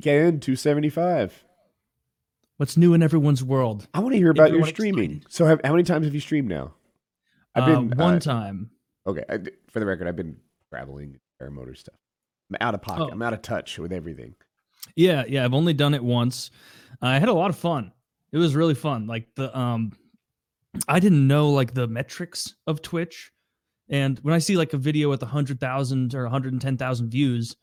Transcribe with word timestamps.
PKN 0.00 0.40
275. 0.40 1.44
What's 2.56 2.76
new 2.76 2.94
in 2.94 3.02
everyone's 3.02 3.42
world? 3.42 3.88
I 3.94 4.00
want 4.00 4.12
to 4.12 4.18
hear 4.18 4.30
about 4.30 4.52
your 4.52 4.66
streaming. 4.66 5.24
So, 5.28 5.44
have, 5.46 5.60
how 5.64 5.72
many 5.72 5.84
times 5.84 6.06
have 6.06 6.14
you 6.14 6.20
streamed 6.20 6.48
now? 6.48 6.74
I've 7.54 7.64
Uh, 7.64 7.66
been 7.66 7.98
one 7.98 8.14
uh, 8.14 8.20
time. 8.20 8.70
Okay, 9.06 9.24
I, 9.28 9.38
for 9.68 9.80
the 9.80 9.86
record, 9.86 10.06
I've 10.06 10.16
been 10.16 10.36
traveling, 10.70 11.18
paramotor 11.40 11.76
stuff. 11.76 11.94
I'm 12.50 12.56
out 12.60 12.74
of 12.74 12.82
pocket. 12.82 13.04
Oh. 13.04 13.10
I'm 13.10 13.22
out 13.22 13.32
of 13.32 13.42
touch 13.42 13.78
with 13.78 13.92
everything. 13.92 14.34
Yeah, 14.96 15.24
yeah. 15.28 15.44
I've 15.44 15.54
only 15.54 15.72
done 15.72 15.94
it 15.94 16.02
once. 16.02 16.50
I 17.02 17.18
had 17.18 17.28
a 17.28 17.32
lot 17.34 17.50
of 17.50 17.56
fun. 17.56 17.92
It 18.32 18.38
was 18.38 18.54
really 18.54 18.74
fun. 18.74 19.06
Like 19.06 19.28
the 19.34 19.56
um, 19.56 19.92
I 20.86 21.00
didn't 21.00 21.26
know 21.26 21.50
like 21.50 21.74
the 21.74 21.86
metrics 21.86 22.54
of 22.66 22.82
Twitch, 22.82 23.32
and 23.88 24.18
when 24.20 24.34
I 24.34 24.38
see 24.38 24.56
like 24.56 24.72
a 24.72 24.78
video 24.78 25.10
with 25.10 25.22
a 25.22 25.26
hundred 25.26 25.60
thousand 25.60 26.14
or 26.14 26.26
hundred 26.26 26.52
and 26.52 26.62
ten 26.62 26.76
thousand 26.76 27.10
views, 27.10 27.56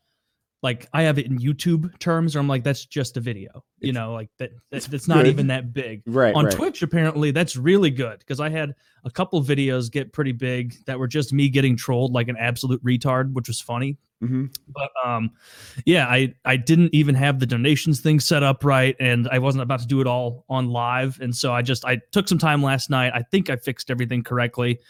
like 0.62 0.88
I 0.92 1.02
have 1.02 1.18
it 1.18 1.26
in 1.26 1.38
YouTube 1.38 1.96
terms, 1.98 2.34
or 2.34 2.38
I'm 2.40 2.48
like, 2.48 2.64
that's 2.64 2.84
just 2.86 3.16
a 3.16 3.20
video. 3.20 3.62
You 3.80 3.90
It's- 3.90 3.94
know, 3.94 4.12
like 4.14 4.30
that. 4.38 4.50
it's 4.72 4.86
that's 4.86 5.06
not 5.06 5.26
even 5.26 5.46
that 5.48 5.72
big. 5.72 6.02
Right. 6.06 6.34
on 6.34 6.46
right. 6.46 6.54
Twitch, 6.54 6.82
apparently, 6.82 7.30
that's 7.30 7.56
really 7.56 7.90
good 7.90 8.18
because 8.20 8.40
I 8.40 8.48
had 8.48 8.74
a 9.04 9.10
couple 9.10 9.42
videos 9.42 9.90
get 9.90 10.12
pretty 10.12 10.32
big 10.32 10.74
that 10.86 10.98
were 10.98 11.06
just 11.08 11.32
me 11.32 11.48
getting 11.48 11.76
trolled 11.76 12.12
like 12.12 12.28
an 12.28 12.36
absolute 12.38 12.82
retard, 12.84 13.32
which 13.34 13.48
was 13.48 13.60
funny. 13.60 13.98
Mhm. 14.24 14.50
But 14.68 14.90
um, 15.04 15.30
yeah, 15.84 16.06
I 16.06 16.34
I 16.46 16.56
didn't 16.56 16.94
even 16.94 17.14
have 17.16 17.38
the 17.38 17.44
donations 17.46 18.00
thing 18.00 18.18
set 18.18 18.42
up 18.42 18.64
right, 18.64 18.96
and 18.98 19.28
I 19.28 19.38
wasn't 19.38 19.62
about 19.62 19.80
to 19.80 19.86
do 19.86 20.00
it 20.00 20.06
all 20.06 20.46
on 20.48 20.70
live, 20.70 21.20
and 21.20 21.36
so 21.36 21.52
I 21.52 21.60
just 21.60 21.84
I 21.84 22.00
took 22.12 22.26
some 22.26 22.38
time 22.38 22.62
last 22.62 22.88
night. 22.88 23.12
I 23.14 23.20
think 23.30 23.50
I 23.50 23.56
fixed 23.56 23.90
everything 23.90 24.22
correctly. 24.24 24.80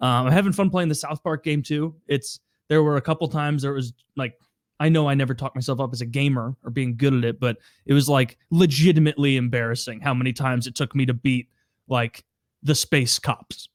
Um, 0.00 0.26
I'm 0.26 0.32
having 0.32 0.52
fun 0.52 0.70
playing 0.70 0.88
the 0.88 0.94
South 0.94 1.20
Park 1.24 1.42
game 1.42 1.62
too. 1.62 1.96
It's 2.06 2.38
there 2.68 2.82
were 2.84 2.96
a 2.96 3.00
couple 3.00 3.26
times 3.28 3.62
there 3.62 3.72
was 3.72 3.92
like 4.16 4.34
I 4.78 4.88
know 4.88 5.08
I 5.08 5.14
never 5.14 5.34
talk 5.34 5.54
myself 5.54 5.80
up 5.80 5.92
as 5.92 6.00
a 6.00 6.06
gamer 6.06 6.54
or 6.64 6.70
being 6.70 6.96
good 6.96 7.14
at 7.14 7.24
it, 7.24 7.40
but 7.40 7.56
it 7.86 7.94
was 7.94 8.08
like 8.08 8.36
legitimately 8.50 9.36
embarrassing 9.36 10.00
how 10.00 10.12
many 10.14 10.32
times 10.32 10.66
it 10.66 10.74
took 10.74 10.94
me 10.94 11.06
to 11.06 11.14
beat 11.14 11.48
like 11.88 12.24
the 12.62 12.74
space 12.74 13.18
cops. 13.18 13.68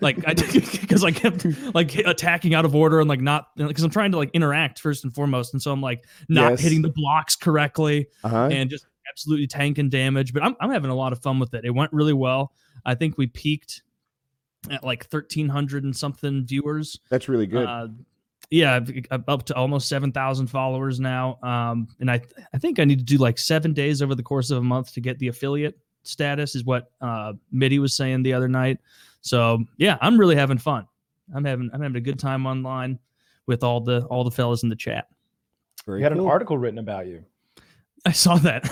like 0.00 0.18
I 0.28 0.34
because 0.80 1.02
I 1.02 1.10
kept 1.10 1.46
like 1.74 1.94
attacking 1.96 2.54
out 2.54 2.64
of 2.64 2.74
order 2.74 3.00
and 3.00 3.08
like 3.08 3.20
not 3.20 3.48
because 3.56 3.82
I'm 3.82 3.90
trying 3.90 4.12
to 4.12 4.18
like 4.18 4.30
interact 4.34 4.78
first 4.78 5.04
and 5.04 5.14
foremost, 5.14 5.54
and 5.54 5.62
so 5.62 5.72
I'm 5.72 5.80
like 5.80 6.04
not 6.28 6.50
Yes. 6.52 6.60
hitting 6.60 6.82
the 6.82 6.90
blocks 6.90 7.34
correctly 7.34 8.06
Uh-huh. 8.22 8.48
and 8.52 8.68
just 8.70 8.86
absolutely 9.10 9.46
tanking 9.46 9.88
damage. 9.88 10.32
But 10.34 10.42
I'm 10.44 10.54
I'm 10.60 10.70
having 10.70 10.90
a 10.90 10.94
lot 10.94 11.12
of 11.12 11.20
fun 11.22 11.38
with 11.38 11.54
it. 11.54 11.64
It 11.64 11.70
went 11.70 11.92
really 11.92 12.12
well. 12.12 12.52
I 12.84 12.94
think 12.94 13.16
we 13.16 13.26
peaked 13.26 13.82
at 14.70 14.84
like 14.84 15.06
1300 15.10 15.82
and 15.84 15.96
something 15.96 16.44
viewers. 16.44 17.00
That's 17.08 17.28
really 17.28 17.46
good. 17.46 17.66
Uh, 17.66 17.88
yeah, 18.50 18.76
I've- 18.76 19.04
up 19.10 19.44
to 19.46 19.54
almost 19.54 19.88
7,000 19.88 20.46
followers 20.46 21.00
now. 21.00 21.38
Um, 21.42 21.88
and 22.00 22.10
I, 22.10 22.20
I 22.52 22.58
think 22.58 22.78
I 22.78 22.84
need 22.84 22.98
to 22.98 23.04
do 23.04 23.18
like 23.18 23.38
seven 23.38 23.72
days 23.72 24.02
over 24.02 24.14
the 24.14 24.22
course 24.22 24.50
of 24.50 24.58
a 24.58 24.62
month 24.62 24.92
to 24.94 25.00
get 25.00 25.18
the 25.18 25.28
affiliate 25.28 25.78
status, 26.02 26.54
is 26.54 26.64
what 26.64 26.90
uh, 27.00 27.32
Mitty 27.50 27.78
was 27.78 27.96
saying 27.96 28.22
the 28.22 28.32
other 28.32 28.48
night. 28.48 28.78
So 29.22 29.64
yeah, 29.78 29.96
I'm 30.00 30.18
really 30.18 30.36
having 30.36 30.58
fun. 30.58 30.86
I'm 31.34 31.44
having 31.44 31.70
I'm 31.72 31.80
having 31.80 31.96
a 31.96 32.00
good 32.00 32.18
time 32.18 32.46
online 32.46 32.98
with 33.46 33.64
all 33.64 33.80
the 33.80 34.04
all 34.06 34.24
the 34.24 34.30
fellas 34.30 34.62
in 34.62 34.68
the 34.68 34.76
chat. 34.76 35.08
Very 35.86 36.00
You 36.00 36.04
had 36.04 36.12
an 36.12 36.20
article 36.20 36.58
written 36.58 36.78
about 36.78 37.06
you. 37.06 37.24
I 38.06 38.12
saw 38.12 38.36
that. 38.36 38.64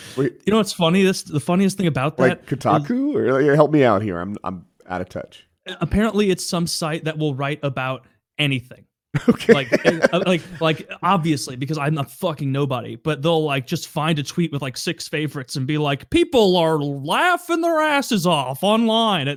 Wait. 0.16 0.40
you 0.46 0.50
know 0.50 0.56
what's 0.56 0.72
funny? 0.72 1.02
This 1.02 1.22
the 1.22 1.40
funniest 1.40 1.76
thing 1.76 1.86
about 1.86 2.16
that. 2.16 2.22
like 2.22 2.46
Kotaku, 2.46 3.14
or 3.14 3.42
like, 3.42 3.54
help 3.54 3.70
me 3.70 3.84
out 3.84 4.00
here. 4.00 4.18
I'm 4.18 4.36
I'm 4.44 4.64
out 4.88 5.02
of 5.02 5.10
touch. 5.10 5.46
apparently, 5.80 6.30
it's 6.30 6.46
some 6.46 6.66
site 6.66 7.04
that 7.04 7.18
will 7.18 7.34
write 7.34 7.60
about 7.62 8.06
anything. 8.38 8.86
Okay. 9.28 9.52
like 9.52 9.86
uh, 10.14 10.22
like 10.26 10.40
like 10.60 10.90
obviously 11.02 11.54
because 11.54 11.76
i'm 11.76 11.98
a 11.98 12.04
fucking 12.04 12.50
nobody 12.50 12.96
but 12.96 13.20
they'll 13.20 13.44
like 13.44 13.66
just 13.66 13.88
find 13.88 14.18
a 14.18 14.22
tweet 14.22 14.50
with 14.52 14.62
like 14.62 14.76
six 14.76 15.06
favorites 15.06 15.56
and 15.56 15.66
be 15.66 15.76
like 15.76 16.08
people 16.08 16.56
are 16.56 16.78
laughing 16.78 17.60
their 17.60 17.78
asses 17.80 18.26
off 18.26 18.62
online 18.64 19.28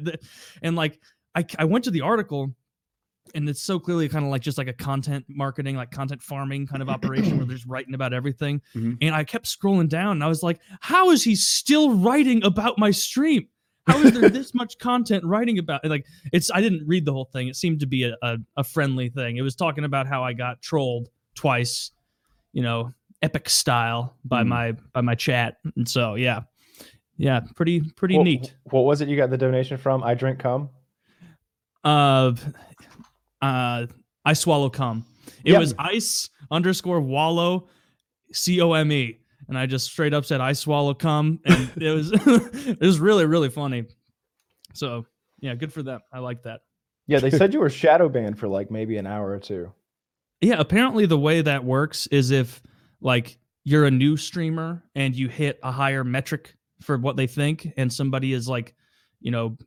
and, 0.62 0.76
like 0.78 1.00
I, 1.36 1.46
I 1.60 1.66
went 1.66 1.84
to 1.86 1.92
the 1.92 2.00
article 2.02 2.56
and 3.34 3.50
it's 3.50 3.62
so 3.62 3.78
clearly 3.78 4.08
kind 4.08 4.24
of 4.24 4.32
like 4.32 4.42
just 4.44 4.58
like 4.58 4.70
a 4.70 4.74
content 4.74 5.26
marketing 5.28 5.76
like 5.76 5.92
content 5.92 6.22
farming 6.22 6.68
kind 6.68 6.82
of 6.82 6.88
operation 6.88 7.36
where 7.38 7.46
they're 7.46 7.58
just 7.58 7.68
writing 7.68 7.96
about 7.96 8.14
everything 8.14 8.62
Mhm. 8.76 8.98
and 9.02 9.14
i 9.14 9.26
kept 9.26 9.46
scrolling 9.46 9.90
down 9.90 10.12
and 10.14 10.24
i 10.24 10.28
was 10.28 10.42
like 10.42 10.60
how 10.80 11.10
is 11.12 11.22
he 11.22 11.36
still 11.36 11.94
writing 11.98 12.42
about 12.46 12.78
my 12.80 12.92
stream 12.92 13.50
how 13.88 14.00
is 14.02 14.14
there 14.14 14.30
this 14.30 14.54
much 14.54 14.78
content 14.80 15.24
writing 15.24 15.60
about 15.60 15.84
it 15.86 15.90
like 15.90 16.06
it's 16.34 16.50
i 16.54 16.62
didn't 16.62 16.86
read 16.88 17.06
the 17.06 17.12
whole 17.14 17.26
thing 17.26 17.48
it 17.48 17.56
seemed 17.56 17.80
to 17.80 17.86
be 17.86 18.04
a, 18.04 18.16
a, 18.22 18.38
a 18.58 18.64
friendly 18.64 19.10
thing 19.10 19.38
it 19.38 19.42
was 19.42 19.56
talking 19.56 19.84
about 19.84 20.08
how 20.08 20.24
i 20.24 20.34
got 20.34 20.62
trolled 20.62 21.10
twice 21.36 21.92
you 22.54 22.62
know 22.64 22.92
epic 23.22 23.50
style 23.50 24.16
by 24.26 24.42
Hmm. 24.42 24.50
my 24.50 24.72
by 24.94 25.02
my 25.02 25.16
chat 25.16 25.58
and 25.76 25.88
so 25.88 26.16
yeah 26.16 26.42
yeah 27.18 27.42
pretty 27.56 27.80
pretty 27.82 28.18
What- 28.18 28.24
neat 28.24 28.54
What 28.72 28.82
was 28.86 29.02
it 29.02 29.08
you 29.08 29.16
got 29.18 29.30
the 29.30 29.38
donation 29.38 29.78
from? 29.78 30.04
I 30.04 30.14
drink 30.16 30.40
cum. 30.40 30.70
uh 31.84 32.34
uh 33.42 33.86
i 34.26 34.34
swallow 34.34 34.70
cum 34.70 35.06
it 35.44 35.52
Yeah. 35.54 35.60
was 35.60 35.74
ice 35.78 36.30
underscore 36.52 37.00
wallow 37.02 37.68
c-o-m-e 38.32 39.20
and 39.48 39.58
i 39.58 39.66
just 39.66 39.86
straight 39.86 40.14
up 40.14 40.26
said 40.26 40.42
i 40.42 40.54
swallow 40.54 40.94
cum 40.94 41.40
and 41.46 41.72
it 41.82 41.92
was 41.92 42.12
it 42.68 42.80
was 42.80 43.00
really 43.00 43.26
really 43.26 43.50
funny 43.50 43.86
so 44.74 45.06
yeah 45.40 45.56
good 45.56 45.72
for 45.74 45.84
them 45.84 46.00
i 46.14 46.20
like 46.20 46.44
that 46.44 46.62
Yeah, 47.08 47.20
they 47.20 47.30
said 47.32 47.54
you 47.54 47.60
were 47.60 47.70
shadow 47.70 48.10
banned 48.10 48.40
for 48.40 48.48
like 48.48 48.72
maybe 48.72 48.98
an 48.98 49.06
hour 49.06 49.30
or 49.30 49.40
two. 49.40 49.72
Yeah, 50.42 50.56
apparently 50.60 51.06
the 51.06 51.20
way 51.20 51.42
that 51.42 51.64
works 51.64 52.08
is 52.08 52.32
if 52.32 52.62
like 53.00 53.38
you're 53.64 53.86
a 53.86 53.92
new 53.92 54.18
streamer 54.18 54.84
and 54.96 55.16
you 55.16 55.28
hit 55.30 55.60
a 55.64 55.72
higher 55.72 56.04
metric 56.04 56.56
for 56.82 56.98
what 56.98 57.16
they 57.16 57.28
think 57.28 57.72
and 57.78 57.92
somebody 57.92 58.34
is 58.34 58.48
like, 58.48 58.74
you 59.22 59.32
know, 59.32 59.58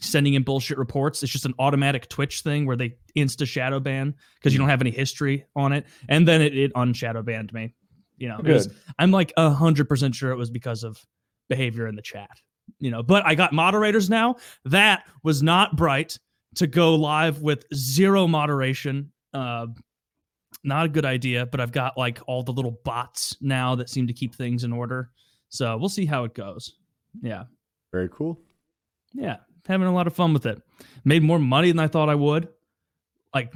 sending 0.00 0.34
in 0.34 0.42
bullshit 0.42 0.78
reports, 0.78 1.22
it's 1.22 1.32
just 1.32 1.46
an 1.46 1.54
automatic 1.58 2.08
Twitch 2.08 2.42
thing 2.42 2.66
where 2.66 2.76
they 2.76 2.96
insta 3.16 3.46
shadow 3.46 3.80
ban 3.80 4.14
because 4.38 4.52
you 4.52 4.58
don't 4.58 4.68
have 4.68 4.80
any 4.80 4.90
history 4.90 5.44
on 5.56 5.72
it 5.72 5.86
and 6.08 6.26
then 6.26 6.42
it, 6.42 6.56
it 6.56 6.72
unshadow 6.74 7.22
banned 7.22 7.52
me. 7.52 7.74
You 8.18 8.28
know, 8.28 8.40
was- 8.42 8.68
I'm 8.98 9.10
like 9.10 9.32
a 9.36 9.50
hundred 9.50 9.88
percent 9.88 10.14
sure 10.14 10.30
it 10.30 10.36
was 10.36 10.50
because 10.50 10.84
of 10.84 11.00
behavior 11.48 11.86
in 11.86 11.96
the 11.96 12.02
chat. 12.02 12.30
You 12.78 12.90
know, 12.90 13.02
but 13.02 13.24
I 13.24 13.34
got 13.34 13.52
moderators 13.52 14.10
now. 14.10 14.36
That 14.66 15.04
was 15.22 15.42
not 15.42 15.76
bright 15.76 16.18
to 16.56 16.66
go 16.66 16.94
live 16.94 17.40
with 17.40 17.64
zero 17.74 18.26
moderation. 18.26 19.10
Uh, 19.32 19.68
not 20.64 20.86
a 20.86 20.88
good 20.88 21.04
idea, 21.04 21.46
but 21.46 21.60
I've 21.60 21.72
got 21.72 21.96
like 21.96 22.20
all 22.26 22.42
the 22.42 22.52
little 22.52 22.78
bots 22.84 23.36
now 23.40 23.74
that 23.76 23.88
seem 23.88 24.06
to 24.06 24.12
keep 24.12 24.34
things 24.34 24.64
in 24.64 24.72
order. 24.72 25.10
So 25.48 25.76
we'll 25.78 25.88
see 25.88 26.04
how 26.04 26.24
it 26.24 26.34
goes. 26.34 26.74
Yeah. 27.22 27.44
Very 27.92 28.08
cool. 28.12 28.38
Yeah. 29.14 29.36
Having 29.66 29.86
a 29.88 29.94
lot 29.94 30.06
of 30.06 30.14
fun 30.14 30.32
with 30.32 30.46
it. 30.46 30.60
Made 31.04 31.22
more 31.22 31.38
money 31.38 31.70
than 31.70 31.78
I 31.78 31.86
thought 31.88 32.08
I 32.08 32.14
would. 32.14 32.48
Like 33.34 33.52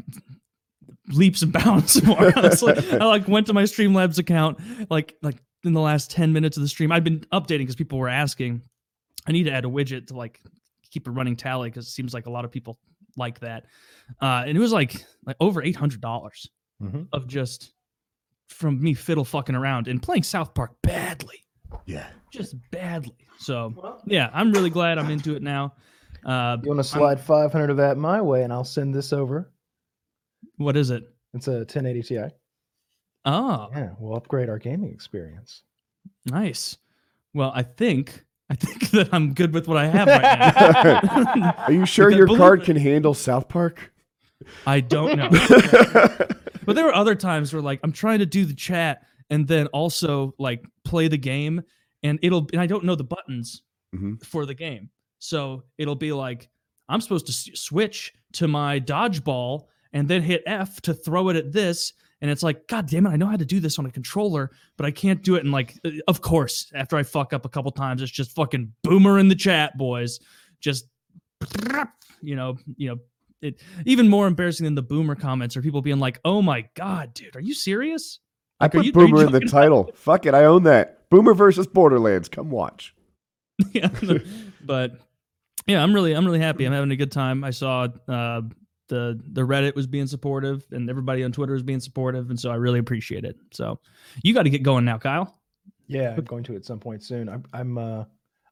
leaps 1.08 1.42
and 1.42 1.52
bounds 1.52 2.02
more. 2.04 2.32
honestly. 2.36 2.74
I 2.92 3.04
like 3.04 3.26
went 3.28 3.46
to 3.48 3.52
my 3.52 3.64
Streamlabs 3.64 4.18
account 4.18 4.58
like 4.90 5.16
like 5.22 5.36
in 5.64 5.72
the 5.72 5.80
last 5.80 6.10
10 6.10 6.32
minutes 6.32 6.56
of 6.56 6.62
the 6.62 6.68
stream. 6.68 6.90
I've 6.92 7.04
been 7.04 7.20
updating 7.32 7.58
because 7.60 7.76
people 7.76 7.98
were 7.98 8.08
asking. 8.08 8.62
I 9.28 9.32
need 9.32 9.44
to 9.44 9.52
add 9.52 9.64
a 9.64 9.68
widget 9.68 10.08
to 10.08 10.16
like 10.16 10.40
keep 10.90 11.06
a 11.06 11.10
running 11.10 11.36
tally 11.36 11.70
because 11.70 11.86
it 11.86 11.90
seems 11.92 12.12
like 12.12 12.26
a 12.26 12.30
lot 12.30 12.44
of 12.44 12.50
people 12.50 12.78
like 13.16 13.38
that. 13.40 13.64
Uh, 14.20 14.42
and 14.46 14.56
it 14.56 14.60
was 14.60 14.72
like 14.72 15.04
like 15.24 15.36
over 15.40 15.62
eight 15.62 15.76
hundred 15.76 16.00
dollars 16.00 16.48
Mhm. 16.82 17.06
of 17.12 17.26
just 17.28 17.72
from 18.48 18.82
me 18.82 18.92
fiddle 18.94 19.24
fucking 19.24 19.54
around 19.54 19.86
and 19.88 20.02
playing 20.02 20.24
South 20.24 20.52
Park 20.54 20.72
badly, 20.82 21.44
Yeah. 21.86 22.06
just 22.32 22.54
badly. 22.72 23.14
So 23.38 24.00
yeah, 24.06 24.28
I'm 24.34 24.50
really 24.52 24.70
glad 24.70 24.98
I'm 24.98 25.10
into 25.10 25.34
it 25.36 25.42
now. 25.42 25.74
Uh, 26.24 26.56
You 26.62 26.69
want 26.69 26.78
to 26.80 26.84
slide 26.84 27.20
500 27.20 27.70
of 27.70 27.76
that 27.78 27.96
my 27.96 28.20
way, 28.20 28.42
and 28.42 28.52
I'll 28.52 28.64
send 28.64 28.94
this 28.94 29.12
over. 29.12 29.51
What 30.65 30.77
is 30.77 30.91
it? 30.91 31.05
It's 31.34 31.49
a 31.49 31.59
1080 31.59 32.03
Ti. 32.03 32.19
Oh, 33.25 33.69
Yeah, 33.73 33.91
we'll 33.99 34.17
upgrade 34.17 34.49
our 34.49 34.59
gaming 34.59 34.93
experience. 34.93 35.62
nice. 36.26 36.76
Well, 37.35 37.53
I 37.55 37.62
think 37.62 38.25
I 38.50 38.55
think 38.55 38.91
that 38.91 39.09
I'm 39.12 39.32
good 39.32 39.55
with 39.55 39.67
what 39.69 39.76
I 39.79 39.87
have 39.87 40.06
right 40.09 41.35
now. 41.35 41.55
Are 41.67 41.73
you 41.73 41.87
sure 41.87 42.11
your 42.11 42.26
card 42.26 42.62
it- 42.62 42.67
can 42.67 42.76
handle 42.76 43.14
South 43.14 43.49
Park? 43.49 43.93
I 44.67 44.81
don't 44.81 45.17
know. 45.17 45.29
but 46.67 46.75
there 46.75 46.85
were 46.85 46.94
other 46.94 47.15
times 47.15 47.53
where 47.53 47.62
like 47.62 47.81
I'm 47.82 47.93
trying 47.93 48.19
to 48.19 48.26
do 48.26 48.44
the 48.44 48.55
chat 48.55 49.03
and 49.31 49.47
then 49.47 49.69
also 49.69 50.35
like 50.38 50.65
play 50.85 51.08
the 51.08 51.17
game 51.17 51.62
and 52.03 52.19
it'll 52.23 52.47
and 52.53 52.61
I 52.61 52.67
don't 52.67 52.85
know 52.85 52.94
the 52.97 53.05
buttons 53.05 53.62
Mhm. 53.94 54.25
for 54.26 54.44
the 54.47 54.55
game. 54.55 54.91
So 55.20 55.62
it'll 55.79 55.94
be 55.94 56.12
like 56.12 56.49
I'm 56.88 57.00
supposed 57.00 57.26
to 57.26 57.32
switch 57.56 58.12
to 58.35 58.49
my 58.49 58.81
dodgeball 58.81 59.67
and 59.93 60.09
then 60.09 60.23
hit 60.23 60.43
F 60.47 60.81
to 60.83 60.94
throw 60.94 61.29
it 61.29 61.37
at 61.37 61.53
this 61.53 61.93
and 62.21 62.31
it's 62.31 62.43
like 62.43 62.67
god 62.69 62.87
damn 62.89 63.06
it 63.06 63.11
I 63.11 63.17
know 63.17 63.27
how 63.27 63.37
to 63.37 63.44
do 63.44 63.61
this 63.61 63.79
on 63.79 63.87
a 63.87 63.91
controller 63.91 64.50
but 64.77 64.87
I 64.87 64.91
can't 64.91 65.23
do 65.23 65.35
it 65.37 65.44
and 65.44 65.53
like 65.53 65.79
uh, 65.85 65.91
of 66.09 66.21
course 66.21 66.71
after 66.75 66.97
I 66.97 67.03
fuck 67.03 67.33
up 67.33 67.44
a 67.44 67.49
couple 67.49 67.71
times 67.73 68.00
it's 68.03 68.12
just 68.12 68.33
fucking 68.33 68.73
boomer 68.83 69.19
in 69.19 69.29
the 69.29 69.35
chat 69.35 69.77
boys 69.77 70.21
just 70.61 70.87
you 72.23 72.37
know 72.37 72.56
you 72.77 72.89
know 72.91 72.99
it 73.41 73.61
even 73.85 74.09
more 74.09 74.29
embarrassing 74.29 74.65
than 74.65 74.75
the 74.77 74.83
boomer 74.83 75.17
comments 75.17 75.56
are 75.56 75.62
people 75.62 75.83
being 75.83 75.99
like, 75.99 76.21
"Oh 76.25 76.41
my 76.43 76.65
god, 76.75 77.12
dude, 77.12 77.35
are 77.35 77.41
you 77.41 77.55
serious?" 77.55 78.21
I 78.61 78.67
Like, 78.67 78.75
are 78.75 78.79
put 78.79 78.87
you- 78.87 78.93
Boomer 78.93 79.27
in 79.27 79.33
the 79.33 79.41
title. 79.41 79.91
Fuck 79.97 80.27
it, 80.27 80.35
I 80.35 80.44
own 80.44 80.62
that. 80.62 81.09
Boomer 81.11 81.35
versus 81.35 81.67
Borderlands. 81.67 82.29
Come 82.29 82.50
watch. 82.50 82.94
yeah, 83.73 83.89
but 84.65 84.93
yeah, 85.67 85.83
I'm 85.83 85.93
really 85.93 86.12
I'm 86.12 86.25
really 86.25 86.39
happy. 86.39 86.65
I'm 86.65 86.73
having 86.73 86.93
a 86.93 86.97
good 86.97 87.11
time. 87.11 87.43
I 87.43 87.50
saw 87.50 87.89
uh, 88.06 88.43
the 88.93 89.19
the 89.33 89.41
Reddit 89.41 89.75
was 89.75 89.87
being 89.87 90.06
supportive, 90.06 90.65
and 90.71 90.91
everybody 90.91 91.25
on 91.25 91.33
Twitter 91.33 91.55
was 91.55 91.62
being 91.62 91.81
supportive, 91.81 92.29
and 92.29 92.39
so 92.39 92.50
I 92.50 92.56
really 92.56 92.79
appreciate 92.79 93.25
it. 93.25 93.37
So 93.50 93.81
you 94.23 94.35
got 94.35 94.43
to 94.43 94.50
get 94.50 94.62
going 94.62 94.85
now, 94.85 94.99
Kyle. 94.99 95.39
Yeah, 95.89 96.15
I'm 96.15 96.25
going 96.25 96.44
to 96.44 96.56
at 96.56 96.67
some 96.67 96.79
point 96.79 97.03
soon. 97.03 97.29
I'm 97.31 97.43
I'm 97.55 97.79
uh 97.79 98.05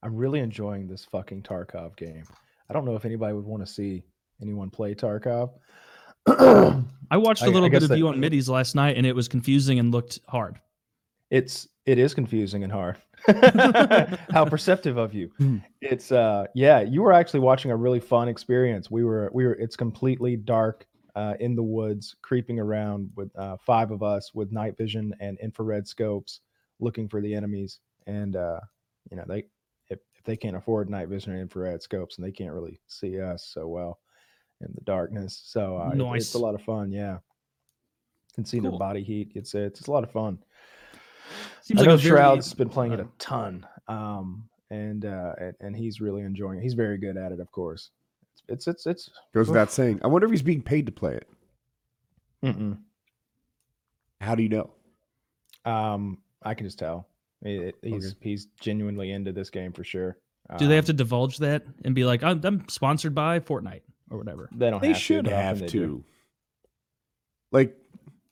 I'm 0.02 0.16
really 0.16 0.40
enjoying 0.40 0.88
this 0.88 1.04
fucking 1.04 1.42
Tarkov 1.42 1.94
game. 1.96 2.24
I 2.70 2.72
don't 2.72 2.86
know 2.86 2.96
if 2.96 3.04
anybody 3.04 3.34
would 3.34 3.44
want 3.44 3.64
to 3.66 3.70
see 3.70 4.02
anyone 4.40 4.70
play 4.70 4.94
Tarkov. 4.94 5.50
I 6.26 7.16
watched 7.16 7.42
a 7.42 7.50
little 7.50 7.68
bit 7.68 7.82
of 7.82 7.88
that- 7.90 7.98
you 7.98 8.08
on 8.08 8.18
middies 8.18 8.48
last 8.48 8.74
night, 8.74 8.96
and 8.96 9.04
it 9.06 9.14
was 9.14 9.28
confusing 9.28 9.78
and 9.78 9.92
looked 9.92 10.20
hard. 10.26 10.58
it's 11.30 11.68
it 11.86 11.98
is 11.98 12.14
confusing 12.14 12.62
and 12.64 12.72
hard. 12.72 12.96
How 14.30 14.44
perceptive 14.44 14.96
of 14.96 15.14
you. 15.14 15.30
Hmm. 15.38 15.58
It's 15.80 16.12
uh 16.12 16.46
yeah, 16.54 16.80
you 16.80 17.02
were 17.02 17.12
actually 17.12 17.40
watching 17.40 17.70
a 17.70 17.76
really 17.76 18.00
fun 18.00 18.28
experience. 18.28 18.90
We 18.90 19.04
were 19.04 19.30
we 19.32 19.44
were 19.46 19.54
it's 19.54 19.76
completely 19.76 20.36
dark 20.36 20.86
uh 21.16 21.34
in 21.40 21.54
the 21.56 21.62
woods, 21.62 22.16
creeping 22.22 22.58
around 22.58 23.10
with 23.16 23.30
uh 23.36 23.56
five 23.64 23.90
of 23.90 24.02
us 24.02 24.32
with 24.34 24.52
night 24.52 24.76
vision 24.76 25.14
and 25.20 25.38
infrared 25.40 25.86
scopes 25.86 26.40
looking 26.80 27.08
for 27.08 27.20
the 27.20 27.34
enemies. 27.34 27.80
And 28.06 28.36
uh 28.36 28.60
you 29.10 29.16
know, 29.16 29.24
they 29.26 29.44
if, 29.88 29.98
if 30.14 30.22
they 30.24 30.36
can't 30.36 30.56
afford 30.56 30.88
night 30.88 31.08
vision 31.08 31.32
and 31.32 31.40
infrared 31.40 31.82
scopes 31.82 32.16
and 32.18 32.26
they 32.26 32.32
can't 32.32 32.52
really 32.54 32.80
see 32.86 33.20
us 33.20 33.50
so 33.52 33.66
well 33.68 33.98
in 34.60 34.68
the 34.74 34.82
darkness. 34.82 35.40
So 35.44 35.76
uh, 35.78 35.90
it- 35.94 36.16
it's 36.16 36.34
a 36.34 36.38
lot 36.38 36.54
of 36.54 36.62
fun, 36.62 36.92
yeah. 36.92 37.18
Can 38.34 38.44
see 38.44 38.60
their 38.60 38.70
Cool. 38.70 38.78
body 38.78 39.02
heat. 39.02 39.32
It's 39.34 39.54
it's, 39.54 39.80
it's 39.80 39.88
a 39.88 39.92
lot 39.92 40.04
of 40.04 40.12
fun. 40.12 40.38
Seems 41.62 41.80
I 41.80 41.82
like 41.82 41.88
know 41.88 41.94
a 41.94 41.98
very, 41.98 42.16
Shroud's 42.18 42.54
been 42.54 42.68
playing 42.68 42.92
it 42.92 43.00
a 43.00 43.06
ton, 43.18 43.66
um, 43.88 44.44
and, 44.70 45.04
uh, 45.04 45.32
and 45.38 45.54
and 45.60 45.76
he's 45.76 46.00
really 46.00 46.22
enjoying 46.22 46.58
it. 46.58 46.62
He's 46.62 46.74
very 46.74 46.98
good 46.98 47.16
at 47.16 47.32
it, 47.32 47.40
of 47.40 47.50
course. 47.52 47.90
It's 48.48 48.66
it's 48.66 48.86
it's. 48.86 49.06
it's 49.08 49.10
Goes 49.34 49.48
without 49.48 49.70
saying. 49.70 50.00
I 50.02 50.06
wonder 50.08 50.26
if 50.26 50.30
he's 50.32 50.42
being 50.42 50.62
paid 50.62 50.86
to 50.86 50.92
play 50.92 51.14
it. 51.14 51.28
mm-mm. 52.44 52.78
How 54.20 54.34
do 54.34 54.42
you 54.42 54.48
know? 54.48 54.70
Um, 55.64 56.18
I 56.42 56.54
can 56.54 56.66
just 56.66 56.78
tell. 56.78 57.06
It- 57.42 57.74
it- 57.82 57.88
he's 57.90 58.06
Okay. 58.08 58.16
he's 58.20 58.46
genuinely 58.60 59.12
into 59.12 59.32
this 59.32 59.50
game 59.50 59.72
for 59.72 59.84
sure. 59.84 60.16
Do 60.58 60.66
they 60.66 60.74
have 60.74 60.84
Um, 60.84 60.86
to 60.86 60.92
divulge 60.94 61.38
that 61.38 61.62
and 61.84 61.94
be 61.94 62.04
like, 62.04 62.22
I'm, 62.24 62.40
I'm 62.44 62.68
sponsored 62.68 63.14
by 63.14 63.38
Fortnite 63.38 63.82
or 64.10 64.18
whatever? 64.18 64.48
They 64.52 64.68
don't. 64.70 64.80
They 64.82 64.88
have 64.88 64.96
should 64.96 65.24
to, 65.26 65.30
but 65.30 65.32
often 65.34 65.44
have 65.46 65.58
they 65.60 65.66
to. 65.68 65.78
do. 65.78 66.04
Like, 67.52 67.76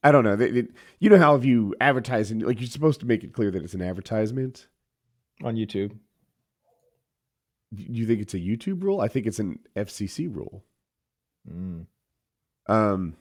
I 0.09 0.13
don't 0.13 0.25
know. 0.25 0.37
They, 0.37 0.51
they- 0.51 0.69
you 1.01 1.11
know 1.11 1.19
how 1.19 1.35
if 1.37 1.45
you 1.45 1.75
advertise 1.81 2.31
and 2.31 2.43
like 2.43 2.61
you're 2.61 2.69
supposed 2.69 3.01
to 3.01 3.07
make 3.07 3.23
it 3.25 3.33
clear 3.33 3.51
that 3.51 3.63
it's 3.63 3.75
an 3.75 3.83
advertisement. 3.83 4.67
on 5.45 5.55
YouTube. 5.57 5.93
Do 7.75 7.83
you 7.87 8.07
think 8.07 8.21
it's 8.21 8.35
a 8.35 8.39
YouTube 8.39 8.83
rule? 8.83 9.01
I 9.01 9.09
think 9.09 9.27
it's 9.27 9.39
an 9.39 9.59
FCC 9.77 10.35
rule. 10.35 10.65
Mm. 11.51 11.87
Um, 12.69 13.15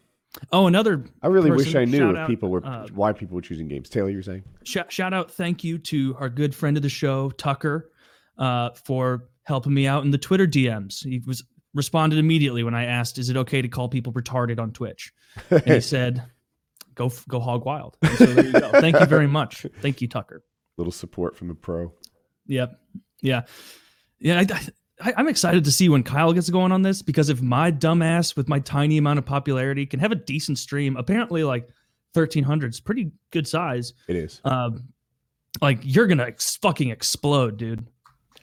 Oh, 0.51 0.67
another 0.67 1.03
I 1.23 1.27
really 1.27 1.49
wish 1.49 1.73
I 1.75 1.85
knew 1.85 2.11
if 2.11 2.17
out, 2.17 2.27
people 2.27 2.49
were 2.49 2.63
uh, 2.63 2.87
why 2.93 3.11
people 3.13 3.35
were 3.35 3.41
choosing 3.41 3.67
games. 3.67 3.89
Taylor, 3.89 4.09
you're 4.09 4.21
saying? 4.21 4.43
sh- 4.63 4.77
shout 4.89 5.13
out, 5.13 5.31
thank 5.31 5.63
you 5.63 5.77
to 5.79 6.15
our 6.19 6.29
good 6.29 6.53
friend 6.53 6.77
of 6.77 6.83
the 6.83 6.89
show, 6.89 7.31
Tucker, 7.31 7.89
uh, 8.37 8.69
for 8.85 9.29
helping 9.43 9.73
me 9.73 9.87
out 9.87 10.03
in 10.03 10.11
the 10.11 10.17
Twitter 10.17 10.45
DMs. 10.45 11.03
He 11.03 11.21
was 11.25 11.43
responded 11.73 12.19
immediately 12.19 12.63
when 12.63 12.75
I 12.75 12.85
asked, 12.85 13.17
"Is 13.17 13.29
it 13.29 13.37
okay 13.37 13.61
to 13.61 13.67
call 13.67 13.87
people 13.89 14.13
retarded 14.13 14.59
on 14.59 14.71
Twitch?" 14.73 15.11
And 15.49 15.63
he 15.65 15.81
said, 15.95 16.21
"Go 16.97 17.11
go 17.29 17.39
hog 17.39 17.63
wild." 17.65 17.95
And 18.01 18.17
so 18.17 18.25
there 18.25 18.45
you 18.45 18.51
go. 18.51 18.71
Thank 18.81 18.99
you 18.99 19.05
very 19.05 19.27
much. 19.27 19.65
Thank 19.81 20.01
you, 20.01 20.07
Tucker. 20.09 20.43
Little 20.77 20.91
support 20.91 21.37
from 21.37 21.47
the 21.47 21.55
pro. 21.55 21.93
Yep. 22.47 22.77
Yeah. 23.21 23.43
Yeah. 24.19 24.43
I, 24.49 24.61
I, 25.01 25.13
I'm 25.17 25.27
excited 25.27 25.63
to 25.65 25.71
see 25.71 25.89
when 25.89 26.03
Kyle 26.03 26.33
gets 26.33 26.49
going 26.49 26.71
on 26.71 26.81
this 26.81 27.01
because 27.01 27.29
if 27.29 27.41
my 27.41 27.71
dumbass 27.71 28.35
with 28.35 28.47
my 28.49 28.59
tiny 28.59 28.97
amount 28.97 29.19
of 29.19 29.25
popularity 29.25 29.85
can 29.85 29.99
have 29.99 30.11
a 30.11 30.15
decent 30.15 30.57
stream, 30.57 30.97
apparently 30.97 31.43
like 31.43 31.69
1300 32.13 32.73
is 32.73 32.79
pretty 32.79 33.11
good 33.31 33.47
size. 33.47 33.93
It 34.07 34.15
is. 34.15 34.41
Um, 34.43 34.89
like 35.61 35.79
you're 35.83 36.07
gonna 36.07 36.23
ex- 36.25 36.57
fucking 36.57 36.89
explode, 36.89 37.57
dude. 37.57 37.85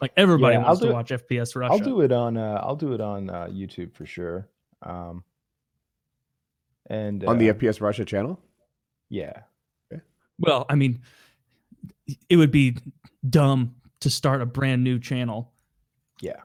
Like 0.01 0.13
everybody 0.17 0.55
Yeah, 0.57 0.65
wants 0.65 0.81
to 0.81 0.89
it- 0.89 0.93
watch 0.93 1.11
FPS 1.11 1.55
Russia. 1.57 1.73
I'll 1.73 1.79
do 1.79 2.01
it 2.01 2.11
on. 2.13 2.37
Uh, 2.37 2.61
I'll 2.63 2.77
do 2.77 2.93
it 2.95 3.01
on 3.01 3.31
uh, 3.31 3.47
YouTube 3.51 3.95
for 3.95 4.07
sure. 4.07 4.49
Um, 4.83 5.23
and 6.91 7.25
On 7.25 7.39
the 7.39 7.51
uh, 7.51 7.55
FPS 7.55 7.81
Russia 7.81 8.05
channel? 8.05 8.39
Yeah, 9.15 9.43
Well, 10.39 10.67
I 10.69 10.75
mean, 10.75 11.01
it 12.29 12.37
would 12.37 12.51
be 12.51 12.77
dumb 13.31 13.75
to 14.01 14.11
start 14.11 14.43
a 14.43 14.47
brand 14.47 14.83
new 14.83 14.99
channel 14.99 15.53
yeah, 16.21 16.41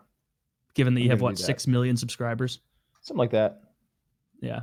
given 0.75 0.93
that 0.93 0.99
I'm 0.99 1.03
you 1.05 1.09
have 1.09 1.21
what 1.21 1.37
six 1.37 1.65
million 1.67 1.97
subscribers. 1.97 2.59
something 3.01 3.17
like 3.19 3.31
that. 3.31 3.63
Yeah, 4.41 4.61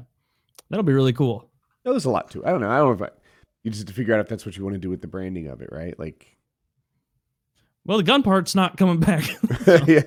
that'll 0.70 0.84
be 0.84 0.92
really 0.92 1.12
cool. 1.12 1.50
No, 1.84 1.92
there's 1.92 2.04
a 2.04 2.10
lot 2.10 2.30
to 2.30 2.42
it. 2.42 2.46
I 2.46 2.50
don't 2.50 2.60
know. 2.60 2.70
I 2.70 2.78
don't 2.78 2.98
know 2.98 3.04
if 3.04 3.10
I, 3.10 3.14
you 3.62 3.70
just 3.70 3.82
have 3.82 3.88
to 3.88 3.94
figure 3.94 4.14
out 4.14 4.20
if 4.20 4.28
that's 4.28 4.46
what 4.46 4.56
you 4.56 4.64
want 4.64 4.74
to 4.74 4.80
do 4.80 4.90
with 4.90 5.00
the 5.00 5.06
branding 5.08 5.48
of 5.48 5.60
it, 5.60 5.68
right? 5.72 5.98
Like, 5.98 6.36
Well, 7.84 7.98
the 7.98 8.04
gun 8.04 8.22
part's 8.22 8.54
not 8.54 8.76
coming 8.76 9.00
back. 9.00 9.24
yeah. 9.86 10.02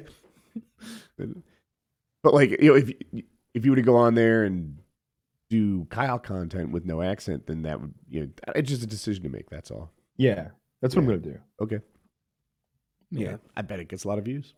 But 2.24 2.34
like, 2.34 2.62
you 2.62 2.70
know, 2.70 2.76
if 2.76 2.92
if 3.54 3.66
you 3.66 3.72
were 3.72 3.76
to 3.78 3.82
go 3.82 3.96
on 3.98 4.16
there 4.16 4.44
and 4.44 4.78
do 5.50 5.86
Kyle 5.90 6.20
content 6.20 6.72
with 6.72 6.86
no 6.86 7.02
accent, 7.02 7.48
then 7.48 7.64
that 7.64 7.80
would, 7.82 7.94
you 8.10 8.22
know, 8.22 8.30
it's 8.56 8.70
just 8.70 8.84
a 8.84 8.88
decision 8.88 9.24
to 9.24 9.30
make. 9.30 9.50
That's 9.50 9.72
all. 9.72 9.92
Yeah, 10.18 10.50
that's 10.82 10.96
what 10.96 11.02
I'm 11.02 11.08
gonna 11.08 11.18
do. 11.20 11.38
Okay. 11.62 11.80
yeah. 13.12 13.38
I 13.58 13.62
bet 13.64 13.80
it 13.80 13.88
gets 13.88 14.04
a 14.04 14.08
lot 14.08 14.18
of 14.20 14.26
views. 14.26 14.54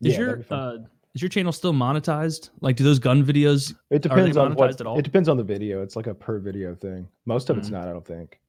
Is 0.00 0.12
Yeah, 0.14 0.18
your 0.18 0.26
that'd 0.28 0.40
be 0.44 0.48
fun. 0.48 0.58
uh, 0.58 0.86
is 1.14 1.22
your 1.22 1.28
channel 1.28 1.52
still 1.52 1.72
monetized? 1.72 2.50
Like, 2.60 2.76
do 2.76 2.84
those 2.84 2.98
gun 2.98 3.24
videos? 3.24 3.70
It 3.70 3.76
they 3.90 3.98
depends 4.08 4.36
on 4.36 4.54
what. 4.54 4.80
at 4.80 4.86
all? 4.86 4.98
It 4.98 5.02
depends 5.02 5.28
on 5.28 5.36
the 5.36 5.44
video. 5.44 5.82
It's 5.82 5.96
like 5.96 6.06
a 6.06 6.14
per 6.14 6.38
video 6.38 6.74
thing. 6.74 7.08
Most 7.26 7.48
of 7.50 7.56
it's 7.58 7.68
Mhm. 7.68 7.72
not. 7.72 7.88
I 7.88 7.92
don't 7.92 8.04
think. 8.06 8.40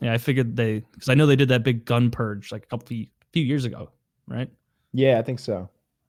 Yeah, 0.00 0.12
I 0.12 0.18
figured 0.18 0.56
they 0.56 0.80
because 0.92 1.08
I 1.08 1.14
know 1.14 1.26
they 1.26 1.36
did 1.36 1.48
that 1.48 1.62
big 1.62 1.84
gun 1.84 2.10
purge 2.10 2.50
like 2.52 2.64
a 2.64 2.66
couple 2.66 2.86
few, 2.86 3.06
few 3.32 3.44
years 3.44 3.64
ago, 3.64 3.90
right? 4.26 4.50
Yeah, 4.92 5.18
I 5.18 5.22
think 5.22 5.38
so. 5.38 5.68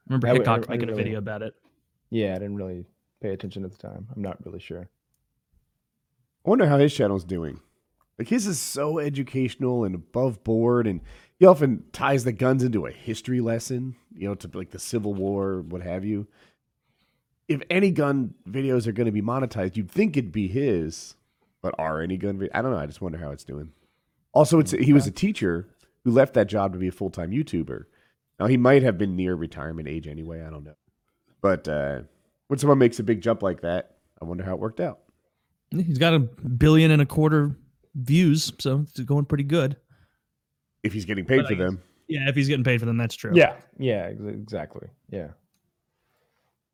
I 0.10 0.13
remember 0.13 0.27
I 0.27 0.33
w- 0.33 0.50
I- 0.50 0.56
Hickok 0.56 0.69
I 0.69 0.74
making 0.74 0.89
a 0.89 0.95
video 0.95 1.19
about 1.19 1.42
it. 1.42 1.53
Yeah, 2.10 2.31
I 2.36 2.39
didn't 2.39 2.56
really 2.56 2.86
pay 3.21 3.29
attention 3.29 3.63
at 3.65 3.71
the 3.71 3.77
time. 3.77 4.07
I'm 4.15 4.21
not 4.21 4.43
really 4.45 4.59
sure. 4.59 4.89
I 6.45 6.49
wonder 6.49 6.67
how 6.67 6.77
his 6.77 6.93
channel's 6.93 7.25
doing. 7.25 7.59
Like 8.17 8.29
his 8.29 8.47
is 8.47 8.59
so 8.59 8.99
educational 8.99 9.83
and 9.83 9.93
above 9.93 10.43
board, 10.43 10.88
and 10.88 11.01
he 11.38 11.45
often 11.45 11.83
ties 11.91 12.24
the 12.24 12.31
guns 12.31 12.63
into 12.63 12.86
a 12.86 12.91
history 12.91 13.41
lesson, 13.41 13.95
you 14.15 14.27
know, 14.27 14.36
to 14.36 14.50
like 14.53 14.71
the 14.71 14.79
Civil 14.79 15.13
War, 15.13 15.62
what 15.62 15.83
have 15.83 16.03
you. 16.03 16.27
If 17.47 17.62
any 17.69 17.91
gun 17.91 18.33
videos 18.50 18.88
are 18.88 18.91
going 18.91 19.05
to 19.05 19.12
be 19.12 19.21
monetized, 19.21 19.77
you'd 19.77 19.91
think 19.91 20.17
it'd 20.17 20.31
be 20.31 20.47
his, 20.47 21.15
but 21.62 21.75
are 21.77 22.01
any 22.01 22.17
gun? 22.17 22.39
Vi- 22.39 22.50
I 22.53 22.62
don't 22.62 22.71
know. 22.71 22.79
I 22.79 22.88
just 22.88 23.01
wonder 23.01 23.17
how 23.17 23.31
it's 23.31 23.43
doing. 23.43 23.71
Also, 24.33 24.59
it's 24.59 24.71
he 24.71 24.93
was 24.93 25.07
a 25.07 25.12
teacher 25.12 25.67
who 26.03 26.12
left 26.12 26.33
that 26.33 26.47
job 26.47 26.74
to 26.74 26.79
be 26.79 26.88
a 26.88 26.91
full 26.91 27.09
time 27.09 27.31
YouTuber. 27.31 27.86
Now 28.39 28.47
he 28.47 28.57
might 28.57 28.83
have 28.83 28.97
been 28.97 29.15
near 29.15 29.36
retirement 29.36 29.88
age 29.88 30.07
anyway. 30.07 30.41
I 30.41 30.50
don't 30.50 30.63
know, 30.63 30.75
but 31.41 31.67
uh, 31.67 32.01
when 32.48 32.60
someone 32.60 32.77
makes 32.77 33.00
a 33.00 33.04
big 33.04 33.22
jump 33.22 33.42
like 33.44 33.62
that, 33.62 33.96
I 34.22 34.25
wonder 34.25 34.44
how 34.44 34.54
it 34.54 34.60
worked 34.60 34.80
out. 34.80 35.00
He's 35.72 35.98
got 35.98 36.13
a 36.13 36.20
billion 36.20 36.92
and 36.92 37.01
a 37.01 37.06
quarter 37.06 37.56
views, 37.96 38.54
so 38.60 38.82
it's 38.82 39.00
going 39.01 39.25
pretty 39.25 39.44
good. 39.44 39.75
If 40.84 40.94
he's 40.94 41.06
getting 41.06 41.25
paid 41.25 41.38
But 41.38 41.48
for 41.48 41.56
guess- 41.56 41.66
them. 41.72 41.82
Yeah, 42.10 42.30
if 42.30 42.36
he's 42.36 42.48
getting 42.48 42.63
paid 42.63 42.80
for 42.80 42.86
them, 42.86 42.96
that's 42.96 43.16
true. 43.16 43.34
Yeah, 43.36 43.56
yeah, 43.77 44.06
exactly. 44.06 44.88
Yeah, 45.10 45.27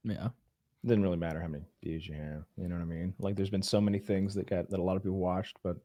yeah. 0.04 0.28
It 0.28 0.88
doesn't 0.88 1.02
really 1.02 1.18
matter 1.18 1.40
how 1.42 1.48
many 1.48 1.64
views 1.84 2.08
you 2.08 2.14
have. 2.14 2.44
You 2.56 2.68
know 2.68 2.76
what 2.76 2.82
I 2.84 2.86
mean? 2.86 3.16
Like, 3.18 3.36
there's 3.36 3.50
been 3.50 3.64
so 3.64 3.82
many 3.82 3.98
things 3.98 4.36
that 4.36 4.48
got 4.48 4.70
that 4.70 4.80
a 4.80 4.84
lot 4.84 4.96
of 4.96 5.02
people 5.02 5.18
watched, 5.18 5.58
but 5.64 5.72
I'm 5.72 5.80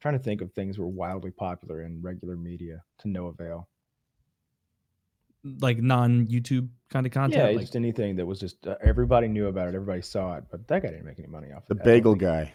trying 0.00 0.14
to 0.18 0.22
think 0.22 0.40
of 0.40 0.52
things 0.52 0.76
that 0.76 0.82
were 0.82 0.88
wildly 0.88 1.32
popular 1.32 1.82
in 1.82 2.00
regular 2.00 2.36
media 2.36 2.84
to 3.00 3.08
no 3.08 3.26
avail. 3.26 3.68
Like 5.44 5.78
non 5.78 6.26
YouTube 6.26 6.68
kind 6.90 7.06
of 7.06 7.12
content. 7.12 7.42
yeah, 7.42 7.48
like, 7.56 7.60
just 7.60 7.76
anything 7.76 8.16
that 8.16 8.26
was 8.26 8.38
just 8.40 8.66
uh, 8.66 8.76
everybody 8.82 9.26
knew 9.28 9.46
about 9.46 9.68
it, 9.68 9.74
everybody 9.74 10.02
saw 10.02 10.36
it, 10.36 10.44
but 10.50 10.66
that 10.68 10.82
guy 10.82 10.88
didn't 10.90 11.06
make 11.06 11.18
any 11.18 11.28
money 11.28 11.50
off 11.52 11.66
The 11.66 11.74
of 11.74 11.80
it. 11.80 11.82
I 11.82 11.84
bagel 11.84 12.14
guy. 12.14 12.52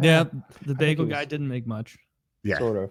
yeah, 0.00 0.24
the 0.66 0.74
bagel 0.74 1.04
guy 1.06 1.18
was- 1.20 1.26
didn't 1.28 1.48
make 1.48 1.66
much. 1.66 1.98
Yeah. 2.42 2.58
sort 2.58 2.76
of. 2.78 2.90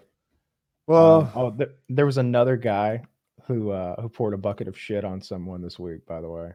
Well, 0.86 1.20
Um, 1.22 1.30
oh, 1.34 1.50
there, 1.50 1.70
there 1.88 2.06
was 2.06 2.18
another 2.18 2.56
guy 2.56 3.02
who 3.46 3.70
uh, 3.70 4.00
who 4.00 4.08
poured 4.08 4.34
a 4.34 4.38
bucket 4.38 4.68
of 4.68 4.78
shit 4.78 5.04
on 5.04 5.20
someone 5.20 5.62
this 5.62 5.78
week. 5.78 6.06
By 6.06 6.20
the 6.20 6.28
way, 6.30 6.52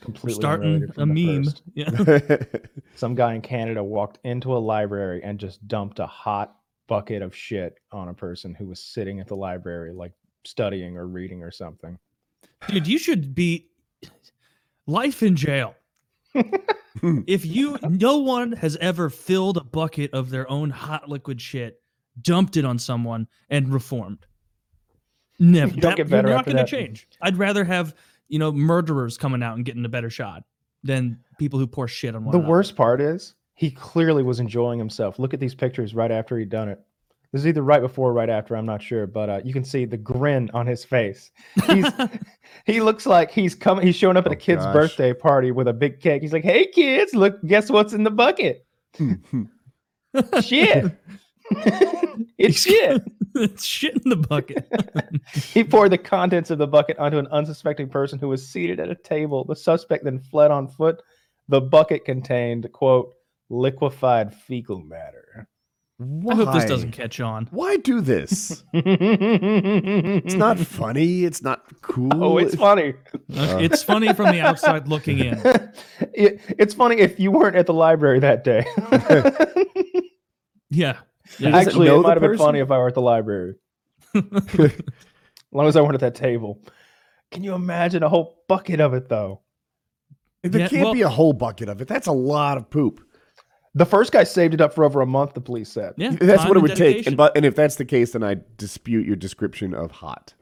completely 0.00 0.34
starting 0.34 0.90
a 0.98 1.06
meme. 1.06 1.44
first. 1.44 1.62
Yeah. 1.74 1.90
Some 2.96 3.14
guy 3.14 3.34
in 3.34 3.40
Canada 3.40 3.82
walked 3.82 4.18
into 4.24 4.54
a 4.54 4.58
library 4.58 5.22
and 5.24 5.38
just 5.38 5.66
dumped 5.66 5.98
a 6.00 6.06
hot 6.06 6.54
bucket 6.86 7.22
of 7.22 7.34
shit 7.34 7.78
on 7.92 8.08
a 8.08 8.14
person 8.14 8.54
who 8.54 8.66
was 8.66 8.80
sitting 8.80 9.20
at 9.20 9.26
the 9.28 9.36
library, 9.36 9.92
like 9.94 10.12
studying 10.44 10.96
or 10.96 11.06
reading 11.06 11.42
or 11.42 11.50
something. 11.50 11.98
Dude, 12.68 12.86
you 12.86 12.98
should 12.98 13.34
be 13.34 13.68
life 14.86 15.22
in 15.22 15.36
jail. 15.36 15.74
if 17.26 17.44
you, 17.46 17.78
no 17.82 18.18
one 18.18 18.52
has 18.52 18.76
ever 18.78 19.10
filled 19.10 19.56
a 19.56 19.64
bucket 19.64 20.12
of 20.12 20.30
their 20.30 20.50
own 20.50 20.70
hot 20.70 21.08
liquid 21.08 21.40
shit, 21.40 21.80
dumped 22.22 22.56
it 22.56 22.64
on 22.64 22.78
someone, 22.78 23.26
and 23.50 23.72
reformed. 23.72 24.26
Never. 25.38 25.72
Don't 25.72 25.80
That- 25.80 25.96
get 25.96 26.08
better 26.10 26.28
You're 26.28 26.36
not 26.36 26.46
going 26.46 26.56
to 26.58 26.64
change. 26.66 27.08
I'd 27.20 27.36
rather 27.36 27.64
have 27.64 27.94
you 28.28 28.38
know 28.38 28.50
murderers 28.52 29.18
coming 29.18 29.42
out 29.42 29.56
and 29.56 29.64
getting 29.64 29.84
a 29.84 29.88
better 29.88 30.10
shot 30.10 30.44
than 30.82 31.18
people 31.38 31.58
who 31.58 31.66
pour 31.66 31.88
shit 31.88 32.14
on 32.14 32.24
one. 32.24 32.32
The 32.32 32.38
another. 32.38 32.50
worst 32.50 32.76
part 32.76 33.00
is 33.00 33.34
he 33.54 33.70
clearly 33.70 34.22
was 34.22 34.40
enjoying 34.40 34.78
himself. 34.78 35.18
Look 35.18 35.34
at 35.34 35.40
these 35.40 35.54
pictures 35.54 35.94
right 35.94 36.10
after 36.10 36.38
he'd 36.38 36.48
done 36.50 36.68
it. 36.68 36.80
This 37.34 37.40
is 37.40 37.48
either 37.48 37.62
right 37.62 37.80
before 37.82 38.10
or 38.10 38.12
right 38.12 38.30
after. 38.30 38.56
I'm 38.56 38.64
not 38.64 38.80
sure, 38.80 39.08
but 39.08 39.28
uh, 39.28 39.40
you 39.44 39.52
can 39.52 39.64
see 39.64 39.86
the 39.86 39.96
grin 39.96 40.52
on 40.54 40.68
his 40.68 40.84
face. 40.84 41.32
He's 41.66 41.84
he 42.64 42.80
looks 42.80 43.06
like 43.06 43.32
he's 43.32 43.56
coming. 43.56 43.84
He's 43.84 43.96
showing 43.96 44.16
up 44.16 44.24
at 44.26 44.30
a 44.30 44.36
Oh, 44.36 44.38
kid's 44.38 44.62
gosh. 44.64 44.72
birthday 44.72 45.12
party 45.12 45.50
with 45.50 45.66
a 45.66 45.72
big 45.72 45.98
cake. 45.98 46.22
He's 46.22 46.32
like, 46.32 46.44
"Hey 46.44 46.68
kids, 46.68 47.12
look, 47.12 47.44
guess 47.44 47.70
what's 47.70 47.92
in 47.92 48.04
the 48.04 48.10
bucket? 48.12 48.64
Shit, 50.42 50.92
it's 52.38 52.60
shit." 52.60 53.02
it's 53.34 53.64
shit 53.64 53.96
in 54.04 54.10
the 54.10 54.14
bucket. 54.14 54.72
He 55.34 55.64
poured 55.64 55.90
the 55.90 55.98
contents 55.98 56.52
of 56.52 56.58
the 56.58 56.68
bucket 56.68 56.96
onto 57.00 57.18
an 57.18 57.26
unsuspecting 57.32 57.88
person 57.88 58.20
who 58.20 58.28
was 58.28 58.48
seated 58.48 58.78
at 58.78 58.90
a 58.90 58.94
table. 58.94 59.44
The 59.44 59.56
suspect 59.56 60.04
then 60.04 60.20
fled 60.20 60.52
on 60.52 60.68
foot. 60.68 61.02
The 61.48 61.60
bucket 61.60 62.04
contained, 62.04 62.70
quote, 62.72 63.12
liquefied 63.50 64.32
fecal 64.32 64.78
matter. 64.80 65.48
I 66.00 66.34
hope 66.34 66.52
this 66.54 66.64
doesn't 66.64 66.90
catch 66.90 67.20
on. 67.20 67.46
Why 67.52 67.76
do 67.76 68.00
this? 68.00 68.64
it's 68.72 70.24
It's 70.26 70.34
not 70.34 70.58
funny. 70.80 71.24
It's 71.24 71.40
not 71.42 71.62
cool. 71.82 72.10
Oh, 72.14 72.38
it's 72.38 72.56
funny. 72.56 72.94
Uh. 73.36 73.58
it's 73.60 73.82
funny 73.84 74.12
from 74.12 74.32
the 74.32 74.40
outside 74.40 74.88
looking 74.88 75.18
in. 75.20 75.38
It- 76.12 76.40
it's 76.58 76.74
funny 76.74 76.96
if 76.98 77.18
you 77.20 77.30
weren't 77.30 77.56
at 77.56 77.66
the 77.66 77.74
library 77.74 78.20
that 78.20 78.44
day. 78.44 78.64
Yeah. 80.70 80.98
Yeah. 81.38 81.56
Actually, 81.56 81.86
know 81.86 82.00
it 82.00 82.02
might 82.02 82.14
have 82.20 82.20
been 82.22 82.36
funny 82.36 82.58
if 82.58 82.70
I 82.72 82.78
were 82.78 82.88
at 82.88 82.94
the 82.94 83.00
library. 83.00 83.54
As 84.14 84.24
long 85.52 85.68
as 85.68 85.76
I 85.76 85.80
weren't 85.82 85.94
at 85.94 86.00
that 86.00 86.16
table. 86.16 86.60
Can 87.30 87.44
you 87.44 87.54
imagine 87.54 88.02
a 88.02 88.08
whole 88.08 88.42
bucket 88.48 88.80
of 88.80 88.92
it 88.94 89.08
though? 89.08 89.42
There 90.42 90.60
Yeah, 90.62 90.68
can't 90.68 90.84
well- 90.84 90.92
be 90.92 91.02
a 91.02 91.08
whole 91.08 91.32
bucket 91.32 91.68
of 91.68 91.80
it. 91.80 91.86
That's 91.86 92.08
a 92.08 92.12
lot 92.12 92.56
of 92.58 92.70
poop. 92.70 93.00
The 93.76 93.86
first 93.86 94.12
guy 94.12 94.24
saved 94.24 94.54
it 94.54 94.60
up 94.60 94.72
for 94.72 94.84
over 94.84 95.00
a 95.00 95.06
month, 95.06 95.34
the 95.34 95.40
police 95.40 95.68
said. 95.70 95.94
yeah. 95.96 96.10
That's 96.10 96.44
what 96.44 96.52
it 96.52 96.56
and 96.56 96.62
would 96.62 96.76
take. 96.76 97.06
And 97.06 97.16
but 97.16 97.36
and 97.36 97.44
if 97.44 97.56
that's 97.56 97.76
the 97.76 97.84
case, 97.84 98.12
then 98.12 98.22
I 98.22 98.36
dispute 98.56 99.06
your 99.06 99.16
description 99.16 99.74
of 99.74 99.90
hot. 99.90 100.34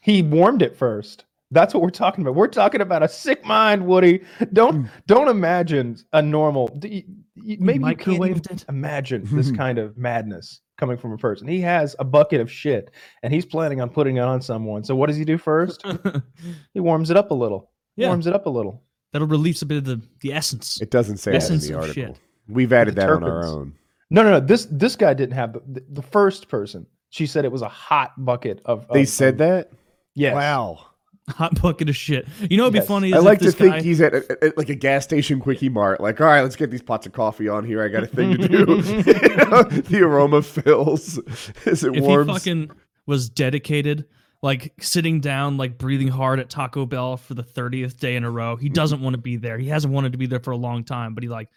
He 0.00 0.22
warmed 0.22 0.62
it 0.62 0.76
first. 0.76 1.24
That's 1.52 1.74
what 1.74 1.82
we're 1.82 1.90
talking 1.90 2.22
about. 2.22 2.34
We're 2.34 2.48
talking 2.48 2.80
about 2.80 3.02
a 3.02 3.08
sick 3.08 3.44
mind, 3.44 3.86
Woody. 3.86 4.24
Don't 4.52 4.82
hmm. 4.82 4.86
don't 5.06 5.28
imagine 5.28 5.98
a 6.12 6.22
normal. 6.22 6.68
d- 6.78 7.04
y- 7.06 7.14
y- 7.36 7.56
Maybe 7.60 7.84
you 7.84 7.96
can't 7.96 8.24
even 8.24 8.42
it. 8.50 8.64
imagine 8.68 9.22
this 9.32 9.52
kind 9.52 9.78
of 9.78 9.96
madness 9.96 10.60
coming 10.78 10.96
from 10.96 11.12
a 11.12 11.18
person. 11.18 11.46
He 11.46 11.60
has 11.60 11.94
a 11.98 12.04
bucket 12.04 12.40
of 12.40 12.50
shit, 12.50 12.90
and 13.22 13.32
he's 13.32 13.44
planning 13.44 13.80
on 13.80 13.90
putting 13.90 14.16
it 14.16 14.22
on 14.22 14.40
someone. 14.40 14.82
So 14.82 14.96
what 14.96 15.08
does 15.08 15.16
he 15.16 15.24
do 15.24 15.38
first? 15.38 15.84
He 16.74 16.80
warms 16.80 17.10
it 17.10 17.16
up 17.16 17.30
a 17.30 17.34
little. 17.34 17.70
Yeah. 17.96 18.08
Warms 18.08 18.26
it 18.26 18.32
up 18.34 18.46
a 18.46 18.50
little. 18.50 18.82
That'll 19.12 19.28
release 19.28 19.60
a 19.60 19.66
bit 19.66 19.76
of 19.78 19.84
the, 19.84 20.00
the 20.20 20.32
essence. 20.32 20.80
It 20.80 20.90
doesn't 20.90 21.18
say 21.18 21.32
that 21.32 21.50
in 21.50 21.58
the 21.58 21.74
article. 21.74 21.92
shit. 21.94 22.18
We've 22.48 22.72
added 22.72 22.96
The 22.96 23.02
that 23.02 23.10
on 23.10 23.24
our 23.24 23.44
own. 23.44 23.74
No, 24.10 24.22
no, 24.22 24.30
no. 24.32 24.40
This 24.40 24.66
this 24.70 24.96
guy 24.96 25.14
didn't 25.14 25.34
have 25.34 25.52
the, 25.54 25.62
the, 25.66 25.84
the 25.90 26.02
first 26.02 26.48
person. 26.48 26.86
She 27.10 27.26
said 27.26 27.44
it 27.44 27.52
was 27.52 27.62
a 27.62 27.68
hot 27.68 28.12
bucket 28.24 28.60
of. 28.64 28.86
They 28.92 29.02
of- 29.02 29.08
said 29.08 29.34
of- 29.34 29.38
that. 29.38 29.70
Yes. 30.14 30.34
Wow. 30.34 30.86
Hot 31.30 31.58
bucket 31.62 31.88
of 31.88 31.96
shit. 31.96 32.26
You 32.50 32.56
know 32.56 32.64
what'd 32.64 32.74
Yes. 32.74 32.84
be 32.84 32.88
funny 32.88 33.08
is 33.10 33.14
I 33.14 33.18
if 33.18 33.24
like 33.24 33.38
to 33.38 33.44
this 33.46 33.54
think 33.54 33.74
guy, 33.74 33.80
he's 33.82 34.00
at, 34.00 34.12
at- 34.12 34.42
at 34.42 34.58
like 34.58 34.68
a 34.68 34.74
gas 34.74 35.04
station 35.04 35.38
quickie 35.40 35.68
mart. 35.68 36.00
Like, 36.00 36.20
all 36.20 36.26
right, 36.26 36.42
let's 36.42 36.56
get 36.56 36.70
these 36.70 36.82
pots 36.82 37.06
of 37.06 37.12
coffee 37.12 37.48
on 37.48 37.64
here. 37.64 37.82
I 37.82 37.88
got 37.88 38.02
a 38.02 38.06
thing 38.08 38.36
to 38.38 38.48
do. 38.48 38.58
You 38.58 38.66
know, 38.66 39.62
the 39.62 40.00
aroma 40.02 40.42
fills 40.42 41.18
as 41.64 41.84
it 41.84 41.96
if 41.96 42.02
warms. 42.02 42.26
he 42.28 42.32
fucking 42.34 42.70
was 43.06 43.30
dedicated, 43.30 44.04
like 44.42 44.74
sitting 44.80 45.20
down, 45.20 45.56
like 45.56 45.78
breathing 45.78 46.08
hard 46.08 46.40
at 46.40 46.50
Taco 46.50 46.86
Bell 46.86 47.16
for 47.16 47.34
the 47.34 47.44
30th 47.44 47.98
day 48.00 48.16
in 48.16 48.24
a 48.24 48.30
row, 48.30 48.56
he 48.56 48.68
doesn't 48.68 49.00
want 49.00 49.14
to 49.14 49.18
be 49.22 49.36
there. 49.36 49.58
He 49.58 49.68
hasn't 49.68 49.94
wanted 49.94 50.12
to 50.12 50.18
be 50.18 50.26
there 50.26 50.40
for 50.40 50.50
a 50.50 50.56
long 50.56 50.82
time, 50.84 51.14
but 51.14 51.22
he 51.22 51.28
like 51.28 51.48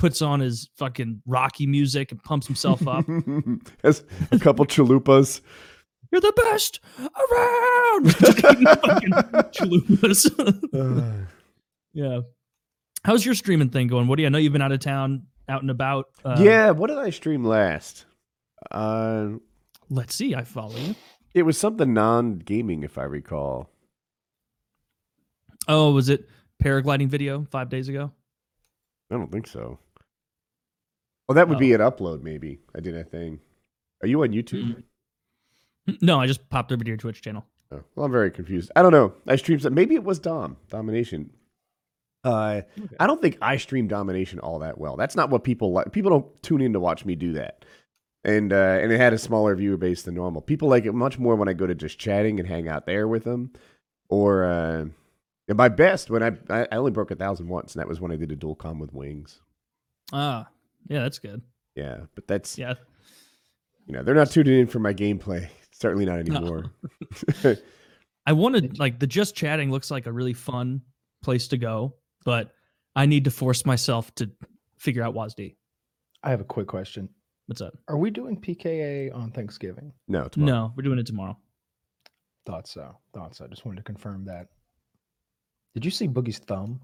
puts 0.00 0.22
on 0.22 0.40
his 0.40 0.70
fucking 0.78 1.20
Rocky 1.26 1.66
music 1.66 2.10
and 2.10 2.22
pumps 2.24 2.46
himself 2.46 2.88
up. 2.88 3.04
Has 3.84 4.02
a 4.32 4.38
couple 4.38 4.64
chalupas. 4.64 5.42
You're 6.10 6.22
the 6.22 6.32
best 6.44 6.80
around. 6.98 8.16
Fucking 8.82 9.10
chalupas. 9.52 11.26
Yeah. 11.92 12.20
How's 13.04 13.26
your 13.26 13.34
streaming 13.34 13.70
thing 13.70 13.88
going, 13.88 14.06
Woody? 14.06 14.24
I 14.24 14.28
know 14.28 14.38
you've 14.38 14.52
been 14.52 14.62
out 14.62 14.70
of 14.70 14.78
town, 14.78 15.26
out 15.48 15.60
and 15.62 15.70
about. 15.72 16.06
Uh, 16.24 16.36
yeah, 16.40 16.70
what 16.70 16.86
did 16.86 16.98
I 16.98 17.10
stream 17.10 17.44
last? 17.44 18.04
Uh, 18.70 19.30
Let's 19.88 20.14
see. 20.14 20.36
I 20.36 20.44
follow 20.44 20.76
you. 20.76 20.94
it 21.34 21.42
was 21.42 21.58
something 21.58 21.92
non-gaming, 21.92 22.84
if 22.84 22.96
I 22.96 23.02
recall. 23.02 23.70
Oh, 25.66 25.92
was 25.92 26.08
it 26.08 26.28
paragliding 26.62 27.08
video 27.08 27.44
five 27.50 27.68
days 27.70 27.88
ago? 27.88 28.12
I 29.10 29.16
don't 29.16 29.32
think 29.32 29.48
so. 29.48 29.80
Oh, 31.30 31.34
that 31.34 31.48
would 31.48 31.56
Oh. 31.56 31.60
be 31.60 31.72
an 31.72 31.80
upload. 31.80 32.22
Maybe 32.22 32.58
I 32.74 32.80
did 32.80 32.96
a 32.96 33.04
thing. 33.04 33.38
Are 34.02 34.08
you 34.08 34.22
on 34.22 34.30
YouTube? 34.30 34.82
No, 36.02 36.20
I 36.20 36.26
just 36.26 36.48
popped 36.50 36.72
over 36.72 36.82
to 36.84 36.88
your 36.88 36.96
Twitch 36.96 37.22
channel. 37.22 37.46
Oh, 37.72 37.82
well, 37.94 38.06
I'm 38.06 38.12
very 38.12 38.30
confused. 38.30 38.70
I 38.74 38.82
don't 38.82 38.92
know. 38.92 39.14
I 39.26 39.36
streamed 39.36 39.62
some. 39.62 39.74
Maybe 39.74 39.94
it 39.94 40.02
was 40.04 40.18
Dom 40.18 40.56
Domination. 40.68 41.30
Uh, 42.24 42.62
I 42.98 43.06
don't 43.06 43.22
think 43.22 43.38
I 43.40 43.56
stream 43.56 43.86
Domination 43.88 44.40
all 44.40 44.58
that 44.58 44.76
well. 44.78 44.96
That's 44.96 45.16
not 45.16 45.30
what 45.30 45.42
people 45.44 45.72
like. 45.72 45.92
People 45.92 46.10
don't 46.10 46.42
tune 46.42 46.60
in 46.60 46.72
to 46.74 46.80
watch 46.80 47.04
me 47.06 47.14
do 47.14 47.32
that. 47.34 47.64
And 48.24 48.52
uh, 48.52 48.78
and 48.82 48.92
it 48.92 48.98
had 49.00 49.12
a 49.14 49.18
smaller 49.18 49.54
viewer 49.54 49.76
base 49.78 50.02
than 50.02 50.14
normal. 50.16 50.42
People 50.42 50.68
like 50.68 50.84
it 50.84 50.92
much 50.92 51.18
more 51.18 51.36
when 51.36 51.48
I 51.48 51.52
go 51.54 51.66
to 51.66 51.74
just 51.74 51.98
chatting 51.98 52.38
and 52.38 52.46
hang 52.48 52.68
out 52.68 52.84
there 52.86 53.08
with 53.08 53.24
them. 53.24 53.52
Or 54.08 54.44
uh, 54.44 54.86
and 55.48 55.56
my 55.56 55.68
best 55.68 56.10
when 56.10 56.22
I 56.22 56.32
I 56.50 56.66
I 56.70 56.76
only 56.76 56.90
broke 56.90 57.10
a 57.10 57.16
thousand 57.16 57.48
once, 57.48 57.74
and 57.74 57.80
that 57.80 57.88
was 57.88 58.00
when 58.00 58.10
I 58.12 58.16
did 58.16 58.30
a 58.32 58.36
dual 58.36 58.56
com 58.56 58.78
with 58.80 58.92
wings. 58.92 59.40
Ah, 60.12 60.48
yeah, 60.88 61.00
that's 61.02 61.18
good. 61.18 61.42
Yeah, 61.76 62.00
but 62.14 62.26
that's 62.26 62.58
Yeah. 62.58 62.74
you 63.86 63.94
know 63.94 64.02
they're 64.02 64.14
not 64.14 64.30
tuning 64.30 64.60
in 64.60 64.66
for 64.66 64.78
my 64.78 64.92
gameplay. 64.94 65.48
Certainly 65.72 66.04
not 66.06 66.24
No. 66.26 66.36
anymore. 66.36 66.72
I 68.26 68.32
wanted 68.32 68.78
like 68.78 68.98
the 68.98 69.06
just 69.06 69.34
chatting 69.34 69.70
looks 69.70 69.90
like 69.90 70.06
a 70.06 70.12
really 70.12 70.34
fun 70.34 70.82
place 71.22 71.48
to 71.48 71.56
go, 71.56 71.94
but 72.24 72.52
I 72.94 73.06
need 73.06 73.24
to 73.24 73.30
force 73.30 73.64
myself 73.64 74.14
to 74.16 74.30
figure 74.78 75.02
out 75.02 75.14
WASD. 75.14 75.56
I 76.22 76.30
have 76.30 76.40
a 76.40 76.44
quick 76.44 76.66
question. 76.66 77.08
What's 77.46 77.60
up? 77.62 77.74
Are 77.88 77.96
we 77.96 78.10
doing 78.10 78.40
PKA 78.40 79.14
on 79.14 79.32
Thanksgiving? 79.32 79.92
no, 80.06 80.28
tomorrow. 80.28 80.52
No, 80.52 80.72
we're 80.76 80.82
doing 80.82 80.98
it 80.98 81.06
tomorrow. 81.06 81.36
Thought 82.46 82.68
so. 82.68 82.96
Thought 83.14 83.34
so. 83.34 83.46
Just 83.48 83.64
wanted 83.64 83.78
to 83.78 83.82
confirm 83.84 84.24
that. 84.26 84.48
Did 85.74 85.84
you 85.84 85.90
see 85.90 86.08
Boogie's 86.08 86.38
thumb? 86.38 86.80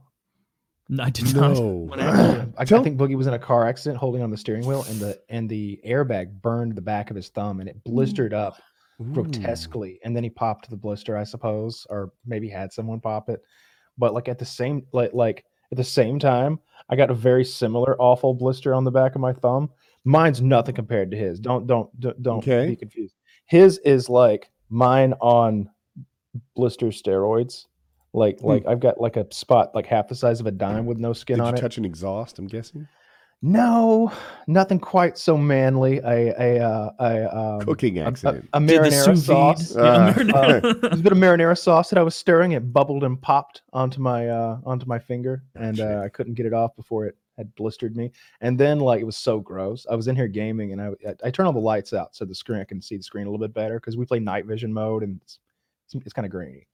No, 0.89 1.03
I 1.05 1.11
did 1.11 1.35
not. 1.35 1.53
No. 1.55 1.63
What 1.91 1.99
happened? 2.01 2.55
I, 2.57 2.63
I 2.63 2.65
Tell- 2.65 2.83
think 2.83 2.99
Boogie 2.99 3.17
was 3.17 3.27
in 3.27 3.35
a 3.35 3.39
car 3.39 3.67
accident 3.67 3.99
holding 3.99 4.23
on 4.23 4.31
the 4.31 4.37
steering 4.37 4.67
wheel, 4.67 4.85
and 4.89 4.99
the 5.01 5.21
and 5.29 5.49
the 5.49 5.81
airbag 5.87 6.41
burned 6.43 6.75
the 6.77 6.81
back 6.83 7.11
of 7.11 7.17
his 7.17 7.29
thumb, 7.29 7.61
and 7.61 7.69
it 7.69 7.83
blistered 7.85 8.33
up 8.35 8.61
Ooh. 9.01 9.05
grotesquely. 9.13 9.99
And 10.05 10.15
then 10.15 10.23
he 10.25 10.31
popped 10.31 10.71
the 10.71 10.77
blister, 10.77 11.17
I 11.17 11.25
suppose, 11.25 11.87
or 11.91 12.13
maybe 12.25 12.49
had 12.49 12.73
someone 12.73 13.01
pop 13.01 13.29
it. 13.29 13.43
But 13.99 14.15
like 14.15 14.29
at 14.29 14.39
the 14.39 14.45
same 14.45 14.87
like 14.93 15.13
like 15.13 15.45
at 15.73 15.77
the 15.79 15.85
same 15.85 16.19
time, 16.19 16.61
I 16.89 16.97
got 16.97 17.11
a 17.11 17.15
very 17.15 17.45
similar 17.45 17.97
awful 18.01 18.35
blister 18.35 18.73
on 18.75 18.85
the 18.85 18.91
back 18.93 19.15
of 19.15 19.21
my 19.21 19.33
thumb. 19.33 19.71
Mine's 20.05 20.41
nothing 20.41 20.75
compared 20.77 21.11
to 21.11 21.17
his. 21.17 21.41
Don't 21.41 21.67
don't 21.67 21.89
don't, 21.99 22.23
don't 22.23 22.39
Okay. 22.39 22.69
be 22.69 22.77
confused. 22.77 23.17
His 23.47 23.79
is 23.79 24.09
like 24.09 24.51
mine 24.71 25.15
on 25.21 25.69
blister 26.55 26.87
steroids. 26.89 27.67
Like 28.17 28.41
Hmm. 28.41 28.47
like 28.49 28.67
I've 28.67 28.81
got 28.81 29.01
like 29.01 29.17
a 29.17 29.27
spot 29.33 29.75
like 29.75 29.87
half 29.87 30.09
the 30.09 30.15
size 30.17 30.41
of 30.41 30.47
a 30.47 30.51
dime 30.51 30.87
with 30.87 30.99
no 30.99 31.13
skin 31.13 31.37
Did 31.37 31.43
on 31.45 31.53
you 31.55 31.59
it. 31.59 31.61
touch 31.61 31.79
an 31.79 31.85
exhaust? 31.85 32.39
I'm 32.39 32.47
guessing. 32.49 32.89
No, 33.43 34.11
nothing 34.47 34.81
quite 34.81 35.19
so 35.19 35.37
manly. 35.37 35.99
A 35.99 36.33
a 36.59 36.59
uh, 36.67 36.91
a 36.99 37.37
um, 37.39 37.61
Cooking 37.61 37.99
a, 37.99 38.03
a, 38.03 38.07
accident. 38.07 38.49
a 38.55 38.61
the 38.61 38.67
marinara 38.67 39.19
sauce. 39.19 39.77
Yeah, 39.77 39.83
Uh. 40.35 40.61
There's 40.81 41.01
a 41.01 41.03
bit 41.03 41.13
of 41.13 41.19
marinara 41.19 41.57
sauce 41.59 41.91
that 41.91 41.99
I 41.99 42.03
was 42.03 42.17
stirring. 42.17 42.53
It 42.53 42.73
bubbled 42.73 43.05
and 43.05 43.21
popped 43.21 43.61
onto 43.75 44.01
my 44.01 44.29
uh, 44.29 44.59
onto 44.65 44.87
my 44.87 44.99
finger, 44.99 45.45
and 45.55 45.79
uh, 45.81 46.01
I 46.03 46.09
couldn't 46.09 46.35
get 46.35 46.47
it 46.47 46.55
off 46.55 46.75
before 46.77 47.05
it 47.07 47.15
had 47.37 47.55
blistered 47.57 47.95
me. 47.95 48.11
And 48.41 48.59
then 48.59 48.81
like 48.81 49.03
it 49.03 49.05
was 49.05 49.19
so 49.19 49.39
gross. 49.41 49.87
I 49.91 49.95
was 49.95 50.09
in 50.09 50.17
here 50.17 50.29
gaming, 50.29 50.73
and 50.73 50.81
I 50.81 50.87
I, 51.07 51.15
I 51.25 51.31
turn 51.31 51.45
all 51.45 51.53
the 51.53 51.59
lights 51.61 51.93
out 51.93 52.17
so 52.17 52.25
the 52.25 52.35
screen 52.35 52.61
I 52.61 52.65
can 52.65 52.81
see 52.81 52.97
the 52.97 53.03
screen 53.03 53.27
a 53.27 53.31
little 53.31 53.47
bit 53.47 53.53
better 53.55 53.75
because 53.79 53.99
we 53.99 54.07
play 54.07 54.19
night 54.19 54.47
vision 54.47 54.73
mode 54.73 55.03
and 55.03 55.21
it's 55.23 55.39
it's, 55.85 56.07
it's 56.07 56.13
kind 56.15 56.25
of 56.25 56.33
grainy. 56.33 56.67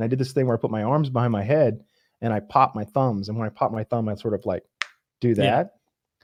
And 0.00 0.04
I 0.06 0.08
did 0.08 0.18
this 0.18 0.32
thing 0.32 0.46
where 0.46 0.56
I 0.56 0.60
put 0.60 0.70
my 0.70 0.82
arms 0.82 1.10
behind 1.10 1.30
my 1.30 1.42
head 1.42 1.84
and 2.22 2.32
I 2.32 2.40
pop 2.40 2.74
my 2.74 2.84
thumbs. 2.84 3.28
And 3.28 3.36
when 3.36 3.46
I 3.46 3.50
pop 3.50 3.70
my 3.70 3.84
thumb, 3.84 4.08
I 4.08 4.14
sort 4.14 4.32
of 4.32 4.46
like 4.46 4.62
do 5.20 5.34
that. 5.34 5.74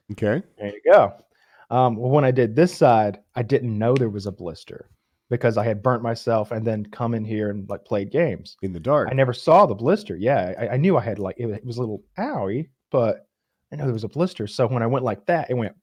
Yeah. 0.09 0.12
Okay. 0.12 0.42
There 0.56 0.68
you 0.68 0.80
go. 0.90 1.12
Um, 1.68 1.97
well, 1.97 2.11
when 2.11 2.25
I 2.25 2.30
did 2.30 2.56
this 2.56 2.75
side, 2.75 3.18
I 3.35 3.42
didn't 3.42 3.76
know 3.76 3.95
there 3.95 4.09
was 4.09 4.25
a 4.25 4.33
blister 4.33 4.88
because 5.28 5.59
I 5.59 5.64
had 5.64 5.83
burnt 5.83 6.02
myself 6.02 6.52
and 6.52 6.66
then 6.66 6.87
come 6.87 7.12
in 7.12 7.23
here 7.23 7.50
and 7.50 7.68
like 7.68 7.85
played 7.85 8.11
games. 8.11 8.56
In 8.62 8.73
the 8.73 8.80
dark. 8.80 9.09
I 9.11 9.14
never 9.14 9.35
saw 9.35 9.66
the 9.66 9.75
blister. 9.75 10.16
Yeah, 10.16 10.54
I, 10.59 10.68
I 10.68 10.76
knew 10.78 10.97
I 10.97 11.02
had 11.02 11.18
like 11.18 11.37
it, 11.38 11.47
it 11.47 11.66
was 11.66 11.76
a 11.76 11.80
little 11.80 12.02
owie, 12.18 12.71
but 12.90 13.26
I 13.71 13.76
know 13.76 13.85
there 13.85 13.92
was 13.92 14.04
a 14.04 14.09
blister. 14.09 14.47
So 14.47 14.66
when 14.66 14.83
I 14.83 14.87
went 14.87 15.04
like 15.04 15.26
that, 15.26 15.50
it 15.50 15.54
went, 15.54 15.75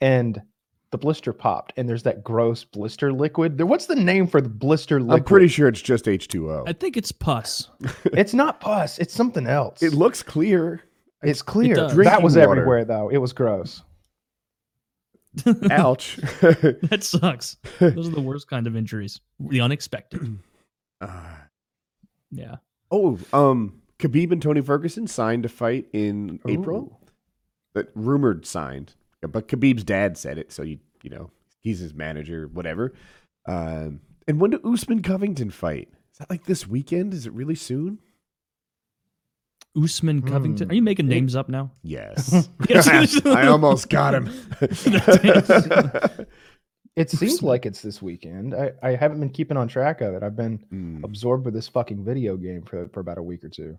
and 0.00 0.40
the 0.90 0.98
blister 0.98 1.32
popped, 1.32 1.72
and 1.76 1.88
there's 1.88 2.04
that 2.04 2.22
gross 2.22 2.64
blister 2.64 3.12
liquid. 3.12 3.58
There, 3.58 3.66
what's 3.66 3.86
the 3.86 3.96
name 3.96 4.26
for 4.26 4.40
the 4.40 4.48
blister 4.48 5.00
liquid? 5.00 5.20
I'm 5.20 5.24
pretty 5.24 5.48
sure 5.48 5.68
it's 5.68 5.82
just 5.82 6.04
H2O. 6.04 6.68
I 6.68 6.72
think 6.72 6.96
it's 6.96 7.12
pus. 7.12 7.68
it's 8.04 8.34
not 8.34 8.60
pus. 8.60 8.98
It's 8.98 9.14
something 9.14 9.46
else. 9.46 9.82
It 9.82 9.94
looks 9.94 10.22
clear. 10.22 10.82
it's 11.22 11.42
clear. 11.42 11.74
does. 11.74 11.96
that 11.96 12.22
was 12.22 12.34
Drinking 12.34 12.48
water. 12.48 12.60
everywhere 12.60 12.84
though. 12.84 13.08
It 13.08 13.18
was 13.18 13.32
gross. 13.32 13.82
Ouch. 15.70 16.16
that 16.40 17.00
sucks. 17.02 17.56
Those 17.78 18.08
are 18.08 18.12
the 18.12 18.20
worst 18.20 18.48
kind 18.48 18.66
of 18.66 18.76
injuries. 18.76 19.20
The 19.40 19.60
unexpected. 19.60 20.38
Ah. 21.00 21.42
Yeah. 22.32 22.56
oh, 22.90 23.18
um, 23.32 23.80
Khabib 24.00 24.32
and 24.32 24.42
Tony 24.42 24.60
Ferguson 24.60 25.06
signed 25.06 25.44
to 25.44 25.48
fight 25.48 25.86
in 25.92 26.40
April. 26.46 26.78
Ooh. 26.78 27.06
That 27.74 27.88
rumored 27.94 28.44
signed, 28.44 28.94
but 29.26 29.48
Khabib's 29.48 29.84
dad 29.84 30.16
said 30.18 30.38
it, 30.38 30.52
so 30.52 30.62
you 30.62 30.78
you 31.02 31.10
know 31.10 31.30
he's 31.60 31.78
his 31.78 31.94
manager, 31.94 32.48
whatever. 32.52 32.92
Um, 33.46 34.00
and 34.28 34.40
when 34.40 34.50
do 34.52 34.60
Usman 34.64 35.02
Covington 35.02 35.50
fight? 35.50 35.88
Is 36.12 36.18
that 36.18 36.30
like 36.30 36.44
this 36.44 36.66
weekend? 36.66 37.14
Is 37.14 37.26
it 37.26 37.32
really 37.32 37.54
soon? 37.54 37.98
Usman 39.80 40.22
Covington. 40.22 40.68
Hmm. 40.68 40.72
Are 40.72 40.74
you 40.74 40.82
making 40.82 41.06
It- 41.06 41.10
names 41.10 41.36
up 41.36 41.48
now? 41.48 41.70
Yes. 41.82 42.48
Yes. 42.68 43.24
I 43.26 43.46
almost 43.46 43.88
got 43.90 44.14
him. 44.14 44.30
It 46.96 47.10
seems 47.10 47.42
like 47.42 47.66
it's 47.66 47.82
this 47.82 48.00
weekend. 48.00 48.54
I, 48.54 48.72
I 48.82 48.94
haven't 48.94 49.20
been 49.20 49.28
keeping 49.28 49.58
on 49.58 49.68
track 49.68 50.00
of 50.00 50.14
it. 50.14 50.22
I've 50.22 50.34
been 50.34 50.58
Mm. 50.72 51.04
absorbed 51.04 51.44
with 51.44 51.52
this 51.52 51.68
fucking 51.68 52.02
video 52.02 52.38
game 52.38 52.62
for, 52.62 52.88
for 52.88 53.00
about 53.00 53.18
a 53.18 53.22
week 53.22 53.44
or 53.44 53.50
two. 53.50 53.78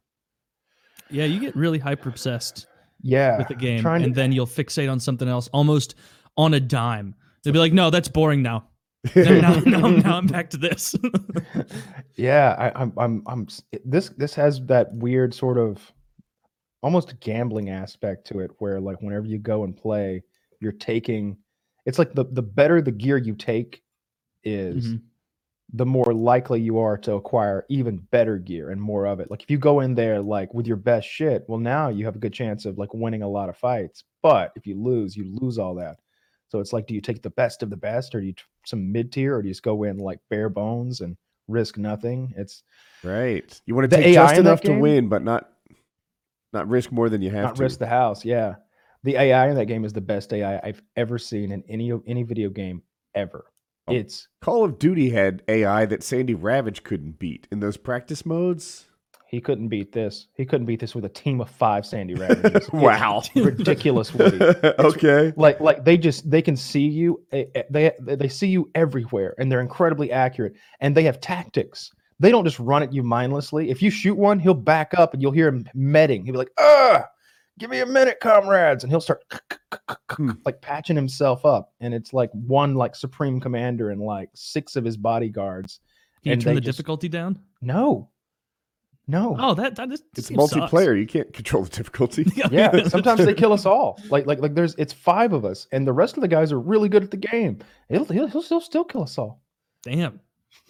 Yeah, 1.09 1.25
you 1.25 1.39
get 1.39 1.55
really 1.55 1.79
hyper 1.79 2.09
obsessed 2.09 2.67
Yeah. 3.01 3.37
with 3.37 3.47
the 3.47 3.55
game, 3.55 3.85
and 3.85 4.03
to- 4.05 4.09
then 4.11 4.31
you'll 4.31 4.47
fixate 4.47 4.91
on 4.91 4.99
something 4.99 5.27
else 5.27 5.47
almost 5.49 5.95
on 6.37 6.53
a 6.53 6.59
dime. 6.59 7.15
They'll 7.43 7.53
be 7.53 7.59
like, 7.59 7.73
"No, 7.73 7.89
that's 7.89 8.07
boring 8.07 8.41
now. 8.41 8.67
Now, 9.15 9.59
now, 9.59 9.87
now, 9.87 10.17
I'm 10.17 10.27
back 10.27 10.49
to 10.51 10.57
this." 10.57 10.95
yeah, 12.15 12.55
I, 12.57 12.81
I'm, 12.81 12.93
I'm, 12.97 13.23
I'm. 13.27 13.47
This, 13.85 14.09
this 14.09 14.33
has 14.35 14.59
that 14.65 14.93
weird 14.93 15.33
sort 15.33 15.57
of, 15.57 15.79
almost 16.81 17.19
gambling 17.19 17.69
aspect 17.69 18.27
to 18.27 18.39
it, 18.39 18.51
where 18.59 18.79
like 18.79 19.01
whenever 19.01 19.25
you 19.25 19.37
go 19.37 19.63
and 19.63 19.75
play, 19.77 20.23
you're 20.59 20.71
taking. 20.71 21.37
It's 21.85 21.99
like 21.99 22.13
the 22.13 22.25
the 22.25 22.41
better 22.41 22.81
the 22.81 22.91
gear 22.91 23.17
you 23.17 23.35
take 23.35 23.81
is, 24.43 24.87
Mhm. 24.89 25.01
The 25.73 25.85
more 25.85 26.13
likely 26.13 26.61
you 26.61 26.79
are 26.79 26.97
to 26.97 27.13
acquire 27.13 27.65
even 27.69 27.97
better 28.11 28.37
gear 28.37 28.69
and 28.69 28.81
more 28.81 29.05
of 29.05 29.19
it. 29.19 29.29
Like 29.29 29.43
if 29.43 29.51
you 29.51 29.57
go 29.57 29.81
in 29.81 29.95
there 29.95 30.21
like 30.21 30.53
with 30.53 30.65
your 30.65 30.77
best 30.77 31.07
shit, 31.07 31.43
well 31.47 31.59
now 31.59 31.89
you 31.89 32.05
have 32.05 32.15
a 32.15 32.19
good 32.19 32.33
chance 32.33 32.65
of 32.65 32.77
like 32.77 32.93
winning 32.93 33.21
a 33.21 33.29
lot 33.29 33.49
of 33.49 33.57
fights. 33.57 34.05
But 34.21 34.53
if 34.55 34.65
you 34.65 34.81
lose, 34.81 35.15
you 35.15 35.25
lose 35.41 35.57
all 35.57 35.75
that. 35.75 35.97
So 36.49 36.59
it's 36.59 36.71
like, 36.71 36.87
do 36.87 36.93
you 36.93 37.01
take 37.01 37.21
the 37.21 37.29
best 37.31 37.61
of 37.61 37.69
the 37.69 37.77
best, 37.77 38.15
or 38.15 38.21
do 38.21 38.27
you 38.27 38.33
t- 38.33 38.43
some 38.65 38.91
mid 38.91 39.11
tier, 39.11 39.35
or 39.35 39.41
do 39.41 39.49
you 39.49 39.53
just 39.53 39.63
go 39.63 39.83
in 39.83 39.97
like 39.97 40.19
bare 40.29 40.49
bones 40.49 41.01
and 41.01 41.17
risk 41.47 41.77
nothing? 41.77 42.33
It's 42.37 42.63
right. 43.03 43.59
You 43.65 43.75
want 43.75 43.89
to 43.89 43.95
take 43.97 44.05
AI 44.07 44.27
just 44.27 44.39
enough 44.39 44.61
to 44.61 44.79
win, 44.79 45.09
but 45.09 45.23
not 45.23 45.51
not 46.53 46.69
risk 46.69 46.91
more 46.91 47.09
than 47.09 47.21
you 47.21 47.29
have 47.31 47.43
not 47.43 47.55
to. 47.55 47.63
risk 47.63 47.79
the 47.79 47.87
house. 47.87 48.23
Yeah, 48.23 48.55
the 49.03 49.17
AI 49.17 49.49
in 49.49 49.55
that 49.55 49.65
game 49.65 49.83
is 49.83 49.91
the 49.93 50.01
best 50.01 50.31
AI 50.31 50.59
I've 50.63 50.81
ever 50.95 51.17
seen 51.17 51.51
in 51.51 51.63
any 51.67 51.91
any 52.07 52.23
video 52.23 52.49
game 52.49 52.81
ever. 53.13 53.45
Oh. 53.87 53.93
It's 53.93 54.27
Call 54.41 54.63
of 54.63 54.79
Duty 54.79 55.09
had 55.09 55.43
AI 55.47 55.85
that 55.85 56.03
Sandy 56.03 56.33
Ravage 56.35 56.83
couldn't 56.83 57.19
beat 57.19 57.47
in 57.51 57.59
those 57.59 57.77
practice 57.77 58.25
modes. 58.25 58.85
he 59.29 59.41
couldn't 59.41 59.67
beat 59.67 59.91
this. 59.91 60.27
He 60.35 60.45
couldn't 60.45 60.65
beat 60.67 60.79
this 60.79 60.95
with 60.95 61.03
a 61.05 61.09
team 61.09 61.41
of 61.41 61.49
five 61.49 61.85
Sandy 61.85 62.13
Ravages. 62.15 62.51
It's 62.55 62.71
Wow. 62.71 63.21
ridiculous, 63.35 64.11
okay. 64.19 65.33
like 65.35 65.59
like 65.59 65.83
they 65.85 65.97
just 65.97 66.29
they 66.29 66.41
can 66.41 66.55
see 66.55 66.87
you 66.87 67.21
eh, 67.31 67.45
eh, 67.55 67.63
they 67.69 67.91
they 67.99 68.27
see 68.29 68.47
you 68.47 68.69
everywhere 68.75 69.35
and 69.37 69.51
they're 69.51 69.61
incredibly 69.61 70.11
accurate 70.11 70.53
and 70.81 70.95
they 70.95 71.03
have 71.03 71.19
tactics 71.19 71.91
they 72.19 72.31
don't 72.31 72.45
just 72.45 72.59
run 72.59 72.81
at 72.81 72.91
you 72.93 73.03
mindlessly 73.03 73.69
if 73.69 73.81
you 73.81 73.89
shoot 73.91 74.15
one 74.17 74.39
he'll 74.39 74.53
back 74.53 74.93
up 74.97 75.13
and 75.13 75.21
you'll 75.21 75.31
hear 75.31 75.47
him 75.49 75.63
medding 75.75 76.23
he'll 76.25 76.33
be 76.33 76.37
like 76.39 76.51
uh 76.57 77.01
give 77.57 77.69
me 77.69 77.79
a 77.79 77.85
minute 77.85 78.19
comrades 78.21 78.83
and 78.83 78.91
he'll 78.91 79.01
start 79.01 79.23
Hmm. 80.11 80.31
like 80.45 80.61
patching 80.61 80.95
himself 80.95 81.45
up 81.45 81.73
and 81.79 81.93
it's 81.93 82.13
like 82.13 82.29
one 82.31 82.75
like 82.75 82.95
supreme 82.95 83.39
commander 83.39 83.91
and 83.91 84.01
like 84.01 84.29
six 84.33 84.75
of 84.75 84.83
his 84.85 84.97
bodyguards 84.97 85.79
Can 86.23 86.29
you 86.29 86.33
And 86.33 86.41
turn 86.41 86.55
the 86.55 86.61
just- 86.61 86.77
difficulty 86.77 87.09
down? 87.09 87.39
no 87.61 88.09
no 89.09 89.35
Oh, 89.39 89.53
that 89.53 89.75
that 89.77 89.91
is 89.91 90.01
It's 90.17 90.29
game 90.29 90.39
sucks. 90.39 90.53
multiplayer. 90.71 90.99
You 90.99 91.05
can't 91.07 91.31
control 91.33 91.63
the 91.63 91.69
difficulty. 91.69 92.25
yeah 92.51 92.87
sometimes 92.87 93.23
they 93.25 93.33
kill 93.33 93.53
us 93.53 93.65
all 93.73 93.99
like 94.09 94.25
like 94.25 94.39
like 94.39 94.53
there's 94.55 94.75
it's 94.75 94.93
five 94.93 95.33
of 95.33 95.45
us 95.45 95.67
and 95.71 95.85
the 95.87 95.93
rest 95.93 96.17
of 96.17 96.21
the 96.21 96.27
guys 96.27 96.51
are 96.51 96.59
really 96.59 96.89
good 96.89 97.03
at 97.03 97.11
the 97.11 97.17
game 97.17 97.59
he'll 97.89 98.05
he'll, 98.05 98.27
he'll 98.27 98.41
still 98.41 98.61
still 98.61 98.83
kill 98.83 99.03
us 99.03 99.17
all 99.17 99.41
Damn. 99.83 100.19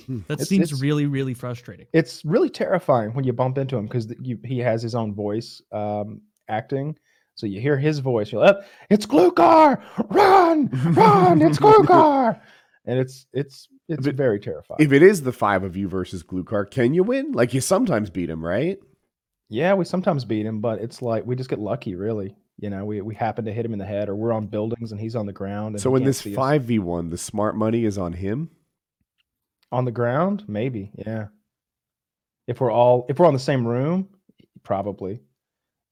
Hmm. 0.06 0.20
That 0.28 0.34
It's- 0.36 0.50
seems 0.50 0.66
it's- 0.72 0.82
really, 0.82 1.06
really 1.08 1.34
frustrating. 1.34 1.88
it's 1.94 2.24
really 2.26 2.50
terrifying 2.50 3.14
when 3.14 3.24
you 3.26 3.34
bump 3.34 3.58
into 3.58 3.78
him 3.78 3.86
because 3.86 4.14
you 4.22 4.38
he 4.44 4.60
has 4.60 4.82
his 4.84 4.94
own 4.96 5.14
voice 5.16 5.62
um 5.72 6.22
acting 6.50 6.98
so 7.36 7.46
you 7.46 7.60
hear 7.62 7.78
his 7.78 8.00
voice 8.00 8.32
you're 8.32 8.42
like 8.42 8.56
"Oh, 8.60 8.64
it's 8.90 9.06
Glukhar 9.06 9.82
run! 10.10 10.70
Run! 10.94 11.42
It's 11.42 11.60
Glukhar 11.60 12.40
and 12.86 13.00
it's 13.00 13.28
it's 13.34 13.68
it's 13.90 14.06
very 14.08 14.40
terrifying. 14.40 14.80
If 14.82 14.92
it 14.92 15.02
is 15.02 15.22
the 15.22 15.32
five 15.32 15.64
of 15.64 15.78
you 15.78 15.88
versus 15.88 16.22
Glukhar, 16.22 16.70
can 16.70 16.94
you 16.94 17.04
win? 17.04 17.32
Like 17.32 17.54
you 17.54 17.62
sometimes 17.62 18.10
beat 18.10 18.30
him, 18.30 18.44
right? 18.44 18.80
yeah 19.50 19.74
we 19.74 19.86
sometimes 19.86 20.26
beat 20.26 20.46
him 20.46 20.60
but 20.60 20.82
it's 20.82 21.02
like 21.02 21.26
we 21.26 21.34
just 21.36 21.50
get 21.50 21.60
lucky 21.60 21.96
really. 21.96 22.36
You 22.60 22.70
know 22.70 22.84
we, 22.86 23.00
we 23.02 23.14
happen 23.16 23.46
to 23.46 23.54
hit 23.54 23.66
him 23.66 23.72
in 23.74 23.80
the 23.80 23.86
head 23.86 24.10
or 24.10 24.16
we're 24.16 24.34
on 24.34 24.48
buildings 24.48 24.92
and 24.92 25.00
he's 25.00 25.16
on 25.16 25.26
the 25.26 25.32
ground 25.34 25.76
and 25.76 25.82
So 25.82 25.96
in 25.96 26.04
this 26.04 26.22
five 26.22 26.64
v 26.64 26.80
one, 26.80 27.10
the 27.10 27.18
smart 27.18 27.56
money 27.56 27.86
is 27.86 27.98
on 27.98 28.14
him. 28.14 28.50
on 29.72 29.86
the 29.86 29.92
ground? 29.92 30.44
Maybe 30.48 30.92
yeah. 30.96 31.28
If 32.48 32.60
we're 32.60 32.72
all 32.72 33.06
if 33.10 33.20
we're 33.20 33.28
on 33.28 33.34
the 33.34 33.40
same 33.40 33.66
room? 33.66 34.10
Probably. 34.64 35.22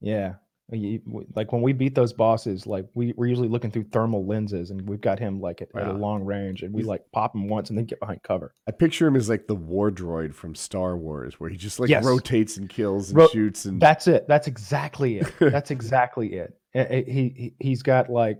Yeah 0.02 0.34
like 0.72 1.52
when 1.52 1.62
we 1.62 1.74
beat 1.74 1.94
those 1.94 2.12
bosses 2.12 2.66
like 2.66 2.88
we, 2.96 3.14
we're 3.16 3.28
usually 3.28 3.48
looking 3.48 3.70
through 3.70 3.84
thermal 3.92 4.26
lenses 4.26 4.72
and 4.72 4.88
we've 4.90 5.02
got 5.02 5.20
him 5.20 5.40
like 5.40 5.62
at, 5.62 5.70
at 5.76 5.88
a 5.88 5.94
long 5.94 6.24
range 6.24 6.64
and 6.64 6.74
we 6.74 6.82
like 6.82 7.04
pop 7.14 7.36
him 7.36 7.48
once 7.48 7.70
and 7.70 7.78
then 7.78 7.86
get 7.86 8.00
behind 8.00 8.22
cover. 8.24 8.54
I 8.68 8.72
picture 8.72 9.06
him 9.06 9.16
as 9.16 9.30
like 9.30 9.46
the 9.46 9.54
war 9.56 9.92
droid 9.92 10.34
from 10.34 10.56
Star 10.56 10.98
Wars, 10.98 11.40
where 11.40 11.52
he 11.52 11.56
just 11.58 11.80
like 11.80 11.90
Yes. 11.90 12.04
rotates 12.04 12.58
and 12.58 12.68
kills 12.68 13.10
and 13.12 13.20
Ro- 13.20 13.28
shoots 13.28 13.66
and 13.66 13.80
that's 13.80 14.08
it. 14.08 14.28
That's 14.28 14.48
exactly 14.48 15.20
it. 15.20 15.32
That's 15.40 15.70
exactly 15.70 16.34
it. 16.34 16.58
He, 16.74 17.30
he 17.38 17.54
he's 17.60 17.84
got 17.84 18.10
like 18.10 18.40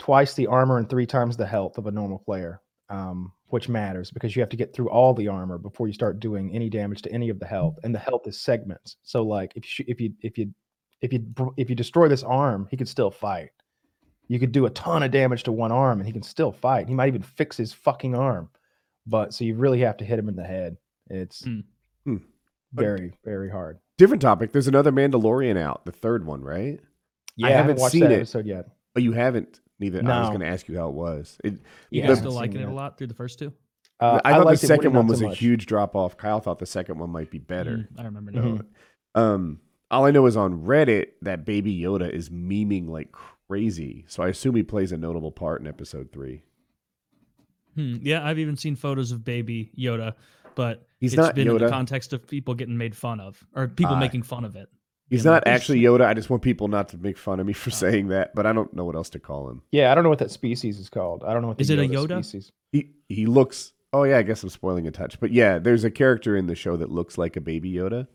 twice 0.00 0.34
the 0.34 0.48
armor 0.48 0.78
and 0.78 0.90
three 0.90 1.06
times 1.06 1.36
the 1.36 1.46
health 1.46 1.78
of 1.78 1.86
a 1.86 1.90
normal 1.90 2.18
player 2.18 2.60
um 2.90 3.32
which 3.46 3.68
matters 3.68 4.10
because 4.10 4.34
you 4.34 4.42
have 4.42 4.48
to 4.48 4.56
get 4.56 4.74
through 4.74 4.90
all 4.90 5.14
the 5.14 5.28
armor 5.28 5.56
before 5.56 5.86
you 5.86 5.92
start 5.94 6.18
doing 6.18 6.52
any 6.52 6.68
damage 6.68 7.00
to 7.00 7.10
any 7.12 7.28
of 7.28 7.38
the 7.38 7.46
health 7.46 7.78
and 7.84 7.94
the 7.94 7.98
health 7.98 8.22
is 8.26 8.40
segments. 8.42 8.96
So 9.04 9.22
like 9.22 9.52
if 9.54 9.78
you 9.78 9.84
if 9.88 10.00
you 10.00 10.12
if 10.20 10.36
you 10.36 10.52
if 11.04 11.12
you 11.12 11.20
if 11.56 11.68
you 11.70 11.76
destroy 11.76 12.08
this 12.08 12.22
arm 12.22 12.66
he 12.70 12.76
could 12.76 12.88
still 12.88 13.10
fight 13.10 13.50
you 14.28 14.38
could 14.40 14.52
do 14.52 14.66
a 14.66 14.70
ton 14.70 15.02
of 15.02 15.10
damage 15.10 15.42
to 15.44 15.52
one 15.52 15.70
arm 15.72 15.98
and 16.00 16.06
he 16.06 16.12
can 16.12 16.22
still 16.22 16.50
fight 16.52 16.88
he 16.88 16.94
might 16.94 17.08
even 17.08 17.22
fix 17.22 17.56
his 17.56 17.72
fucking 17.72 18.14
arm 18.14 18.48
but 19.06 19.34
so 19.34 19.44
you 19.44 19.54
really 19.54 19.80
have 19.80 19.96
to 19.98 20.04
hit 20.04 20.18
him 20.18 20.28
in 20.28 20.36
the 20.36 20.44
head 20.44 20.76
it's. 21.10 21.44
Hmm. 21.44 22.16
Very 22.72 23.12
very 23.24 23.48
hard 23.50 23.78
different 23.98 24.20
topic. 24.20 24.50
There's 24.52 24.66
another 24.66 24.90
Mandalorian 24.90 25.56
out, 25.56 25.84
the 25.84 25.92
third 25.92 26.26
one, 26.26 26.42
right? 26.42 26.80
yeah 27.36 27.46
I 27.46 27.50
haven't 27.50 27.78
watched 27.78 27.92
seen 27.92 28.00
that 28.02 28.10
it. 28.12 28.16
episode 28.16 28.46
yet 28.46 28.66
Oh, 28.96 29.00
you 29.00 29.12
haven't. 29.12 29.60
Neither. 29.80 29.98
I 30.08 30.20
was 30.20 30.28
going 30.28 30.40
to 30.40 30.46
ask 30.46 30.68
you 30.68 30.76
how 30.78 30.88
it 30.88 30.94
was. 30.94 31.36
It, 31.44 31.54
You 31.54 31.58
Yeah, 31.90 32.06
guys 32.06 32.10
the- 32.10 32.16
still 32.16 32.32
haven't 32.38 32.52
liking 32.54 32.60
it 32.68 32.70
a 32.72 32.74
lot 32.74 32.96
through 32.96 33.08
the 33.08 33.14
first 33.14 33.38
two? 33.40 33.52
Uh, 34.00 34.20
I 34.24 34.30
thought 34.32 34.38
the 34.40 34.44
liked 34.44 34.62
it, 34.62 34.66
Woody, 34.70 34.76
second 34.78 34.92
not 34.92 34.98
one 35.04 35.16
so 35.16 35.24
was 35.26 35.32
a 35.32 35.34
huge 35.34 35.66
drop 35.66 35.96
off. 35.96 36.16
Kyle 36.16 36.38
thought 36.40 36.58
the 36.60 36.66
second 36.66 36.98
one 36.98 37.10
might 37.10 37.30
be 37.30 37.38
better. 37.38 37.78
Mm, 37.78 37.86
I 37.98 38.04
remember 38.04 38.32
So, 38.32 38.40
now. 38.40 38.46
Mhm. 38.56 38.64
um, 39.20 39.60
all 39.90 40.04
I 40.06 40.10
know 40.10 40.26
is 40.26 40.36
on 40.36 40.62
Reddit 40.62 41.08
that 41.22 41.44
Baby 41.44 41.78
Yoda 41.78 42.10
is 42.10 42.30
memeing 42.30 42.88
like 42.88 43.12
crazy. 43.12 44.04
So 44.08 44.22
I 44.22 44.28
assume 44.28 44.56
he 44.56 44.62
plays 44.62 44.92
a 44.92 44.96
notable 44.96 45.30
part 45.32 45.60
in 45.60 45.66
episode 45.66 46.10
three. 46.12 46.42
Hmm, 47.74 47.96
Yeah, 48.02 48.24
I've 48.26 48.38
even 48.38 48.56
seen 48.56 48.76
photos 48.76 49.10
of 49.12 49.24
baby 49.24 49.70
Yoda, 49.76 50.14
but 50.54 50.86
He's 51.00 51.12
it's 51.12 51.18
not 51.20 51.34
been 51.34 51.48
in 51.48 51.58
the 51.58 51.64
Yoda. 51.66 51.70
context 51.70 52.12
of 52.12 52.26
people 52.26 52.54
getting 52.54 52.76
made 52.78 52.96
fun 52.96 53.20
of 53.20 53.44
or 53.54 53.68
people 53.68 53.94
Ah. 53.94 54.00
making 54.00 54.22
fun 54.22 54.44
of 54.44 54.56
it. 54.56 54.68
He's 55.10 55.20
You 55.20 55.26
know, 55.26 55.34
not 55.34 55.46
actually 55.46 55.80
Yoda. 55.80 56.06
I 56.06 56.14
just 56.14 56.30
want 56.30 56.42
people 56.42 56.68
not 56.68 56.88
to 56.90 56.98
make 56.98 57.18
fun 57.18 57.40
of 57.40 57.46
me 57.46 57.52
for 57.52 57.70
Oh. 57.70 57.72
saying 57.72 58.08
that, 58.08 58.34
but 58.34 58.46
I 58.46 58.52
don't 58.52 58.72
know 58.74 58.84
what 58.84 58.94
else 58.94 59.10
to 59.10 59.18
call 59.18 59.50
him. 59.50 59.62
Yeah, 59.70 59.90
I 59.92 59.94
don't 59.94 60.02
know 60.04 60.10
what 60.10 60.18
that 60.20 60.30
species 60.30 60.78
is 60.78 60.88
called. 60.88 61.24
I 61.24 61.32
don't 61.32 61.42
know 61.42 61.48
what 61.48 61.58
the 61.58 61.62
Is 61.62 61.70
it 61.70 61.78
a 61.78 61.82
Yoda 61.82 62.06
Yoda? 62.08 62.24
species. 62.24 62.52
He 62.72 62.90
he 63.08 63.26
looks. 63.26 63.72
Oh 63.92 64.04
yeah, 64.04 64.18
I 64.18 64.22
guess 64.22 64.42
I'm 64.42 64.48
spoiling 64.48 64.86
a 64.88 64.90
touch, 64.90 65.20
but 65.20 65.30
yeah, 65.32 65.58
there's 65.58 65.84
a 65.84 65.90
character 65.90 66.36
in 66.36 66.46
the 66.46 66.54
show 66.56 66.76
that 66.76 66.90
looks 66.90 67.18
like 67.18 67.36
a 67.36 67.40
baby 67.40 67.72
Yoda. 67.72 68.06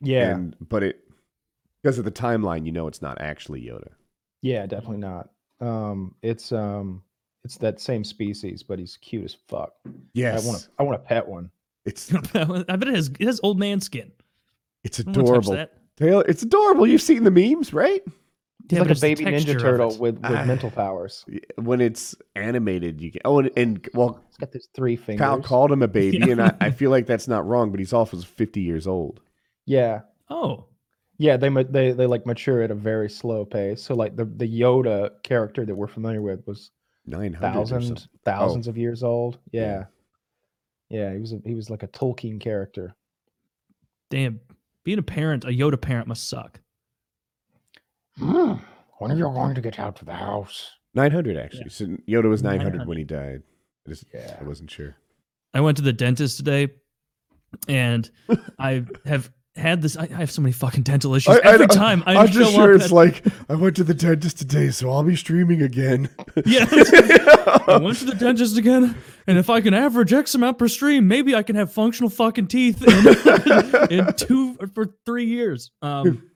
Yeah, 0.00 0.34
and, 0.34 0.56
but 0.68 0.82
it 0.82 1.00
because 1.82 1.98
of 1.98 2.04
the 2.04 2.10
timeline, 2.10 2.66
you 2.66 2.72
know, 2.72 2.86
it's 2.86 3.02
not 3.02 3.20
actually 3.20 3.62
Yoda. 3.62 3.88
yeah, 4.42 4.66
definitely 4.66 4.98
not. 4.98 5.30
Um, 5.60 6.14
it's 6.22 6.52
um, 6.52 7.02
it's 7.44 7.56
that 7.58 7.80
same 7.80 8.04
species, 8.04 8.62
but 8.62 8.78
he's 8.78 8.96
cute 8.98 9.24
as 9.24 9.36
fuck. 9.48 9.72
Yes, 10.12 10.44
I 10.44 10.48
want 10.48 10.60
to, 10.62 10.68
I 10.78 10.82
want 10.84 11.02
to 11.02 11.06
pet 11.08 11.26
one. 11.26 11.50
it's 11.84 12.12
I 12.34 12.44
bet 12.44 12.88
it 12.88 12.94
has 12.94 13.10
it 13.18 13.26
has 13.26 13.40
old 13.42 13.58
man 13.58 13.80
skin. 13.80 14.12
it's 14.84 15.00
I 15.00 15.04
don't 15.04 15.24
wanna 15.24 15.38
touch 15.40 15.46
adorable. 15.48 15.72
Taylor, 15.96 16.24
it's 16.28 16.42
adorable. 16.44 16.86
You've 16.86 17.02
seen 17.02 17.24
the 17.24 17.30
memes, 17.30 17.72
right? 17.72 18.02
He's 18.68 18.76
Yeah, 18.78 18.82
like 18.84 18.96
a 18.96 19.00
baby 19.00 19.24
Ninja 19.24 19.58
Turtle 19.58 19.88
with, 19.96 20.16
with 20.18 20.24
Ah. 20.24 20.44
mental 20.44 20.70
powers. 20.70 21.24
When 21.56 21.80
it's 21.80 22.14
animated, 22.36 23.00
you 23.00 23.10
can. 23.10 23.22
Oh, 23.24 23.38
and, 23.40 23.50
and 23.56 23.88
well, 23.94 24.22
it's 24.28 24.36
got 24.36 24.52
those 24.52 24.68
three 24.74 24.94
fingers. 24.94 25.24
Kyle 25.24 25.40
called 25.40 25.72
him 25.72 25.82
a 25.82 25.88
baby, 25.88 26.18
Yeah. 26.20 26.26
and 26.32 26.42
I, 26.42 26.54
I 26.60 26.70
feel 26.70 26.90
like 26.90 27.06
that's 27.06 27.26
not 27.26 27.46
wrong, 27.46 27.70
but 27.72 27.80
he's 27.80 27.92
also 27.92 28.16
50 28.20 28.60
years 28.60 28.86
old. 28.86 29.20
Yeah, 29.68 30.00
Oh, 30.30 30.64
yeah. 31.18 31.36
They 31.36 31.48
ma- 31.48 31.62
they 31.68 31.92
they 31.92 32.06
like 32.06 32.24
mature 32.26 32.62
at 32.62 32.70
a 32.70 32.74
very 32.74 33.08
slow 33.10 33.44
pace. 33.44 33.82
So 33.82 33.94
like 33.94 34.16
the 34.16 34.24
the 34.24 34.46
Yoda 34.60 35.10
character 35.22 35.64
that 35.66 35.74
we're 35.74 35.86
familiar 35.88 36.22
with 36.22 36.46
was 36.46 36.70
900 37.06 37.36
or 37.36 37.40
thousands 37.50 38.08
something. 38.24 38.68
of 38.70 38.76
years 38.78 39.02
old. 39.02 39.38
Yeah. 39.52 39.84
Yeah, 40.90 40.98
yeah. 41.00 41.12
He 41.14 41.20
was 41.20 41.32
a, 41.32 41.40
he 41.44 41.54
was 41.54 41.70
like 41.70 41.82
a 41.82 41.88
Tolkien 41.88 42.40
character. 42.40 42.94
damn. 44.10 44.40
Being 44.84 44.98
a 44.98 45.02
parent, 45.02 45.44
a 45.44 45.48
Yoda 45.48 45.78
parent 45.80 46.06
must 46.08 46.28
suck. 46.30 46.60
Hmm. 48.18 48.54
When 48.98 49.12
are 49.12 49.16
you 49.16 49.24
going 49.24 49.54
to 49.54 49.60
get 49.60 49.78
out 49.78 49.96
to 49.96 50.04
the 50.04 50.14
house? 50.14 50.70
900, 50.94 51.36
actually. 51.36 51.62
Yeah. 51.64 51.68
So 51.68 51.84
Yoda 52.08 52.28
was 52.28 52.42
900, 52.42 52.64
900. 52.70 52.88
when 52.88 52.96
he 52.98 53.04
died. 53.04 53.42
I, 53.86 53.90
just, 53.90 54.04
Yeah. 54.14 54.36
I 54.40 54.44
wasn't 54.44 54.70
sure. 54.70 54.96
I 55.54 55.60
went 55.60 55.76
to 55.76 55.82
the 55.82 55.92
dentist 55.92 56.38
today, 56.38 56.68
and 57.68 58.10
I 58.58 58.84
have 59.04 59.30
had 59.58 59.82
this. 59.82 59.96
I, 59.96 60.04
I 60.04 60.18
have 60.18 60.30
so 60.30 60.40
many 60.42 60.52
fucking 60.52 60.82
dental 60.84 61.14
issues 61.14 61.36
I- 61.36 61.40
every 61.44 61.64
I- 61.64 61.74
time. 61.74 62.02
I 62.06 62.16
I'm 62.16 62.28
just 62.28 62.54
sure 62.54 62.74
it's 62.74 62.86
at- 62.86 62.90
like 62.92 63.24
I 63.48 63.54
went 63.54 63.76
to 63.76 63.84
the 63.84 63.94
dentist 63.94 64.38
today, 64.38 64.70
so 64.70 64.90
I'll 64.90 65.02
be 65.02 65.16
streaming 65.16 65.62
again. 65.62 66.08
Yeah. 66.46 66.66
I 66.70 67.78
went 67.82 67.98
to 67.98 68.04
the 68.06 68.14
dentist 68.18 68.56
again, 68.56 68.96
and 69.26 69.38
if 69.38 69.50
I 69.50 69.60
can 69.60 69.74
average 69.74 70.12
X 70.12 70.34
amount 70.34 70.58
per 70.58 70.68
stream, 70.68 71.08
maybe 71.08 71.34
I 71.34 71.42
can 71.42 71.56
have 71.56 71.72
functional 71.72 72.08
fucking 72.10 72.46
teeth 72.46 72.82
in, 72.82 73.90
in 74.06 74.12
two 74.14 74.54
for 74.74 74.94
three 75.04 75.26
years. 75.26 75.70
Um, 75.82 76.30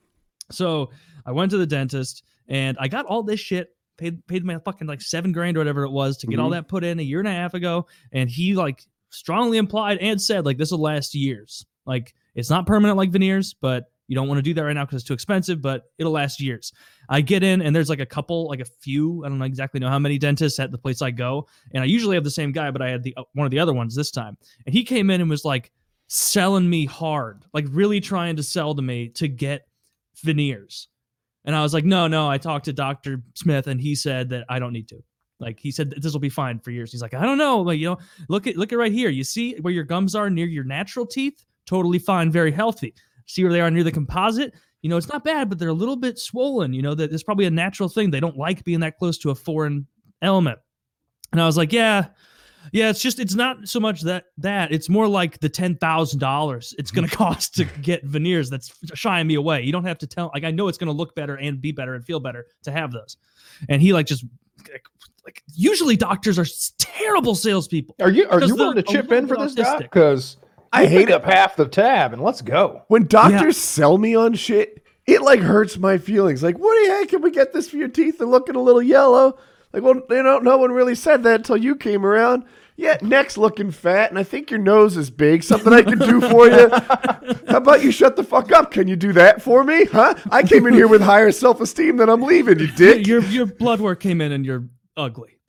so 0.50 0.90
I 1.24 1.32
went 1.32 1.50
to 1.52 1.56
the 1.58 1.66
dentist, 1.66 2.24
and 2.48 2.76
I 2.80 2.88
got 2.88 3.06
all 3.06 3.22
this 3.22 3.40
shit. 3.40 3.68
Paid 3.98 4.26
paid 4.26 4.44
my 4.44 4.58
fucking 4.58 4.88
like 4.88 5.00
seven 5.02 5.32
grand 5.32 5.56
or 5.56 5.61
whatever 5.61 5.85
it 5.85 5.90
was 5.92 6.16
to 6.18 6.26
get 6.26 6.40
all 6.40 6.48
Mhm. 6.48 6.52
that 6.54 6.68
put 6.68 6.82
in 6.82 6.98
a 6.98 7.02
year 7.02 7.18
and 7.20 7.28
a 7.28 7.32
half 7.32 7.54
ago, 7.54 7.87
and 8.11 8.28
he 8.28 8.54
like 8.54 8.82
strongly 9.11 9.58
implied 9.58 9.98
and 9.98 10.20
said 10.20 10.44
like 10.44 10.56
this 10.58 10.70
will 10.72 10.80
last 10.80 11.14
years. 11.14 11.64
Like 11.87 12.14
it's 12.35 12.51
not 12.51 12.66
permanent 12.66 12.97
like 12.97 13.11
veneers, 13.11 13.55
but 13.55 13.90
you 14.09 14.14
don't 14.14 14.29
want 14.29 14.38
to 14.38 14.42
do 14.42 14.53
that 14.55 14.62
right 14.62 14.73
now 14.73 14.85
because 14.85 15.01
it's 15.01 15.09
too 15.09 15.14
expensive, 15.14 15.62
but 15.62 15.85
it'll 15.99 16.12
last 16.12 16.40
years. 16.40 16.73
I 17.09 17.21
get 17.21 17.42
in 17.42 17.62
and 17.62 17.75
there's 17.75 17.88
like 17.88 18.01
a 18.01 18.07
couple, 18.07 18.49
like 18.49 18.61
a 18.61 18.64
few, 18.64 19.25
I 19.25 19.29
don't 19.29 19.40
exactly 19.42 19.81
know 19.81 19.88
how 19.88 19.99
many 19.99 20.18
dentists 20.18 20.59
at 20.59 20.71
the 20.71 20.79
place 20.79 21.03
I 21.03 21.11
go, 21.11 21.47
and 21.73 21.83
I 21.83 21.87
usually 21.87 22.16
have 22.16 22.25
the 22.25 22.31
same 22.31 22.53
guy, 22.53 22.71
but 22.71 22.83
I 22.83 22.90
had 22.90 23.03
the 23.03 23.14
uh, 23.16 23.25
one 23.35 23.47
of 23.47 23.51
the 23.51 23.59
other 23.59 23.73
ones 23.73 23.95
this 23.95 24.11
time, 24.11 24.37
and 24.66 24.75
he 24.75 24.85
came 24.85 25.11
in 25.11 25.21
and 25.21 25.31
was 25.31 25.45
like 25.45 25.73
selling 26.09 26.68
me 26.68 26.85
hard, 26.85 27.45
like 27.55 27.64
really 27.71 28.01
trying 28.01 28.37
to 28.37 28.42
sell 28.42 28.75
to 28.75 28.83
me 28.83 29.09
to 29.11 29.29
get 29.29 29.66
veneers, 30.23 30.88
and 31.45 31.57
I 31.57 31.62
was 31.62 31.75
like, 31.75 31.85
no, 31.85 32.07
no, 32.07 32.29
I 32.29 32.38
talked 32.38 32.66
to 32.66 32.73
Doctor 32.73 33.23
Smith 33.35 33.66
and 33.66 33.81
he 33.81 33.95
said 33.95 34.29
that 34.31 34.45
I 34.49 34.59
don't 34.59 34.73
need 34.73 34.88
to. 34.88 35.03
Like 35.40 35.59
he 35.59 35.73
said, 35.73 35.95
this 36.01 36.12
will 36.12 36.21
be 36.21 36.29
fine 36.29 36.61
for 36.61 36.71
years. 36.71 36.92
He's 36.92 37.03
like, 37.03 37.14
I 37.14 37.23
don't 37.23 37.38
know, 37.38 37.61
like 37.61 37.81
you 37.81 37.90
know, 37.90 37.99
look 38.29 38.47
at 38.47 38.57
look 38.57 38.73
at 38.73 38.79
right 38.79 38.92
here. 38.92 39.11
You 39.11 39.25
see 39.25 39.57
where 39.61 39.73
your 39.73 39.83
gums 39.83 40.14
are 40.14 40.31
near 40.31 40.47
your 40.47 40.62
natural 40.62 41.05
teeth, 41.05 41.45
totally 41.66 41.98
fine, 41.98 42.31
very 42.31 42.53
healthy. 42.53 42.94
See 43.27 43.42
where 43.44 43.53
they 43.53 43.61
are 43.61 43.70
near 43.70 43.85
the 43.85 43.92
composite, 43.92 44.55
you 44.83 44.90
know, 44.90 44.96
it's 44.96 45.09
not 45.09 45.25
bad, 45.25 45.48
but 45.48 45.59
they're 45.59 45.68
a 45.68 45.75
little 45.75 45.96
bit 45.96 46.18
swollen. 46.18 46.72
You 46.72 46.83
know, 46.83 46.94
that 46.94 47.12
it's 47.12 47.22
probably 47.22 47.46
a 47.46 47.51
natural 47.51 47.88
thing. 47.88 48.11
They 48.11 48.20
don't 48.20 48.37
like 48.37 48.64
being 48.64 48.81
that 48.81 48.98
close 48.98 49.16
to 49.18 49.31
a 49.31 49.35
foreign 49.35 49.87
element. 50.20 50.59
And 51.31 51.40
I 51.40 51.46
was 51.46 51.57
like, 51.57 51.72
yeah, 51.72 52.09
yeah, 52.72 52.90
it's 52.90 53.01
just 53.01 53.18
it's 53.18 53.35
not 53.35 53.68
so 53.68 53.81
much 53.81 54.03
that 54.03 54.27
that 54.38 54.72
it's 54.72 54.88
more 54.88 55.09
like 55.09 55.38
the 55.40 55.48
ten 55.48 55.77
thousand 55.77 56.18
dollars 56.20 56.75
it's 56.79 56.90
gonna 56.90 57.09
mm. 57.09 57.16
cost 57.16 57.55
to 57.57 57.64
get 57.64 58.05
veneers 58.05 58.51
that's 58.51 58.72
shying 58.94 59.27
me 59.27 59.35
away. 59.35 59.62
You 59.62 59.72
don't 59.72 59.85
have 59.85 59.98
to 59.98 60.07
tell 60.07 60.31
like 60.35 60.44
I 60.44 60.51
know 60.51 60.68
it's 60.68 60.79
gonna 60.79 60.92
look 60.92 61.14
better 61.14 61.37
and 61.37 61.61
be 61.61 61.72
better 61.72 61.94
and 61.94 62.05
feel 62.05 62.20
better 62.20 62.46
to 62.64 62.72
have 62.72 62.92
those. 62.92 63.16
And 63.68 63.81
he 63.81 63.92
like 63.92 64.07
just 64.07 64.25
like, 64.70 64.85
like 65.25 65.42
usually 65.55 65.96
doctors 65.96 66.38
are 66.38 66.46
terrible 66.79 67.35
salespeople. 67.35 67.96
Are 68.01 68.11
you 68.11 68.29
are 68.29 68.42
you 68.42 68.55
willing 68.55 68.77
to 68.77 68.83
chip 68.83 69.11
in 69.12 69.27
for 69.27 69.37
this 69.37 69.55
guy? 69.55 69.79
Because 69.79 70.37
I 70.72 70.87
hate 70.87 71.11
up 71.11 71.24
half 71.24 71.56
the 71.56 71.66
tab 71.66 72.12
and 72.12 72.22
let's 72.22 72.42
go. 72.42 72.82
When 72.88 73.06
doctors 73.06 73.56
sell 73.58 73.98
me 73.98 74.14
on 74.14 74.35
shit, 74.35 74.82
it 75.06 75.22
like 75.22 75.40
hurts 75.40 75.76
my 75.78 75.98
feelings. 75.98 76.42
Like, 76.42 76.58
what 76.58 76.74
the 76.82 76.92
heck 76.92 77.08
can 77.08 77.22
we 77.22 77.30
get 77.30 77.52
this 77.52 77.68
for 77.68 77.76
your 77.76 77.88
teeth? 77.88 78.18
They're 78.18 78.26
looking 78.26 78.56
a 78.56 78.62
little 78.62 78.82
yellow. 78.82 79.38
Like, 79.72 79.82
well, 79.82 80.00
you 80.11 80.22
know, 80.22 80.38
no 80.38 80.58
one 80.58 80.72
really 80.72 80.94
said 80.94 81.22
that 81.24 81.40
until 81.40 81.56
you 81.56 81.76
came 81.76 82.06
around. 82.06 82.44
Yeah, 82.76 82.96
neck's 83.02 83.37
looking 83.37 83.70
fat, 83.70 84.11
and 84.11 84.18
I 84.18 84.22
think 84.22 84.50
your 84.50 84.58
nose 84.58 84.96
is 84.96 85.11
big. 85.11 85.42
Something 85.42 85.74
I 85.74 85.82
can 85.82 85.98
do 85.98 86.20
for 86.22 86.48
you. 86.48 86.68
How 87.48 87.58
about 87.58 87.85
you 87.85 87.92
shut 87.92 88.16
the 88.16 88.24
fuck 88.24 88.50
up? 88.50 88.70
Can 88.70 88.88
you 88.88 88.96
do 88.96 89.12
that 89.12 89.42
for 89.42 89.62
me? 89.62 89.85
Huh? 89.85 90.14
I 90.30 90.42
came 90.42 90.66
in 90.66 90.72
here 90.72 90.88
with 90.88 91.02
higher 91.02 91.30
self 91.32 91.61
esteem 91.61 91.98
than 91.98 92.08
I'm 92.08 92.22
leaving, 92.22 92.58
you 92.58 92.66
dick. 92.76 93.06
Your 93.06 93.20
your 93.24 93.46
blood 93.46 93.80
work 93.80 94.00
came 94.00 94.22
in 94.22 94.32
and 94.32 94.46
you're 94.46 94.64
ugly. 94.96 95.37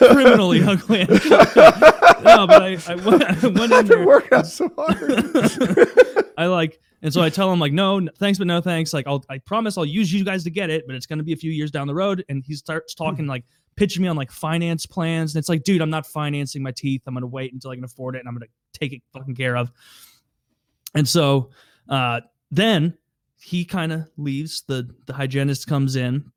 Criminally 0.00 0.62
ugly. 0.62 1.04
no, 1.08 2.46
but 2.46 2.62
I, 2.62 2.78
I 2.86 2.94
went, 2.94 3.22
I 3.44 3.46
went 3.46 3.58
in 3.58 3.72
I've 3.72 3.88
there. 3.88 3.98
been 3.98 4.06
working 4.06 4.38
out 4.38 4.46
so 4.46 4.70
hard. 4.76 6.32
I 6.38 6.46
like, 6.46 6.80
and 7.02 7.12
so 7.12 7.22
I 7.22 7.30
tell 7.30 7.52
him 7.52 7.58
like, 7.58 7.72
no, 7.72 8.06
thanks, 8.18 8.38
but 8.38 8.46
no 8.46 8.60
thanks. 8.60 8.92
Like, 8.92 9.06
I'll, 9.06 9.24
I 9.28 9.38
promise 9.38 9.78
I'll 9.78 9.86
use 9.86 10.12
you 10.12 10.24
guys 10.24 10.44
to 10.44 10.50
get 10.50 10.70
it, 10.70 10.86
but 10.86 10.96
it's 10.96 11.06
going 11.06 11.18
to 11.18 11.24
be 11.24 11.32
a 11.32 11.36
few 11.36 11.50
years 11.50 11.70
down 11.70 11.86
the 11.86 11.94
road. 11.94 12.24
And 12.28 12.44
he 12.44 12.54
starts 12.54 12.94
talking 12.94 13.26
like, 13.26 13.44
pitching 13.76 14.02
me 14.02 14.08
on 14.08 14.16
like 14.16 14.30
finance 14.30 14.84
plans, 14.84 15.34
and 15.34 15.40
it's 15.40 15.48
like, 15.48 15.64
dude, 15.64 15.80
I'm 15.80 15.90
not 15.90 16.06
financing 16.06 16.62
my 16.62 16.72
teeth. 16.72 17.02
I'm 17.06 17.14
going 17.14 17.22
to 17.22 17.28
wait 17.28 17.52
until 17.52 17.70
I 17.70 17.76
can 17.76 17.84
afford 17.84 18.16
it, 18.16 18.18
and 18.18 18.28
I'm 18.28 18.34
going 18.34 18.46
to 18.46 18.78
take 18.78 18.92
it 18.92 19.02
fucking 19.12 19.34
care 19.34 19.56
of. 19.56 19.72
And 20.94 21.08
so, 21.08 21.50
uh, 21.88 22.20
then 22.50 22.96
he 23.38 23.64
kind 23.64 23.92
of 23.92 24.10
leaves. 24.16 24.62
The 24.66 24.90
the 25.06 25.12
hygienist 25.12 25.66
comes 25.66 25.96
in, 25.96 26.30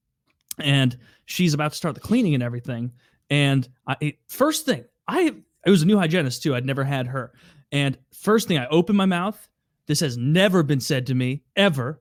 and 0.60 0.98
she's 1.26 1.54
about 1.54 1.72
to 1.72 1.78
start 1.78 1.96
the 1.96 2.02
cleaning 2.02 2.34
and 2.34 2.44
everything. 2.44 2.92
And 3.34 3.68
I 3.88 3.96
it- 4.00 4.18
first 4.28 4.66
thing 4.66 4.86
I 5.08 5.34
it 5.66 5.70
was 5.70 5.82
a 5.82 5.86
new 5.86 5.98
hygienist 5.98 6.44
too. 6.44 6.56
I'd 6.56 6.66
never 6.66 6.84
had 6.84 7.08
her. 7.08 7.32
And 7.72 7.98
first 8.14 8.48
thing 8.48 8.58
I 8.60 8.68
open 8.68 8.96
my 8.96 9.06
mouth. 9.06 9.48
This 9.88 10.00
has 10.02 10.18
never 10.18 10.62
been 10.62 10.80
said 10.80 11.08
to 11.08 11.16
me 11.16 11.42
ever. 11.56 12.00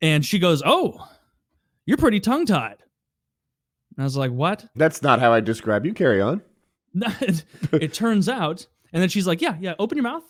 And 0.00 0.24
she 0.24 0.38
goes, 0.38 0.62
"Oh, 0.64 1.06
you're 1.86 1.98
pretty 1.98 2.20
tongue 2.20 2.46
tied." 2.46 2.78
And 3.96 3.98
I 3.98 4.04
was 4.04 4.16
like, 4.16 4.30
"What?" 4.32 4.66
That's 4.74 5.02
not 5.02 5.20
how 5.20 5.32
I 5.32 5.40
describe 5.40 5.84
you. 5.84 5.92
Carry 5.92 6.20
on. 6.20 6.40
it, 6.94 7.44
it 7.72 7.92
turns 7.92 8.28
out, 8.28 8.66
and 8.92 9.02
then 9.02 9.08
she's 9.10 9.26
like, 9.26 9.40
"Yeah, 9.42 9.56
yeah, 9.60 9.74
open 9.78 9.96
your 9.98 10.04
mouth 10.04 10.24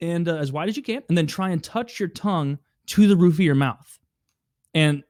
and 0.00 0.28
uh, 0.28 0.36
as 0.36 0.52
wide 0.52 0.68
as 0.68 0.76
you 0.76 0.82
can, 0.82 1.02
and 1.08 1.18
then 1.18 1.26
try 1.26 1.50
and 1.50 1.62
touch 1.64 1.98
your 1.98 2.08
tongue 2.10 2.58
to 2.86 3.08
the 3.08 3.16
roof 3.16 3.34
of 3.34 3.40
your 3.40 3.54
mouth." 3.56 3.98
And 4.72 5.02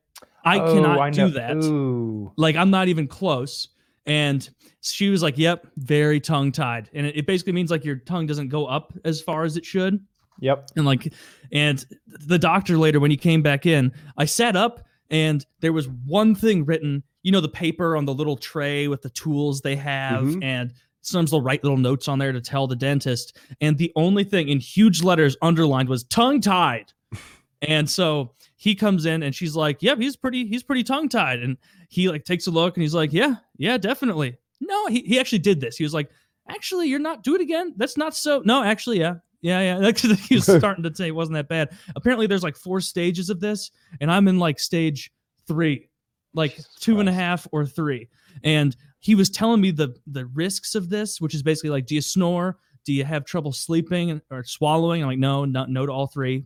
I 0.44 0.58
Oh, 0.60 0.72
cannot 0.74 0.98
I 1.00 1.10
do 1.10 1.22
know. 1.22 1.28
that. 1.30 1.56
Ooh. 1.56 2.32
Like 2.36 2.56
I'm 2.56 2.70
not 2.70 2.88
even 2.88 3.06
close. 3.08 3.68
And 4.06 4.48
she 4.82 5.08
was 5.10 5.22
like, 5.22 5.36
"Yep, 5.36 5.66
very 5.76 6.20
tongue 6.20 6.52
tied," 6.52 6.90
and 6.94 7.06
it, 7.06 7.16
it 7.16 7.26
basically 7.26 7.52
means 7.52 7.70
like 7.70 7.84
your 7.84 7.96
tongue 7.96 8.26
doesn't 8.26 8.48
go 8.48 8.66
up 8.66 8.92
as 9.04 9.20
far 9.20 9.44
as 9.44 9.56
it 9.56 9.64
should. 9.64 10.00
Yep. 10.40 10.68
and 10.76 10.84
like 10.84 11.14
and 11.50 11.82
the 12.06 12.38
doctor 12.38 12.76
later 12.76 13.00
when 13.00 13.10
he 13.10 13.16
came 13.16 13.40
back 13.40 13.64
in 13.64 13.90
i 14.18 14.26
sat 14.26 14.54
up 14.54 14.84
and 15.10 15.46
there 15.60 15.72
was 15.72 15.88
one 16.04 16.34
thing 16.34 16.62
written 16.66 17.02
you 17.22 17.32
know 17.32 17.40
the 17.40 17.48
paper 17.48 17.96
on 17.96 18.04
the 18.04 18.12
little 18.12 18.36
tray 18.36 18.86
with 18.86 19.00
the 19.00 19.08
tools 19.08 19.62
they 19.62 19.76
have 19.76 20.24
Mhm. 20.24 20.44
and 20.44 20.74
sometimes 21.00 21.30
they'll 21.30 21.40
write 21.40 21.64
little 21.64 21.78
notes 21.78 22.06
on 22.06 22.18
there 22.18 22.32
to 22.32 22.40
tell 22.42 22.66
the 22.66 22.76
dentist. 22.76 23.38
And 23.62 23.78
the 23.78 23.90
only 23.96 24.24
thing 24.24 24.48
in 24.50 24.58
huge 24.60 25.02
letters 25.02 25.38
underlined 25.40 25.88
was 25.88 26.04
tongue 26.04 26.42
tied 26.42 26.92
and 27.62 27.88
so 27.88 28.34
he 28.56 28.74
comes 28.74 29.06
in 29.06 29.22
and 29.22 29.34
she's 29.34 29.56
like 29.56 29.82
yep 29.82 29.98
he's 29.98 30.16
pretty 30.16 30.46
he's 30.46 30.62
pretty 30.62 30.84
tongue 30.84 31.08
tied 31.08 31.40
and 31.42 31.56
he 31.88 32.08
like 32.08 32.24
takes 32.24 32.46
a 32.46 32.50
look 32.50 32.76
and 32.76 32.82
he's 32.82 32.94
like 32.94 33.12
yeah 33.12 33.36
yeah 33.56 33.78
definitely. 33.78 34.36
No 34.60 34.86
he, 34.86 35.02
he 35.02 35.20
actually 35.20 35.38
did 35.38 35.60
this. 35.60 35.76
He 35.76 35.84
was 35.84 35.94
like 35.94 36.10
actually 36.48 36.88
you're 36.88 36.98
not 36.98 37.22
do 37.22 37.34
it 37.34 37.40
again? 37.40 37.74
That's 37.76 37.96
not 37.96 38.14
so 38.16 38.42
no 38.44 38.62
actually 38.62 39.00
yeah 39.00 39.16
yeah 39.42 39.60
yeah. 39.60 39.88
Actually 39.88 40.16
he 40.16 40.36
was 40.36 40.44
starting 40.58 40.82
to 40.84 40.94
say 40.94 41.08
it 41.08 41.14
wasn't 41.14 41.34
that 41.34 41.48
bad. 41.48 41.70
Apparently 41.94 42.26
there's 42.26 42.42
like 42.42 42.56
four 42.56 42.80
stages 42.80 43.30
of 43.30 43.40
this 43.40 43.70
and 44.00 44.10
i'm 44.10 44.28
in 44.28 44.38
like 44.38 44.58
stage 44.58 45.12
three 45.46 45.88
like 46.34 46.56
Jesus 46.56 46.74
two 46.80 47.00
and 47.00 47.08
a 47.08 47.12
half 47.12 47.46
or 47.52 47.66
three. 47.66 48.08
And 48.44 48.76
he 49.00 49.14
was 49.14 49.30
telling 49.30 49.60
me 49.60 49.70
the 49.70 49.94
the 50.06 50.26
risks 50.26 50.74
of 50.74 50.88
this 50.88 51.20
which 51.20 51.34
is 51.34 51.42
basically 51.42 51.70
like 51.70 51.86
do 51.86 51.94
you 51.94 52.02
snore? 52.02 52.58
Do 52.84 52.92
you 52.92 53.04
have 53.04 53.24
trouble 53.24 53.52
sleeping 53.52 54.20
or 54.30 54.44
swallowing? 54.44 55.02
I'm 55.02 55.08
like 55.08 55.18
no 55.18 55.44
not 55.44 55.70
no 55.70 55.86
to 55.86 55.92
all 55.92 56.06
three 56.06 56.44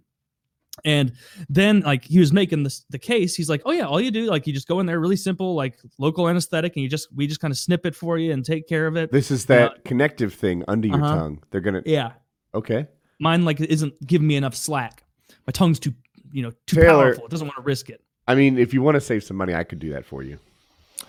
and 0.84 1.12
then 1.48 1.80
like 1.80 2.04
he 2.04 2.18
was 2.18 2.32
making 2.32 2.62
this 2.62 2.84
the 2.90 2.98
case 2.98 3.34
he's 3.34 3.48
like 3.48 3.62
oh 3.64 3.70
yeah 3.72 3.84
all 3.86 4.00
you 4.00 4.10
do 4.10 4.24
like 4.26 4.46
you 4.46 4.52
just 4.52 4.66
go 4.68 4.80
in 4.80 4.86
there 4.86 4.98
really 5.00 5.16
simple 5.16 5.54
like 5.54 5.78
local 5.98 6.28
anesthetic 6.28 6.74
and 6.76 6.82
you 6.82 6.88
just 6.88 7.08
we 7.14 7.26
just 7.26 7.40
kind 7.40 7.52
of 7.52 7.58
snip 7.58 7.84
it 7.86 7.94
for 7.94 8.18
you 8.18 8.32
and 8.32 8.44
take 8.44 8.66
care 8.68 8.86
of 8.86 8.96
it 8.96 9.10
This 9.12 9.30
is 9.30 9.46
that 9.46 9.72
Uh, 9.72 9.74
connective 9.84 10.32
thing 10.34 10.64
under 10.68 10.88
your 10.88 11.02
uh-huh. 11.02 11.14
tongue. 11.16 11.42
They're 11.50 11.60
gonna. 11.60 11.82
yeah 11.86 12.12
Okay. 12.54 12.86
mine 13.18 13.44
like 13.44 13.60
isn't 13.60 13.94
giving 14.06 14.26
me 14.26 14.36
enough 14.36 14.54
slack 14.56 15.04
my 15.46 15.50
tongue's 15.52 15.78
too 15.78 15.94
you 16.32 16.42
know 16.42 16.50
too 16.66 16.76
Taylor- 16.80 17.04
powerful 17.04 17.24
it 17.26 17.30
doesn't 17.30 17.46
want 17.46 17.56
to 17.56 17.62
risk 17.62 17.90
it 17.90 18.00
I 18.28 18.34
mean, 18.36 18.58
if 18.58 18.72
you 18.72 18.80
want 18.80 18.94
to 18.94 19.00
save 19.00 19.24
some 19.24 19.36
money, 19.36 19.54
I 19.54 19.64
could 19.64 19.80
do 19.80 19.92
that 19.92 20.04
for 20.06 20.22
you. 20.22 20.38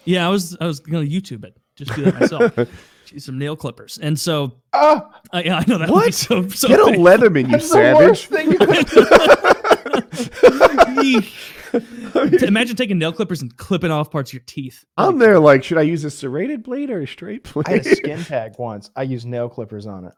yeah 0.05 0.25
i 0.25 0.29
was 0.29 0.57
i 0.59 0.65
was 0.65 0.79
gonna 0.79 1.05
youtube 1.05 1.43
it 1.45 1.55
just 1.75 1.95
do 1.95 2.03
that 2.05 2.19
myself. 2.19 2.57
Some 3.17 3.37
nail 3.37 3.57
clippers. 3.57 3.99
And 4.01 4.17
so, 4.17 4.53
Ah, 4.71 5.19
uh, 5.33 5.41
yeah, 5.43 5.57
I 5.57 5.65
know 5.67 5.77
that 5.79 5.89
What? 5.89 6.13
so, 6.13 6.47
so 6.47 6.69
Get 6.69 6.79
a. 6.79 6.83
Leatherman, 6.83 7.45
you 7.47 7.57
that's 7.57 7.69
savage. 7.69 8.29
thing 11.01 11.13
you 11.13 11.21
could 11.21 12.33
Eesh. 12.33 12.43
Imagine 12.43 12.75
taking 12.75 12.97
nail 12.97 13.11
clippers 13.13 13.41
and 13.41 13.55
clipping 13.57 13.91
off 13.91 14.11
parts 14.11 14.29
of 14.29 14.33
your 14.33 14.43
teeth. 14.45 14.85
I'm 14.97 15.17
there 15.17 15.39
like, 15.39 15.63
should 15.63 15.77
I 15.77 15.83
use 15.83 16.03
a 16.03 16.11
serrated 16.11 16.63
blade 16.63 16.89
or 16.89 17.01
a 17.01 17.07
straight 17.07 17.51
blade? 17.51 17.67
I 17.67 17.71
had 17.71 17.85
a 17.85 17.95
skin 17.95 18.23
tag 18.23 18.53
once. 18.57 18.91
I 18.95 19.03
used 19.03 19.25
nail 19.25 19.49
clippers 19.49 19.87
on 19.87 20.05
it. 20.05 20.13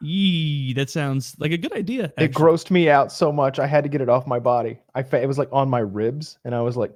Yee, 0.00 0.72
that 0.74 0.90
sounds 0.90 1.34
like 1.38 1.50
a 1.50 1.58
good 1.58 1.72
idea. 1.72 2.12
It 2.16 2.32
grossed 2.32 2.70
me 2.70 2.88
out 2.88 3.10
so 3.10 3.32
much. 3.32 3.58
I 3.58 3.66
had 3.66 3.82
to 3.82 3.90
get 3.90 4.00
it 4.00 4.08
off 4.08 4.26
my 4.26 4.38
body. 4.38 4.78
I 4.94 5.02
fe- 5.02 5.22
it 5.22 5.26
was 5.26 5.38
like 5.38 5.48
on 5.52 5.68
my 5.68 5.80
ribs, 5.80 6.38
and 6.44 6.54
I 6.54 6.60
was 6.60 6.76
like, 6.76 6.92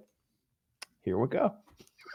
"Here 1.00 1.18
we 1.18 1.26
go." 1.26 1.52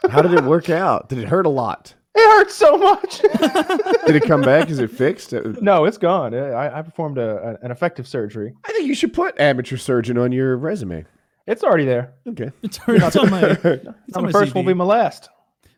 How 0.08 0.22
did 0.22 0.32
it 0.32 0.44
work 0.44 0.70
out? 0.70 1.10
Did 1.10 1.18
it 1.18 1.28
hurt 1.28 1.44
a 1.44 1.50
lot? 1.50 1.94
It 2.14 2.30
hurt 2.30 2.50
so 2.50 2.76
much. 2.78 3.20
Did 4.06 4.16
it 4.16 4.24
come 4.24 4.40
back? 4.42 4.70
Is 4.70 4.78
it 4.80 4.90
fixed? 4.90 5.32
Uh, 5.34 5.40
no, 5.60 5.84
it's 5.84 5.98
gone. 5.98 6.34
I, 6.34 6.78
I 6.78 6.82
performed 6.82 7.18
a, 7.18 7.58
a- 7.60 7.64
an 7.64 7.70
effective 7.70 8.08
surgery. 8.08 8.54
I 8.64 8.72
think 8.72 8.86
you 8.88 8.94
should 8.94 9.12
put 9.12 9.38
amateur 9.38 9.76
surgeon 9.76 10.18
on 10.18 10.32
your 10.32 10.56
resume. 10.56 11.04
It's 11.46 11.62
already 11.62 11.84
there. 11.84 12.14
Okay. 12.26 12.50
It's, 12.62 12.78
it's 12.88 13.16
on 13.16 13.30
my. 13.30 13.42
It's 13.62 13.86
on 14.16 14.22
my 14.24 14.28
my 14.28 14.32
first 14.32 14.54
will 14.54 14.62
be 14.64 14.74
my 14.74 14.84
last. 14.84 15.28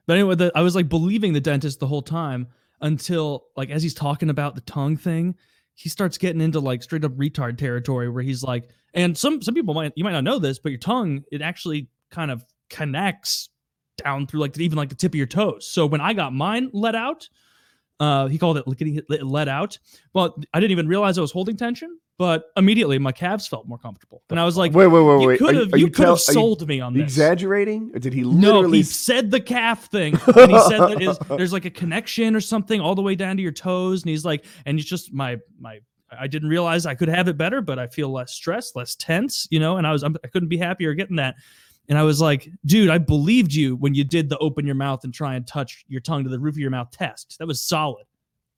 But 0.07 0.15
anyway, 0.15 0.35
the, 0.35 0.53
I 0.55 0.63
was 0.63 0.75
like 0.75 0.89
believing 0.89 1.33
the 1.33 1.41
dentist 1.41 1.79
the 1.79 1.87
whole 1.87 2.03
time 2.03 2.49
until 2.81 3.45
like 3.57 3.71
as 3.71 3.83
he's 3.83 3.95
talking 3.95 4.31
about 4.31 4.55
the 4.55 4.63
tongue 4.63 4.97
thing, 4.97 5.37
he 5.75 5.89
starts 5.89 6.19
getting 6.19 6.41
into 6.41 6.59
like 6.61 6.83
straight 6.83 7.05
up 7.05 7.13
retard 7.13 7.59
territory 7.59 8.09
where 8.09 8.23
he's 8.23 8.43
like, 8.43 8.69
and 8.95 9.17
some 9.17 9.43
some 9.43 9.55
people 9.55 9.75
might 9.75 9.93
you 9.95 10.05
might 10.05 10.13
not 10.13 10.25
know 10.25 10.39
this, 10.39 10.59
but 10.59 10.71
your 10.71 10.79
tongue 10.79 11.23
it 11.31 11.43
actually 11.43 11.89
kind 12.11 12.31
of 12.31 12.45
connects 12.71 13.51
down 14.03 14.27
through 14.27 14.41
like 14.41 14.59
even 14.59 14.77
like 14.79 14.89
the 14.89 14.95
tip 14.95 15.13
of 15.13 15.17
your 15.17 15.27
toes. 15.27 15.67
So 15.67 15.87
when 15.87 16.01
I 16.01 16.13
got 16.13 16.33
mine 16.33 16.71
let 16.73 16.95
out, 16.95 17.29
uh, 17.99 18.27
he 18.29 18.39
called 18.39 18.57
it 18.57 18.65
getting 18.79 19.01
let 19.09 19.49
out. 19.49 19.79
Well, 20.15 20.37
I 20.55 20.61
didn't 20.61 20.73
even 20.73 20.89
realize 20.89 21.19
I 21.19 21.21
was 21.21 21.33
holding 21.33 21.57
tension, 21.57 21.99
but 22.17 22.45
immediately 22.57 22.99
my 22.99 23.13
calves 23.13 23.47
felt 23.47 23.69
more 23.69 23.77
comfortable, 23.79 24.23
and 24.31 24.41
I 24.41 24.45
was 24.45 24.57
like, 24.57 24.73
wait, 24.73 24.87
wait, 24.87 25.03
wait, 25.03 25.21
you 25.21 25.27
wait. 25.29 25.39
could 25.39 25.55
have 25.55 25.73
are 25.75 25.77
you 25.77 25.91
could 25.91 26.07
have 26.07 26.17
you 26.17 26.33
sold 26.33 26.67
me 26.67 26.81
on 26.81 26.95
this. 26.95 27.03
exaggerating? 27.03 27.91
Or 27.95 27.99
did 27.99 28.15
he 28.15 28.23
No, 28.23 28.29
literally? 28.55 28.79
he 28.79 28.83
said 28.85 29.31
the 29.31 29.41
calf 29.41 29.91
thing, 29.91 30.15
and 30.37 30.51
he 30.51 30.61
said 30.61 30.81
that 30.81 31.03
is 31.03 31.19
there's 31.29 31.53
like 31.53 31.67
a 31.67 31.71
connection 31.71 32.35
or 32.35 32.41
something 32.41 32.81
all 32.81 32.95
the 32.95 33.03
way 33.03 33.15
down 33.15 33.37
to 33.37 33.43
your 33.43 33.53
toes, 33.53 34.03
and 34.03 34.09
he's 34.11 34.25
like, 34.25 34.45
and 34.67 34.79
it's 34.79 34.89
just 34.89 35.13
my 35.13 35.39
my. 35.59 35.81
I 36.19 36.27
didn't 36.27 36.49
realize 36.49 36.87
I 36.87 36.97
could 36.97 37.09
have 37.09 37.29
it 37.29 37.37
better, 37.37 37.61
but 37.61 37.79
I 37.79 37.87
feel 37.87 38.09
less 38.11 38.33
stressed, 38.33 38.75
less 38.75 38.97
tense, 38.97 39.47
you 39.51 39.61
know. 39.61 39.77
And 39.77 39.87
I 39.87 39.93
was 39.93 40.03
I'm, 40.03 40.17
I 40.25 40.27
couldn't 40.29 40.49
be 40.49 40.57
happier 40.57 40.93
getting 40.95 41.17
that. 41.17 41.37
And 41.91 41.99
I 41.99 42.05
was 42.05 42.21
like, 42.21 42.49
dude, 42.65 42.89
I 42.89 42.99
believed 42.99 43.53
you 43.53 43.75
when 43.75 43.95
you 43.95 44.05
did 44.05 44.29
the 44.29 44.39
open 44.39 44.65
your 44.65 44.77
mouth 44.77 45.03
and 45.03 45.13
try 45.13 45.35
and 45.35 45.45
touch 45.45 45.85
your 45.89 46.01
tongue 46.01 46.23
to 46.23 46.31
the 46.31 46.39
roof 46.39 46.55
of 46.55 46.59
your 46.59 46.71
mouth 46.71 46.93
test. 46.93 47.37
That 47.41 47.49
was 47.49 47.61
solid, 47.61 48.07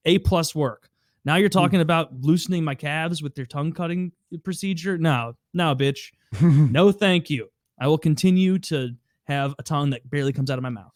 a 0.04 0.18
plus 0.18 0.54
work. 0.54 0.90
Now 1.24 1.36
you're 1.36 1.48
talking 1.48 1.80
about 1.80 2.12
loosening 2.20 2.62
my 2.62 2.74
calves 2.74 3.22
with 3.22 3.36
your 3.38 3.46
tongue 3.46 3.72
cutting 3.72 4.12
procedure. 4.44 4.98
No, 4.98 5.34
no, 5.54 5.74
bitch. 5.74 6.12
No, 6.40 6.92
thank 6.92 7.30
you. 7.30 7.48
I 7.78 7.88
will 7.88 7.98
continue 7.98 8.58
to 8.60 8.90
have 9.24 9.54
a 9.58 9.62
tongue 9.62 9.90
that 9.90 10.08
barely 10.10 10.32
comes 10.32 10.50
out 10.50 10.58
of 10.58 10.62
my 10.62 10.70
mouth. 10.70 10.92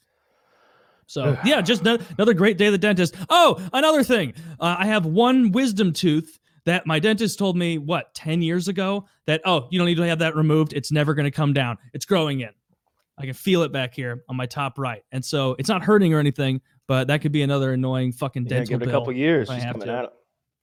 So 1.06 1.38
yeah, 1.44 1.62
just 1.62 1.84
no- 1.84 1.98
another 2.18 2.34
great 2.34 2.58
day 2.58 2.66
at 2.66 2.70
the 2.70 2.78
dentist. 2.78 3.14
Oh, 3.30 3.66
another 3.72 4.02
thing, 4.02 4.34
uh, 4.60 4.76
I 4.78 4.86
have 4.86 5.06
one 5.06 5.52
wisdom 5.52 5.92
tooth 5.92 6.38
that 6.66 6.86
my 6.86 6.98
dentist 6.98 7.38
told 7.38 7.56
me 7.56 7.78
what 7.78 8.12
ten 8.14 8.42
years 8.42 8.68
ago 8.68 9.06
that 9.26 9.40
oh 9.44 9.66
you 9.70 9.78
don't 9.78 9.86
need 9.86 9.96
to 9.96 10.02
have 10.06 10.18
that 10.18 10.36
removed. 10.36 10.72
It's 10.74 10.92
never 10.92 11.14
going 11.14 11.24
to 11.24 11.30
come 11.30 11.52
down. 11.52 11.78
It's 11.94 12.04
growing 12.04 12.40
in. 12.40 12.50
I 13.18 13.24
can 13.24 13.32
feel 13.34 13.62
it 13.62 13.72
back 13.72 13.94
here 13.94 14.22
on 14.28 14.36
my 14.36 14.44
top 14.46 14.78
right, 14.78 15.02
and 15.10 15.24
so 15.24 15.56
it's 15.58 15.68
not 15.70 15.82
hurting 15.82 16.12
or 16.12 16.18
anything. 16.20 16.60
But 16.86 17.08
that 17.08 17.20
could 17.22 17.32
be 17.32 17.42
another 17.42 17.72
annoying 17.72 18.12
fucking 18.12 18.44
Yeah, 18.44 18.48
dental 18.50 18.78
give 18.78 18.82
it 18.82 18.88
a 18.88 18.92
couple 18.92 19.12
years. 19.12 19.48
if 19.48 19.54
I 19.54 19.56
She's 19.56 19.64
have 19.64 19.72
coming 19.72 19.88
to. 19.88 19.94
at 19.94 20.04
it. 20.04 20.10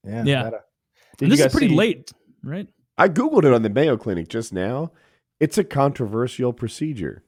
Yeah. 0.06 0.24
Yeah. 0.24 0.50
And 1.20 1.30
this 1.32 1.40
is 1.40 1.52
pretty 1.52 1.68
see- 1.68 1.74
late, 1.74 2.12
right? 2.42 2.66
I 2.96 3.08
googled 3.08 3.44
it 3.44 3.52
on 3.52 3.62
the 3.62 3.68
Mayo 3.70 3.96
Clinic 3.96 4.28
just 4.28 4.52
now. 4.52 4.92
It's 5.40 5.58
a 5.58 5.64
controversial 5.64 6.52
procedure. 6.52 7.24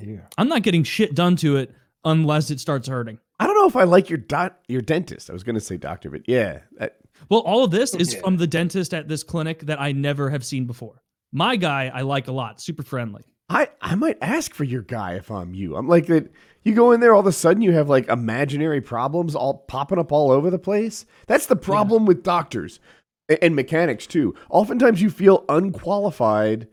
Yeah. 0.00 0.20
I'm 0.38 0.48
not 0.48 0.62
getting 0.62 0.84
shit 0.84 1.14
done 1.14 1.36
to 1.36 1.56
it 1.56 1.74
unless 2.04 2.50
it 2.50 2.60
starts 2.60 2.88
hurting. 2.88 3.18
I 3.38 3.46
don't 3.46 3.56
know 3.56 3.66
if 3.66 3.76
I 3.76 3.84
like 3.84 4.08
your 4.10 4.18
dot 4.18 4.58
your 4.68 4.82
dentist. 4.82 5.28
I 5.30 5.32
was 5.32 5.42
going 5.42 5.54
to 5.54 5.60
say 5.60 5.76
doctor, 5.76 6.10
but 6.10 6.28
yeah, 6.28 6.60
that- 6.78 6.96
Well, 7.28 7.40
all 7.40 7.64
of 7.64 7.70
this 7.70 7.94
is 7.94 8.14
Yeah. 8.14 8.20
from 8.20 8.36
the 8.36 8.46
dentist 8.46 8.92
at 8.94 9.08
this 9.08 9.22
clinic 9.22 9.60
that 9.62 9.80
I 9.80 9.92
never 9.92 10.30
have 10.30 10.44
seen 10.44 10.66
before. 10.66 11.02
My 11.32 11.56
guy, 11.56 11.90
I 11.92 12.02
like 12.02 12.28
a 12.28 12.32
lot, 12.32 12.60
super 12.60 12.82
friendly. 12.82 13.22
I 13.48 13.68
I 13.80 13.94
might 13.96 14.18
ask 14.22 14.54
for 14.54 14.64
your 14.64 14.82
guy 14.82 15.14
if 15.14 15.30
I'm 15.30 15.52
you. 15.54 15.76
I'm 15.76 15.88
like 15.88 16.06
that. 16.06 16.30
You 16.62 16.74
go 16.74 16.92
in 16.92 17.00
there, 17.00 17.12
all 17.12 17.20
of 17.20 17.26
a 17.26 17.32
sudden 17.32 17.60
you 17.60 17.72
have 17.72 17.90
like 17.90 18.08
imaginary 18.08 18.80
problems 18.80 19.34
all 19.34 19.64
popping 19.68 19.98
up 19.98 20.12
all 20.12 20.30
over 20.30 20.48
the 20.50 20.58
place. 20.58 21.04
That's 21.26 21.44
the 21.46 21.56
problem 21.56 22.06
with 22.06 22.22
doctors 22.22 22.80
a- 23.28 23.42
and 23.44 23.54
mechanics 23.54 24.06
too. 24.06 24.34
Oftentimes 24.48 25.02
you 25.02 25.10
feel 25.10 25.44
unqualified 25.50 26.68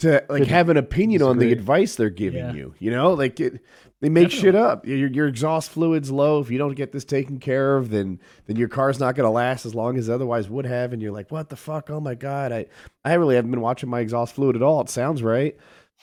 to 0.00 0.24
like 0.28 0.44
have 0.46 0.68
an 0.68 0.76
opinion 0.76 1.22
on 1.22 1.38
the 1.38 1.52
advice 1.52 1.96
they're 1.96 2.10
giving 2.10 2.44
Yeah. 2.46 2.52
you. 2.52 2.74
You 2.78 2.90
know, 2.92 3.12
like 3.14 3.40
it, 3.40 3.60
they 4.02 4.08
make 4.08 4.32
shit 4.32 4.56
up. 4.56 4.84
Your, 4.84 5.08
your 5.08 5.28
exhaust 5.28 5.70
fluid's 5.70 6.10
low. 6.10 6.40
If 6.40 6.50
you 6.50 6.58
don't 6.58 6.74
get 6.74 6.90
this 6.90 7.04
taken 7.04 7.38
care 7.38 7.76
of, 7.76 7.88
then 7.88 8.18
then 8.46 8.56
your 8.56 8.68
car's 8.68 8.98
not 8.98 9.14
going 9.14 9.26
to 9.26 9.30
last 9.30 9.64
as 9.64 9.76
long 9.76 9.96
as 9.96 10.08
it 10.08 10.12
otherwise 10.12 10.50
would 10.50 10.66
have. 10.66 10.92
And 10.92 11.00
you're 11.00 11.12
like, 11.12 11.30
what 11.30 11.48
the 11.48 11.56
fuck? 11.56 11.88
Oh 11.88 12.00
my 12.00 12.16
god, 12.16 12.50
I 12.50 12.66
I 13.04 13.14
really 13.14 13.36
haven't 13.36 13.52
been 13.52 13.60
watching 13.60 13.88
my 13.88 14.00
exhaust 14.00 14.34
fluid 14.34 14.56
at 14.56 14.62
all. 14.62 14.80
It 14.80 14.90
sounds 14.90 15.22
right. 15.22 15.56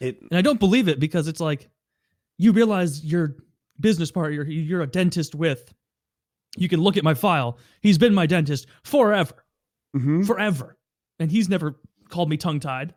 It 0.00 0.18
And 0.22 0.32
I 0.32 0.40
don't 0.40 0.58
believe 0.58 0.88
it 0.88 0.98
because 0.98 1.28
it's 1.28 1.40
like 1.40 1.68
you 2.38 2.52
realize 2.52 3.04
your 3.04 3.36
business 3.78 4.10
partner, 4.10 4.32
you're, 4.32 4.46
you're 4.46 4.80
a 4.80 4.86
dentist 4.86 5.34
with. 5.34 5.74
You 6.56 6.70
can 6.70 6.80
look 6.80 6.96
at 6.96 7.04
my 7.04 7.12
file. 7.12 7.58
He's 7.82 7.98
been 7.98 8.14
my 8.14 8.24
dentist 8.24 8.66
forever, 8.82 9.44
mhm, 9.94 10.26
forever. 10.26 10.78
And 11.18 11.30
he's 11.30 11.50
never 11.50 11.78
called 12.08 12.30
me 12.30 12.38
tongue 12.38 12.60
tied. 12.60 12.94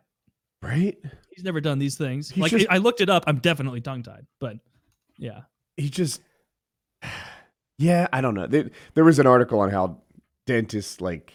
right. 0.62 0.96
He's 1.34 1.44
never 1.44 1.60
done 1.60 1.78
these 1.78 1.96
things. 1.96 2.30
He's 2.30 2.42
like 2.42 2.50
just- 2.52 2.66
I 2.70 2.78
looked 2.78 3.00
it 3.00 3.10
up. 3.10 3.24
I'm 3.26 3.38
definitely 3.38 3.80
tongue 3.80 4.02
tied, 4.02 4.26
but 4.40 4.56
yeah. 5.18 5.42
he 5.76 5.88
just 5.90 6.20
yeah 7.78 8.06
i 8.12 8.20
don't 8.20 8.34
know 8.34 8.46
there, 8.46 8.70
there 8.94 9.04
was 9.04 9.18
an 9.18 9.26
article 9.26 9.58
on 9.60 9.68
how 9.70 9.98
dentists 10.46 11.00
like 11.00 11.32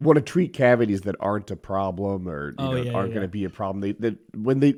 want 0.00 0.16
to 0.16 0.22
treat 0.22 0.52
cavities 0.52 1.02
that 1.02 1.14
aren't 1.20 1.50
a 1.50 1.56
problem 1.56 2.26
or 2.28 2.48
you 2.50 2.54
Oh, 2.58 2.70
know, 2.72 2.76
yeah, 2.82 2.92
aren't 2.92 3.10
yeah, 3.10 3.14
going 3.14 3.24
to 3.24 3.28
be 3.28 3.44
a 3.44 3.50
problem 3.50 3.80
they, 3.80 3.92
they 3.92 4.16
when 4.34 4.60
they 4.60 4.74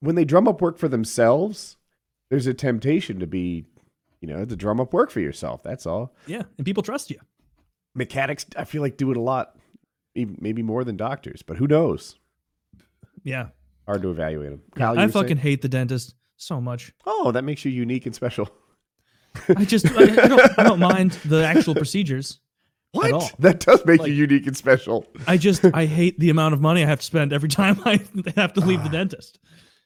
when 0.00 0.16
they 0.16 0.24
drum 0.24 0.48
up 0.48 0.60
work 0.60 0.76
for 0.78 0.88
themselves 0.88 1.76
there's 2.30 2.46
a 2.46 2.54
temptation 2.54 3.20
to 3.20 3.26
be 3.26 3.64
you 4.20 4.28
know 4.28 4.44
to 4.44 4.56
drum 4.56 4.80
up 4.80 4.92
work 4.92 5.10
for 5.10 5.20
yourself 5.20 5.62
that's 5.62 5.86
all 5.86 6.14
Yeah. 6.26 6.42
And 6.58 6.64
people 6.64 6.82
trust 6.82 7.10
you. 7.10 7.18
mechanics 7.94 8.44
i 8.56 8.64
feel 8.64 8.82
like 8.82 8.96
do 8.96 9.10
it 9.12 9.16
a 9.16 9.20
lot 9.20 9.56
maybe 10.16 10.62
more 10.62 10.84
than 10.84 10.96
doctors 10.96 11.42
but 11.42 11.56
who 11.56 11.66
knows 11.66 12.16
Yeah. 13.24 13.48
hard 13.86 14.02
to 14.02 14.10
evaluate 14.10 14.50
them 14.50 14.62
Kyle, 14.76 14.98
I 14.98 15.08
fucking 15.08 15.28
saying? 15.28 15.38
hate 15.38 15.62
the 15.62 15.68
dentist 15.68 16.14
so 16.36 16.60
much. 16.60 16.92
oh 17.06 17.32
that 17.32 17.42
makes 17.44 17.64
you 17.64 17.70
unique 17.72 18.06
and 18.06 18.14
special 18.14 18.48
I 19.56 19.64
just 19.64 19.86
I, 19.96 20.02
I 20.02 20.28
don't 20.28 20.58
I 20.58 20.62
don't 20.62 20.78
mind 20.78 21.12
the 21.24 21.44
actual 21.44 21.74
procedures. 21.74 22.38
what 22.92 23.12
all. 23.12 23.30
that 23.40 23.58
does 23.60 23.84
make 23.84 24.00
Like- 24.00 24.08
you 24.10 24.14
unique 24.14 24.46
and 24.46 24.56
special 24.56 25.06
I 25.26 25.36
just 25.38 25.64
I 25.74 25.86
hate 25.86 26.18
the 26.20 26.30
amount 26.30 26.54
of 26.54 26.60
money 26.60 26.84
I 26.84 26.86
have 26.86 27.00
to 27.00 27.04
spend 27.06 27.32
every 27.32 27.48
time 27.48 27.80
I 27.84 28.00
have 28.36 28.52
to 28.54 28.60
leave 28.60 28.82
the 28.84 28.88
dentist. 28.90 29.40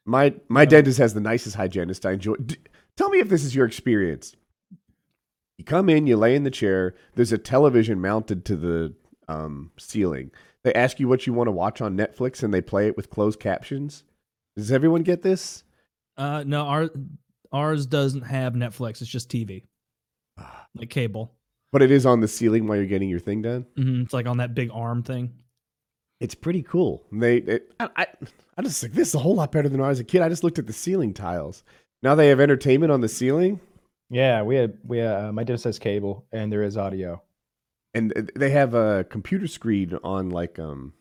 My 0.05 0.35
my 0.49 0.65
dentist 0.65 0.99
has 0.99 1.13
the 1.15 1.21
nicest 1.21 1.55
hygienist. 1.57 2.07
I 2.07 2.13
enjoy. 2.13 2.35
D- 2.37 2.57
tell 2.97 3.11
me 3.11 3.19
if 3.21 3.29
this 3.29 3.45
is 3.45 3.55
your 3.55 3.67
experience. 3.67 4.35
You 5.59 5.65
come 5.65 5.89
in, 5.91 6.07
you 6.07 6.17
lay 6.17 6.35
in 6.35 6.45
the 6.45 6.51
chair. 6.51 6.95
There's 7.15 7.33
a 7.33 7.37
television 7.39 8.01
mounted 8.01 8.45
to 8.47 8.57
the 8.57 8.95
um, 9.29 9.71
ceiling. 9.79 10.31
They 10.65 10.75
ask 10.75 10.99
you 10.99 11.09
what 11.09 11.27
you 11.27 11.33
want 11.33 11.49
to 11.49 11.53
watch 11.53 11.81
on 11.81 11.97
Netflix, 11.97 12.43
and 12.43 12.53
they 12.53 12.61
play 12.61 12.87
it 12.89 12.97
with 12.97 13.11
closed 13.11 13.41
captions. 13.41 14.03
Does 14.57 14.73
everyone 14.73 15.03
get 15.03 15.23
this? 15.23 15.63
Uh, 16.17 16.43
no, 16.47 16.63
our 16.63 16.91
ours 17.53 17.87
doesn't 17.87 18.23
have 18.23 18.55
Netflix. 18.55 19.01
It's 19.01 19.11
just 19.11 19.31
TV, 19.31 19.65
like 20.75 20.91
cable. 20.91 21.35
But 21.71 21.83
it 21.83 21.91
is 21.91 22.07
on 22.07 22.21
the 22.21 22.29
ceiling 22.29 22.67
while 22.67 22.77
you're 22.77 22.87
getting 22.87 23.11
your 23.11 23.21
thing 23.21 23.43
done. 23.43 23.67
Mm-hmm. 23.79 24.03
It's 24.03 24.13
like 24.13 24.27
on 24.27 24.39
that 24.39 24.55
big 24.55 24.71
arm 24.73 25.03
thing. 25.03 25.35
It's 26.21 26.35
pretty 26.35 26.63
cool. 26.63 27.05
And 27.13 27.23
They, 27.23 27.37
it, 27.37 27.73
I, 27.79 27.89
I, 27.97 28.07
I 28.57 28.63
just 28.63 28.83
like 28.83 28.93
this 28.93 29.09
is 29.09 29.15
a 29.15 29.21
whole 29.21 29.37
lot 29.37 29.53
better 29.53 29.69
than 29.69 29.79
when 29.81 29.87
I 29.87 29.91
was 29.91 30.01
a 30.01 30.05
kid. 30.05 30.23
I 30.23 30.29
just 30.29 30.43
looked 30.43 30.59
at 30.59 30.67
the 30.67 30.73
ceiling 30.73 31.15
tiles. 31.15 31.63
Now 32.03 32.15
they 32.15 32.29
have 32.29 32.41
entertainment 32.41 32.91
on 32.91 33.01
the 33.01 33.09
ceiling. 33.09 33.61
yeah, 34.11 34.43
we 34.43 34.57
had 34.57 34.79
we 34.85 35.01
uh, 35.01 35.31
my 35.31 35.45
dentist 35.45 35.65
has 35.65 35.79
cable 35.79 36.27
and 36.33 36.51
there 36.51 36.63
is 36.63 36.77
audio. 36.77 37.23
And 37.95 38.31
they 38.35 38.51
have 38.51 38.75
a 38.75 39.05
computer 39.05 39.47
screen 39.47 39.99
on 40.03 40.31
like 40.31 40.59
um 40.59 40.93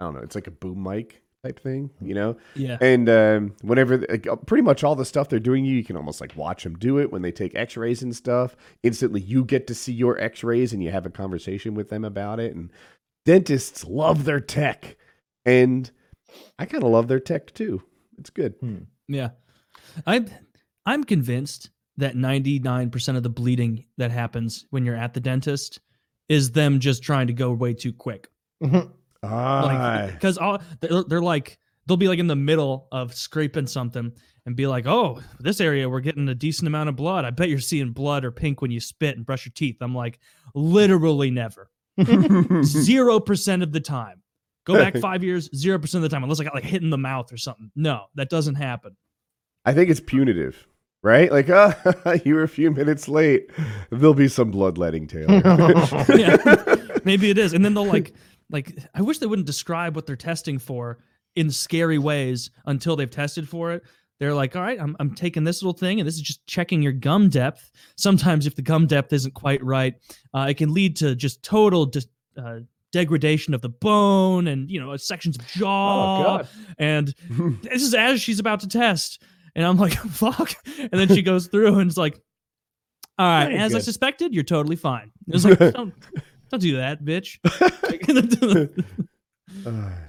I 0.00 0.04
don't 0.04 0.14
know, 0.14 0.20
it's 0.20 0.34
like 0.34 0.46
a 0.46 0.52
boom 0.52 0.82
mic 0.82 1.22
type 1.44 1.60
thing, 1.60 1.90
you 2.00 2.14
know. 2.14 2.36
Yeah, 2.54 2.78
And 2.80 3.08
um, 3.08 3.54
whenever 3.62 3.98
like, 3.98 4.26
uh, 4.26 4.36
pretty 4.36 4.62
much 4.62 4.82
all 4.82 4.96
the 4.96 5.04
stuff 5.04 5.28
they're 5.28 5.38
doing, 5.38 5.64
you 5.64 5.76
you 5.76 5.84
can 5.84 5.96
almost 5.96 6.20
like 6.20 6.34
watch 6.36 6.64
them 6.64 6.76
do 6.78 6.98
it 6.98 7.12
when 7.12 7.22
they 7.22 7.32
take 7.32 7.54
X-rays 7.54 8.02
and 8.02 8.16
stuff. 8.16 8.56
Instantly, 8.82 9.20
you 9.20 9.44
get 9.44 9.66
to 9.68 9.74
see 9.74 9.92
your 9.92 10.18
X-rays 10.18 10.72
and 10.72 10.82
you 10.82 10.90
have 10.90 11.06
a 11.06 11.10
conversation 11.10 11.74
with 11.74 11.90
them 11.90 12.04
about 12.04 12.40
it. 12.40 12.54
And 12.54 12.70
dentists 13.24 13.84
love 13.84 14.24
their 14.24 14.40
tech, 14.40 14.96
and 15.44 15.90
I 16.58 16.66
kind 16.66 16.82
of 16.82 16.90
love 16.90 17.08
their 17.08 17.20
tech 17.20 17.52
too. 17.52 17.82
It's 18.18 18.30
good. 18.30 18.54
yeah. 19.08 19.30
I'm 20.06 20.28
I'm 20.86 21.04
convinced 21.04 21.70
that 21.96 22.16
99% 22.16 23.16
of 23.16 23.22
the 23.22 23.28
bleeding 23.28 23.84
that 23.98 24.10
happens 24.10 24.66
when 24.70 24.84
you're 24.84 24.96
at 24.96 25.14
the 25.14 25.20
dentist 25.20 25.78
is 26.28 26.52
them 26.52 26.80
just 26.80 27.02
trying 27.02 27.26
to 27.26 27.32
go 27.32 27.52
way 27.52 27.74
too 27.74 27.92
quick. 27.92 28.28
Mhm. 28.62 28.90
Ah, 29.22 30.08
because 30.12 30.38
all 30.38 30.60
they're, 30.80 31.02
they're 31.04 31.22
like 31.22 31.58
they'll 31.86 31.96
be 31.96 32.08
like 32.08 32.18
in 32.18 32.26
the 32.26 32.36
middle 32.36 32.88
of 32.92 33.14
scraping 33.14 33.66
something 33.66 34.12
and 34.46 34.56
be 34.56 34.66
like, 34.66 34.86
"Oh, 34.86 35.20
this 35.40 35.60
area 35.60 35.88
we're 35.88 36.00
getting 36.00 36.28
a 36.28 36.34
decent 36.34 36.66
amount 36.66 36.88
of 36.90 36.96
blood. 36.96 37.24
I 37.24 37.30
bet 37.30 37.48
you're 37.48 37.58
seeing 37.58 37.92
blood 37.92 38.24
or 38.24 38.30
pink 38.30 38.60
when 38.60 38.70
you 38.70 38.80
spit 38.80 39.16
and 39.16 39.24
brush 39.24 39.46
your 39.46 39.52
teeth." 39.54 39.76
I'm 39.80 39.94
like, 39.94 40.18
literally 40.54 41.30
never. 41.30 41.70
Zero 42.64 43.20
percent 43.20 43.62
of 43.62 43.72
the 43.72 43.80
time. 43.80 44.22
Go 44.66 44.74
back 44.74 44.96
five 45.00 45.22
years, 45.22 45.48
zero 45.54 45.78
percent 45.78 46.04
of 46.04 46.10
the 46.10 46.14
time, 46.14 46.22
unless 46.22 46.40
I 46.40 46.44
got 46.44 46.54
like 46.54 46.64
hit 46.64 46.82
in 46.82 46.90
the 46.90 46.98
mouth 46.98 47.32
or 47.32 47.36
something. 47.36 47.70
No, 47.76 48.04
that 48.14 48.30
doesn't 48.30 48.54
happen. 48.56 48.96
I 49.64 49.72
think 49.72 49.90
it's 49.90 50.00
punitive, 50.00 50.66
right? 51.04 51.30
Like, 51.30 51.50
uh, 51.50 51.74
you 52.24 52.34
were 52.34 52.42
a 52.42 52.48
few 52.48 52.70
minutes 52.72 53.08
late. 53.08 53.50
There'll 53.90 54.14
be 54.14 54.26
some 54.26 54.50
bloodletting, 54.50 55.06
Taylor. 55.06 55.42
Yeah, 56.16 56.76
maybe 57.04 57.30
it 57.30 57.38
is. 57.38 57.52
And 57.52 57.64
then 57.64 57.74
they'll 57.74 57.84
like, 57.84 58.14
like 58.50 58.78
I 58.94 59.02
wish 59.02 59.18
they 59.18 59.26
wouldn't 59.26 59.46
describe 59.46 59.94
what 59.94 60.06
they're 60.06 60.16
testing 60.16 60.58
for 60.58 60.98
in 61.36 61.50
scary 61.50 61.98
ways 61.98 62.50
until 62.66 62.96
they've 62.96 63.10
tested 63.10 63.48
for 63.48 63.72
it. 63.72 63.82
They're 64.18 64.34
like, 64.34 64.56
all 64.56 64.62
right, 64.62 64.80
I'm, 64.80 64.96
I'm 65.00 65.14
taking 65.14 65.44
this 65.44 65.62
little 65.62 65.76
thing, 65.76 66.00
and 66.00 66.06
this 66.06 66.14
is 66.14 66.22
just 66.22 66.46
checking 66.46 66.80
your 66.82 66.92
gum 66.92 67.28
depth. 67.28 67.70
Sometimes, 67.96 68.46
if 68.46 68.54
the 68.54 68.62
gum 68.62 68.86
depth 68.86 69.12
isn't 69.12 69.34
quite 69.34 69.62
right, 69.62 69.94
uh, 70.32 70.46
it 70.48 70.54
can 70.54 70.72
lead 70.72 70.96
to 70.96 71.14
just 71.16 71.42
total 71.42 71.84
dis- 71.84 72.06
uh, 72.38 72.60
degradation 72.92 73.54
of 73.54 73.60
the 73.60 73.68
bone 73.68 74.46
and 74.46 74.70
you 74.70 74.80
know 74.80 74.96
sections 74.96 75.36
of 75.36 75.46
jaw. 75.48 76.20
Oh 76.20 76.24
god. 76.38 76.48
And 76.78 77.14
this 77.62 77.82
is 77.82 77.92
as 77.92 78.22
she's 78.22 78.38
about 78.38 78.60
to 78.60 78.68
test, 78.68 79.20
and 79.54 79.66
I'm 79.66 79.76
like, 79.76 79.92
fuck. 80.10 80.54
And 80.78 80.92
then 80.92 81.08
she 81.08 81.22
goes 81.30 81.46
through 81.46 81.78
and 81.78 81.88
it's 81.88 81.96
like, 81.98 82.20
all 83.18 83.26
right, 83.26 83.46
Very 83.46 83.58
as 83.58 83.74
I 83.74 83.78
suspected, 83.78 84.34
you're 84.34 84.42
totally 84.44 84.76
fine. 84.76 85.12
It's 85.28 85.44
like, 85.44 85.58
don't, 85.74 85.94
don't 86.50 86.60
do 86.60 86.76
that, 86.76 87.04
bitch. 87.04 87.38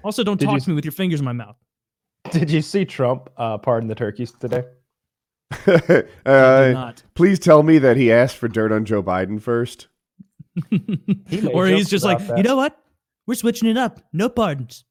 Also, 0.03 0.23
don't 0.23 0.39
Did 0.39 0.45
talk 0.47 0.55
you- 0.55 0.62
to 0.62 0.69
me 0.69 0.75
with 0.75 0.86
your 0.86 0.91
fingers 0.91 1.19
in 1.19 1.25
my 1.25 1.34
mouth. 1.34 1.55
Did 2.31 2.49
you 2.49 2.63
see 2.63 2.86
Trump 2.86 3.29
uh, 3.38 3.60
pardon 3.60 3.88
the 3.88 3.93
turkeys 3.93 4.34
today? 4.39 4.63
Uh, 6.25 6.91
please 7.13 7.38
tell 7.38 7.62
me 7.62 7.77
that 7.77 7.95
he 7.97 8.12
asked 8.12 8.38
for 8.38 8.47
dirt 8.47 8.71
on 8.71 8.84
Joe 8.84 9.03
Biden 9.03 9.39
first. 9.39 9.88
He 10.71 11.47
or 11.53 11.67
he's 11.67 11.88
just 11.88 12.03
like, 12.03 12.25
that. 12.25 12.38
you 12.38 12.43
know 12.43 12.55
what? 12.55 12.75
We're 13.27 13.36
switching 13.36 13.69
it 13.69 13.77
up. 13.77 13.99
No 14.12 14.27
pardons. 14.29 14.86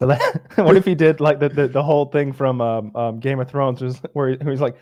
What 0.56 0.76
if 0.76 0.84
he 0.84 0.94
did 0.94 1.20
like 1.20 1.38
the, 1.38 1.48
the, 1.48 1.68
the 1.68 1.82
whole 1.82 2.06
thing 2.06 2.32
from 2.32 2.60
um, 2.60 2.94
um, 2.96 3.20
Game 3.20 3.40
of 3.40 3.48
Thrones 3.48 3.80
was 3.80 4.00
where 4.12 4.30
he, 4.30 4.38
he's 4.44 4.60
like, 4.60 4.76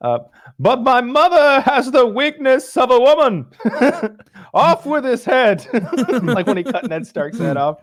uh, 0.00 0.18
but 0.58 0.82
my 0.82 1.00
mother 1.00 1.60
has 1.62 1.90
the 1.90 2.04
weakness 2.04 2.76
of 2.76 2.90
a 2.90 2.98
woman. 2.98 3.46
off 4.54 4.86
with 4.86 5.04
his 5.04 5.24
head. 5.24 5.66
like 6.22 6.46
when 6.46 6.56
he 6.56 6.64
cut 6.64 6.88
Ned 6.88 7.06
Stark's 7.06 7.38
head 7.38 7.56
off. 7.56 7.80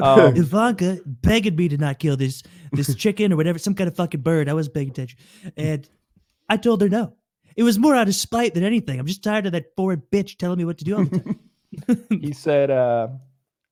Um, 0.00 0.36
Ivanka 0.36 0.98
begged 1.06 1.56
me 1.56 1.68
to 1.68 1.76
not 1.76 1.98
kill 1.98 2.16
this 2.16 2.42
this 2.72 2.94
chicken 2.94 3.32
or 3.32 3.36
whatever, 3.36 3.58
some 3.58 3.74
kind 3.74 3.88
of 3.88 3.96
fucking 3.96 4.20
bird. 4.20 4.48
I 4.48 4.54
wasn't 4.54 4.74
paying 4.74 4.90
attention, 4.90 5.18
and 5.56 5.88
I 6.48 6.56
told 6.56 6.80
her 6.82 6.88
no. 6.88 7.14
It 7.56 7.64
was 7.64 7.78
more 7.78 7.94
out 7.94 8.08
of 8.08 8.14
spite 8.14 8.54
than 8.54 8.64
anything. 8.64 8.98
I'm 8.98 9.06
just 9.06 9.22
tired 9.22 9.46
of 9.46 9.52
that 9.52 9.74
foreign 9.76 10.02
bitch 10.10 10.38
telling 10.38 10.58
me 10.58 10.64
what 10.64 10.78
to 10.78 10.84
do 10.84 10.96
all 10.96 11.04
the 11.04 11.18
time. 11.18 11.40
he 12.20 12.32
said, 12.32 12.70
uh, 12.70 13.08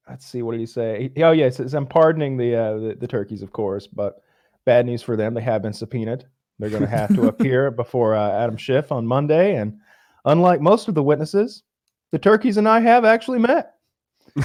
let's 0.09 0.27
see, 0.27 0.43
what 0.43 0.53
did 0.53 0.61
he 0.61 0.67
say? 0.67 1.11
He, 1.15 1.23
oh, 1.23 1.33
yeah, 1.33 1.47
he 1.47 1.51
says, 1.51 1.75
I'm 1.75 1.87
pardoning 1.87 2.37
the, 2.37 2.55
uh, 2.55 2.79
the, 2.79 2.97
the 3.01 3.07
turkeys, 3.07 3.43
of 3.43 3.53
course, 3.53 3.87
but 3.87 4.23
bad 4.65 4.87
news 4.87 5.03
for 5.03 5.17
them. 5.17 5.35
They 5.35 5.41
have 5.43 5.63
been 5.63 5.73
subpoenaed. 5.73 6.25
They're 6.59 6.71
going 6.71 6.83
to 6.83 6.89
have 6.89 7.15
to 7.15 7.29
appear 7.29 7.71
before 7.71 8.15
uh, 8.15 8.31
Adam 8.31 8.57
Schiff 8.57 8.93
on 8.93 9.07
Monday. 9.07 9.57
And 9.57 9.79
unlike 10.25 10.61
most 10.61 10.89
of 10.89 10.95
the 10.95 11.03
witnesses, 11.03 11.63
the 12.13 12.19
turkeys 12.19 12.57
and 12.57 12.69
I 12.69 12.81
have 12.81 13.05
actually 13.05 13.39
met. 13.39 13.75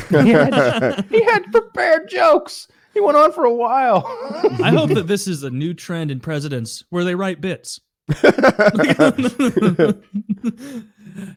he, 0.10 0.30
had, 0.30 1.06
he 1.10 1.24
had 1.24 1.52
prepared 1.52 2.10
jokes. 2.10 2.68
He 2.94 3.02
went 3.02 3.18
on 3.18 3.34
for 3.34 3.44
a 3.44 3.54
while. 3.54 4.06
I 4.64 4.72
hope 4.72 4.92
that 4.92 5.08
this 5.08 5.28
is 5.28 5.44
a 5.44 5.50
new 5.50 5.74
trend 5.74 6.12
in 6.12 6.22
presidents 6.22 6.84
where 6.90 7.04
they 7.04 7.14
write 7.14 7.42
bits. 7.42 7.82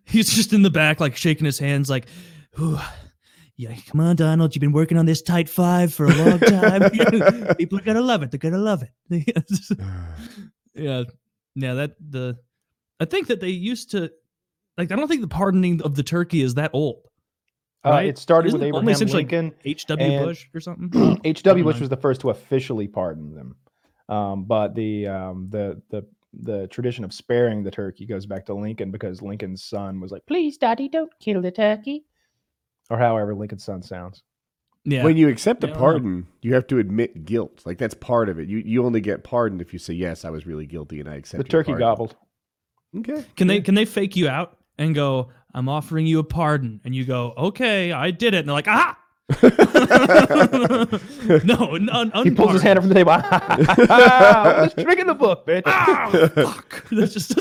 He's 0.04 0.30
just 0.30 0.52
in 0.52 0.62
the 0.62 0.70
back, 0.72 1.00
like 1.00 1.16
shaking 1.16 1.46
his 1.46 1.58
hands, 1.58 1.90
like, 1.90 2.06
"Whew. 2.56 2.78
Yeah, 3.58 3.74
come 3.88 4.00
on, 4.00 4.14
Donald. 4.14 4.54
You've 4.54 4.60
been 4.60 4.72
working 4.72 4.96
on 4.96 5.04
this 5.04 5.20
tight 5.20 5.48
five 5.48 5.92
for 5.92 6.06
a 6.06 6.14
long 6.14 6.38
time. 6.38 6.90
People 7.58 7.78
are 7.78 7.82
gonna 7.82 8.00
love 8.00 8.22
it. 8.22 8.30
They're 8.30 8.38
gonna 8.38 8.56
love 8.56 8.84
it. 8.84 8.92
yeah, 10.74 11.02
yeah. 11.56 11.74
That 11.74 11.96
the, 11.98 12.38
I 13.00 13.04
think 13.04 13.26
that 13.26 13.40
they 13.40 13.48
used 13.48 13.90
to, 13.90 14.12
like, 14.78 14.92
I 14.92 14.96
don't 14.96 15.08
think 15.08 15.22
the 15.22 15.28
pardoning 15.28 15.82
of 15.82 15.96
the 15.96 16.04
turkey 16.04 16.40
is 16.40 16.54
that 16.54 16.70
old. 16.72 17.02
Uh, 17.84 17.90
Right? 17.90 18.06
it 18.06 18.18
started 18.18 18.48
Isn't 18.48 18.60
with 18.60 18.68
Abraham 18.68 18.86
like, 18.86 19.12
Lincoln. 19.12 19.52
H.W. 19.64 20.24
Bush 20.24 20.46
or 20.54 20.60
something. 20.60 21.20
H.W. 21.24 21.64
Bush 21.64 21.80
was 21.80 21.88
the 21.88 21.96
first 21.96 22.20
to 22.20 22.30
officially 22.30 22.86
pardon 22.86 23.34
them, 23.34 23.56
um, 24.08 24.44
but 24.44 24.76
the 24.76 25.08
um, 25.08 25.48
the 25.50 25.82
the 25.90 26.06
the 26.42 26.68
tradition 26.68 27.02
of 27.04 27.12
sparing 27.12 27.64
the 27.64 27.70
turkey 27.72 28.06
goes 28.06 28.24
back 28.26 28.46
to 28.46 28.54
Lincoln 28.54 28.92
because 28.92 29.20
Lincoln's 29.20 29.64
son 29.64 30.00
was 30.00 30.12
like, 30.12 30.26
"Please, 30.26 30.58
Daddy, 30.58 30.88
don't 30.88 31.10
kill 31.20 31.40
the 31.40 31.50
turkey," 31.50 32.04
or 32.90 32.98
however 32.98 33.34
Lincoln's 33.34 33.64
son 33.64 33.82
sounds. 33.82 34.22
yeah. 34.84 35.04
When 35.04 35.16
you 35.16 35.28
accept 35.28 35.64
a 35.64 35.66
Yeah, 35.66 35.72
I 35.72 35.74
don't 35.74 35.80
pardon, 35.80 36.26
you 36.42 36.54
have 36.54 36.66
to 36.68 36.78
admit 36.78 37.24
guilt. 37.24 37.62
Like 37.64 37.78
that's 37.78 37.94
part 37.94 38.28
of 38.28 38.38
it. 38.38 38.48
You 38.48 38.58
you 38.58 38.84
only 38.84 39.00
get 39.00 39.24
pardoned 39.24 39.60
if 39.60 39.72
you 39.72 39.78
say 39.78 39.94
yes, 39.94 40.24
I 40.24 40.30
was 40.30 40.46
really 40.46 40.66
guilty 40.66 41.00
and 41.00 41.08
I 41.08 41.16
accept. 41.16 41.42
The 41.42 41.44
your 41.44 41.62
turkey 41.62 41.72
pardon." 41.72 41.86
gobbled. 41.86 42.16
Okay. 42.96 43.24
Can 43.36 43.48
they 43.48 43.60
can 43.60 43.74
they 43.74 43.84
fake 43.84 44.16
you 44.16 44.28
out 44.28 44.56
and 44.78 44.94
go, 44.94 45.28
I'm 45.54 45.68
offering 45.68 46.06
you 46.06 46.20
a 46.20 46.24
pardon, 46.24 46.80
and 46.84 46.94
you 46.94 47.04
go, 47.04 47.34
okay, 47.36 47.92
I 47.92 48.10
did 48.10 48.34
it, 48.34 48.38
and 48.38 48.48
they're 48.48 48.54
like, 48.54 48.68
ah. 48.68 48.96
no, 51.44 51.74
un- 51.92 52.10
He 52.24 52.30
pulls 52.30 52.52
his 52.52 52.62
hand 52.62 52.78
up 52.78 52.84
from 52.84 52.88
the 52.88 52.94
table. 52.94 53.12
I'm 53.12 54.64
just 54.66 54.76
drinking 54.76 55.06
the 55.06 55.14
book, 55.14 55.46
bitch. 55.46 55.62
Ah, 55.66 56.08
fuck. 56.34 56.84
That's 56.90 57.12
just 57.12 57.36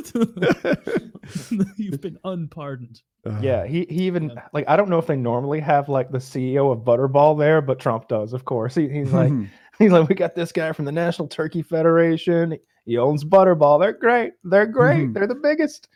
you've 1.77 2.01
been 2.01 2.17
unpardoned. 2.23 3.01
Yeah, 3.41 3.65
he, 3.65 3.85
he 3.89 4.03
even 4.05 4.31
like 4.53 4.65
I 4.67 4.75
don't 4.75 4.89
know 4.89 4.99
if 4.99 5.07
they 5.07 5.15
normally 5.15 5.59
have 5.59 5.89
like 5.89 6.11
the 6.11 6.17
CEO 6.17 6.71
of 6.71 6.79
Butterball 6.79 7.37
there, 7.37 7.61
but 7.61 7.79
Trump 7.79 8.07
does, 8.07 8.33
of 8.33 8.45
course. 8.45 8.75
He, 8.75 8.87
he's 8.89 9.11
like 9.13 9.31
he's 9.79 9.91
like, 9.91 10.07
we 10.09 10.15
got 10.15 10.35
this 10.35 10.51
guy 10.51 10.71
from 10.73 10.85
the 10.85 10.91
National 10.91 11.27
Turkey 11.27 11.61
Federation. 11.61 12.57
He 12.85 12.97
owns 12.97 13.23
Butterball. 13.25 13.79
They're 13.81 13.93
great. 13.93 14.33
They're 14.43 14.65
great. 14.65 15.07
Mhm. 15.09 15.13
They're 15.13 15.27
the 15.27 15.35
biggest. 15.35 15.89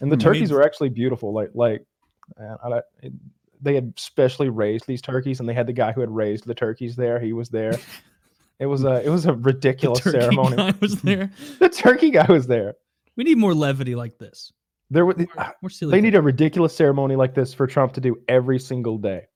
And 0.00 0.10
the 0.10 0.16
Mhm. 0.16 0.20
turkeys 0.20 0.50
mean- 0.50 0.58
were 0.58 0.64
actually 0.64 0.88
beautiful. 0.90 1.32
Like 1.32 1.50
like 1.54 1.84
man, 2.38 2.56
I, 2.64 2.68
don't- 2.70 2.84
it- 3.02 3.12
they 3.64 3.74
had 3.74 3.92
specially 3.98 4.48
raised 4.48 4.86
these 4.86 5.02
turkeys, 5.02 5.40
and 5.40 5.48
they 5.48 5.54
had 5.54 5.66
the 5.66 5.72
guy 5.72 5.92
who 5.92 6.00
had 6.00 6.10
raised 6.10 6.46
the 6.46 6.54
turkeys 6.54 6.94
there. 6.96 7.18
He 7.18 7.32
was 7.32 7.48
there. 7.48 7.78
It 8.60 8.66
was 8.66 8.84
a 8.84 9.04
it 9.04 9.08
was 9.10 9.26
a 9.26 9.32
ridiculous 9.50 10.00
turkey 10.00 10.20
ceremony. 10.20 10.56
guy 10.56 10.74
was 10.80 11.00
there. 11.02 11.30
The 11.58 11.68
turkey 11.68 12.10
guy 12.10 12.26
was 12.26 12.46
there. 12.46 12.74
We 13.16 13.24
need 13.24 13.38
more 13.38 13.54
levity 13.54 13.94
like 13.94 14.18
this. 14.18 14.52
There 14.90 15.04
were 15.06 15.14
More, 15.16 15.54
more 15.62 15.70
silly. 15.70 15.90
they 15.92 16.00
need 16.00 16.10
things. 16.12 16.18
a 16.20 16.22
ridiculous 16.22 16.76
ceremony 16.76 17.16
like 17.16 17.34
this 17.34 17.52
for 17.54 17.66
Trump 17.66 17.94
to 17.94 18.00
do 18.00 18.16
every 18.28 18.58
single 18.60 18.98
day. 18.98 19.26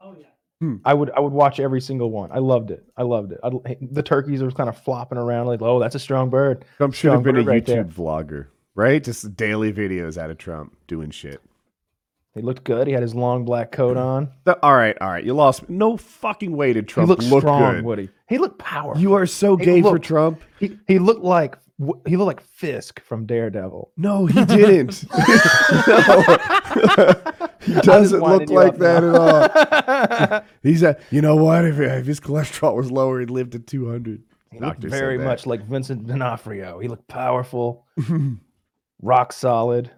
Oh 0.00 0.16
yeah. 0.18 0.26
Hmm. 0.60 0.76
I 0.84 0.94
would 0.94 1.10
I 1.10 1.20
would 1.20 1.32
watch 1.34 1.60
every 1.60 1.80
single 1.82 2.10
one. 2.10 2.32
I 2.32 2.38
loved 2.38 2.70
it. 2.70 2.82
I 2.96 3.02
loved 3.02 3.32
it. 3.32 3.40
I, 3.44 3.76
the 3.82 4.02
turkeys 4.02 4.42
were 4.42 4.50
kind 4.50 4.68
of 4.70 4.78
flopping 4.78 5.18
around 5.18 5.46
like, 5.46 5.60
oh, 5.62 5.78
that's 5.78 5.94
a 5.94 5.98
strong 6.00 6.30
bird. 6.30 6.64
Trump 6.78 6.94
should 6.94 7.10
have 7.12 7.20
Strong 7.20 7.22
been 7.24 7.36
a 7.36 7.44
bird 7.44 7.46
right 7.50 7.62
YouTube 7.62 7.66
there. 7.66 7.84
vlogger, 7.84 8.46
right? 8.74 9.04
Just 9.04 9.36
daily 9.36 9.72
videos 9.72 10.16
out 10.16 10.30
of 10.30 10.38
Trump 10.38 10.74
doing 10.86 11.10
shit. 11.10 11.40
He 12.36 12.42
looked 12.42 12.64
good. 12.64 12.86
He 12.86 12.92
had 12.92 13.02
his 13.02 13.14
long 13.14 13.46
black 13.46 13.72
coat 13.72 13.96
mm. 13.96 14.04
on. 14.04 14.28
The- 14.44 14.62
all 14.62 14.76
right, 14.76 14.96
all 15.00 15.08
right. 15.08 15.24
You 15.24 15.32
lost. 15.32 15.66
me. 15.68 15.76
No 15.76 15.96
fucking 15.96 16.54
way 16.54 16.74
did 16.74 16.86
Trump 16.86 17.08
he 17.08 17.10
looked 17.10 17.22
look 17.24 17.40
strong, 17.40 17.76
good. 17.76 17.84
Woody. 17.84 18.10
He 18.28 18.36
looked 18.36 18.58
powerful. 18.58 19.00
You 19.00 19.14
are 19.14 19.24
so 19.24 19.56
gay 19.56 19.80
for. 19.80 19.98
Trump. 19.98 20.42
he, 20.60 20.78
he 20.86 20.98
looked 20.98 21.22
like 21.22 21.56
he 22.06 22.16
looked 22.16 22.26
like 22.26 22.42
Fisk 22.42 23.00
from 23.00 23.24
Daredevil. 23.24 23.90
No, 23.96 24.26
he 24.26 24.44
didn't. 24.44 25.02
no. 25.12 25.18
he 27.60 27.72
doesn't 27.80 28.20
look 28.20 28.50
like 28.50 28.76
that 28.78 29.02
at 29.02 29.14
all. 29.14 30.42
He's 30.62 30.82
a. 30.82 30.98
You 31.10 31.22
know 31.22 31.36
what? 31.36 31.64
If, 31.64 31.80
if 31.80 32.04
his 32.04 32.20
cholesterol 32.20 32.76
was 32.76 32.90
lower, 32.90 33.20
he'd 33.20 33.30
live 33.30 33.48
to 33.50 33.58
two 33.58 33.90
hundred. 33.90 34.22
he 34.52 34.58
looked 34.58 34.82
very 34.82 35.16
much 35.16 35.46
like 35.46 35.64
Vincent 35.64 36.06
D'Onofrio. 36.06 36.80
He 36.80 36.88
looked 36.88 37.08
powerful, 37.08 37.86
rock 39.00 39.32
solid. 39.32 39.90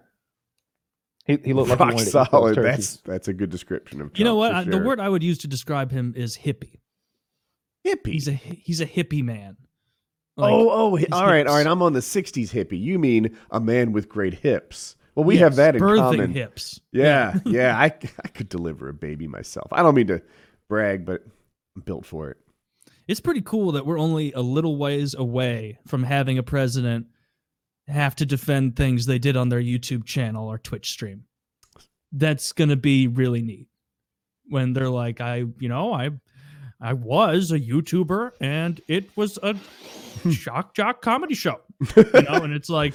He, 1.29 1.37
he 1.45 1.53
looked 1.53 1.69
like 1.69 1.77
he 1.77 1.83
rock 1.83 1.93
wanted 1.93 2.05
to 2.05 2.11
solid. 2.11 2.55
turkeys. 2.55 2.75
That's 2.75 2.97
that's 3.05 3.27
a 3.27 3.33
good 3.33 3.49
description 3.49 4.01
of. 4.01 4.07
Trump 4.07 4.17
You 4.19 4.25
know 4.25 4.35
what? 4.35 4.51
for 4.51 4.57
I, 4.57 4.63
the 4.63 4.79
word 4.79 4.99
I 4.99 5.07
would 5.09 5.21
use 5.23 5.37
to 5.39 5.47
describe 5.47 5.91
him 5.91 6.13
is 6.17 6.35
hippie. 6.37 6.79
hippie. 7.87 8.11
He's 8.13 8.27
a 8.27 8.31
he's 8.31 8.81
a 8.81 8.85
hippie 8.85 9.23
man. 9.23 9.55
Like, 10.37 10.51
oh, 10.53 10.69
oh, 10.71 10.95
hi- 10.95 11.01
his 11.01 11.09
all 11.11 11.27
right, 11.27 11.45
all 11.45 11.55
right. 11.55 11.67
I'm 11.67 11.81
on 11.81 11.93
the 11.93 11.99
'60s 11.99 12.49
hippie. 12.49 12.79
You 12.81 12.97
mean 12.97 13.37
a 13.51 13.59
man 13.59 13.91
with 13.91 14.09
great 14.09 14.33
hips? 14.33 14.95
Well, 15.15 15.25
we 15.25 15.35
yes, 15.35 15.41
have 15.43 15.55
that 15.57 15.75
in 15.75 15.81
birthing 15.81 15.97
common. 16.17 16.31
hips. 16.33 16.79
Yeah, 16.93 17.37
yeah. 17.45 17.77
I, 17.79 17.85
I 18.23 18.27
could 18.29 18.47
deliver 18.49 18.87
a 18.89 18.93
baby 18.93 19.27
myself. 19.27 19.67
I 19.71 19.83
don't 19.83 19.95
mean 19.95 20.07
to 20.07 20.21
brag, 20.69 21.05
but 21.05 21.23
I'm 21.75 21.81
built 21.81 22.05
for 22.05 22.29
it. 22.31 22.37
it's 23.07 23.19
pretty 23.19 23.41
cool 23.41 23.73
that 23.73 23.85
we're 23.85 23.99
only 23.99 24.31
a 24.33 24.41
little 24.41 24.77
ways 24.77 25.13
away 25.13 25.77
from 25.85 26.03
having 26.03 26.37
a 26.37 26.43
president 26.43 27.07
have 27.89 28.15
to 28.15 28.25
defend 28.25 28.75
things 28.75 29.05
they 29.05 29.19
did 29.19 29.35
on 29.35 29.49
their 29.49 29.61
YouTube 29.61 30.05
channel 30.05 30.47
or 30.47 30.57
Twitch 30.57 30.91
stream. 30.91 31.23
That's 32.11 32.51
going 32.51 32.69
to 32.69 32.75
be 32.75 33.07
really 33.07 33.41
neat 33.41 33.67
when 34.47 34.73
they're 34.73 34.89
like 34.89 35.21
I, 35.21 35.45
you 35.59 35.69
know, 35.69 35.93
I 35.93 36.09
I 36.81 36.93
was 36.93 37.51
a 37.51 37.59
YouTuber 37.59 38.31
and 38.39 38.79
it 38.87 39.15
was 39.17 39.37
a 39.43 39.53
hmm. 39.53 40.31
shock 40.31 40.73
jock 40.73 41.01
comedy 41.01 41.35
show. 41.35 41.61
You 41.95 42.21
know, 42.23 42.43
and 42.43 42.53
it's 42.53 42.69
like 42.69 42.93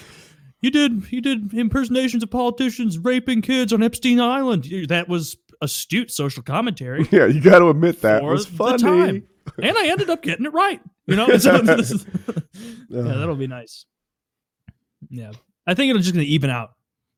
you 0.60 0.70
did 0.70 1.10
you 1.10 1.20
did 1.20 1.52
impersonations 1.54 2.22
of 2.22 2.30
politicians 2.30 2.98
raping 2.98 3.42
kids 3.42 3.72
on 3.72 3.82
Epstein 3.82 4.20
Island. 4.20 4.68
That 4.88 5.08
was 5.08 5.36
astute 5.60 6.10
social 6.10 6.42
commentary 6.42 7.08
Yeah, 7.12 7.26
you 7.26 7.40
got 7.40 7.60
to 7.60 7.68
admit 7.68 8.02
that 8.02 8.22
was 8.22 8.46
funny. 8.46 8.82
time. 8.82 9.28
and 9.62 9.78
I 9.78 9.86
ended 9.88 10.10
up 10.10 10.22
getting 10.22 10.46
it 10.46 10.52
right. 10.52 10.80
You 11.06 11.16
know, 11.16 11.28
so 11.38 11.56
is- 11.56 12.06
yeah, 12.88 13.02
that'll 13.02 13.36
be 13.36 13.46
nice. 13.46 13.86
Yeah, 15.10 15.32
I 15.66 15.74
think 15.74 15.90
it'll 15.90 16.02
just 16.02 16.14
gonna 16.14 16.24
even 16.24 16.50
out. 16.50 16.72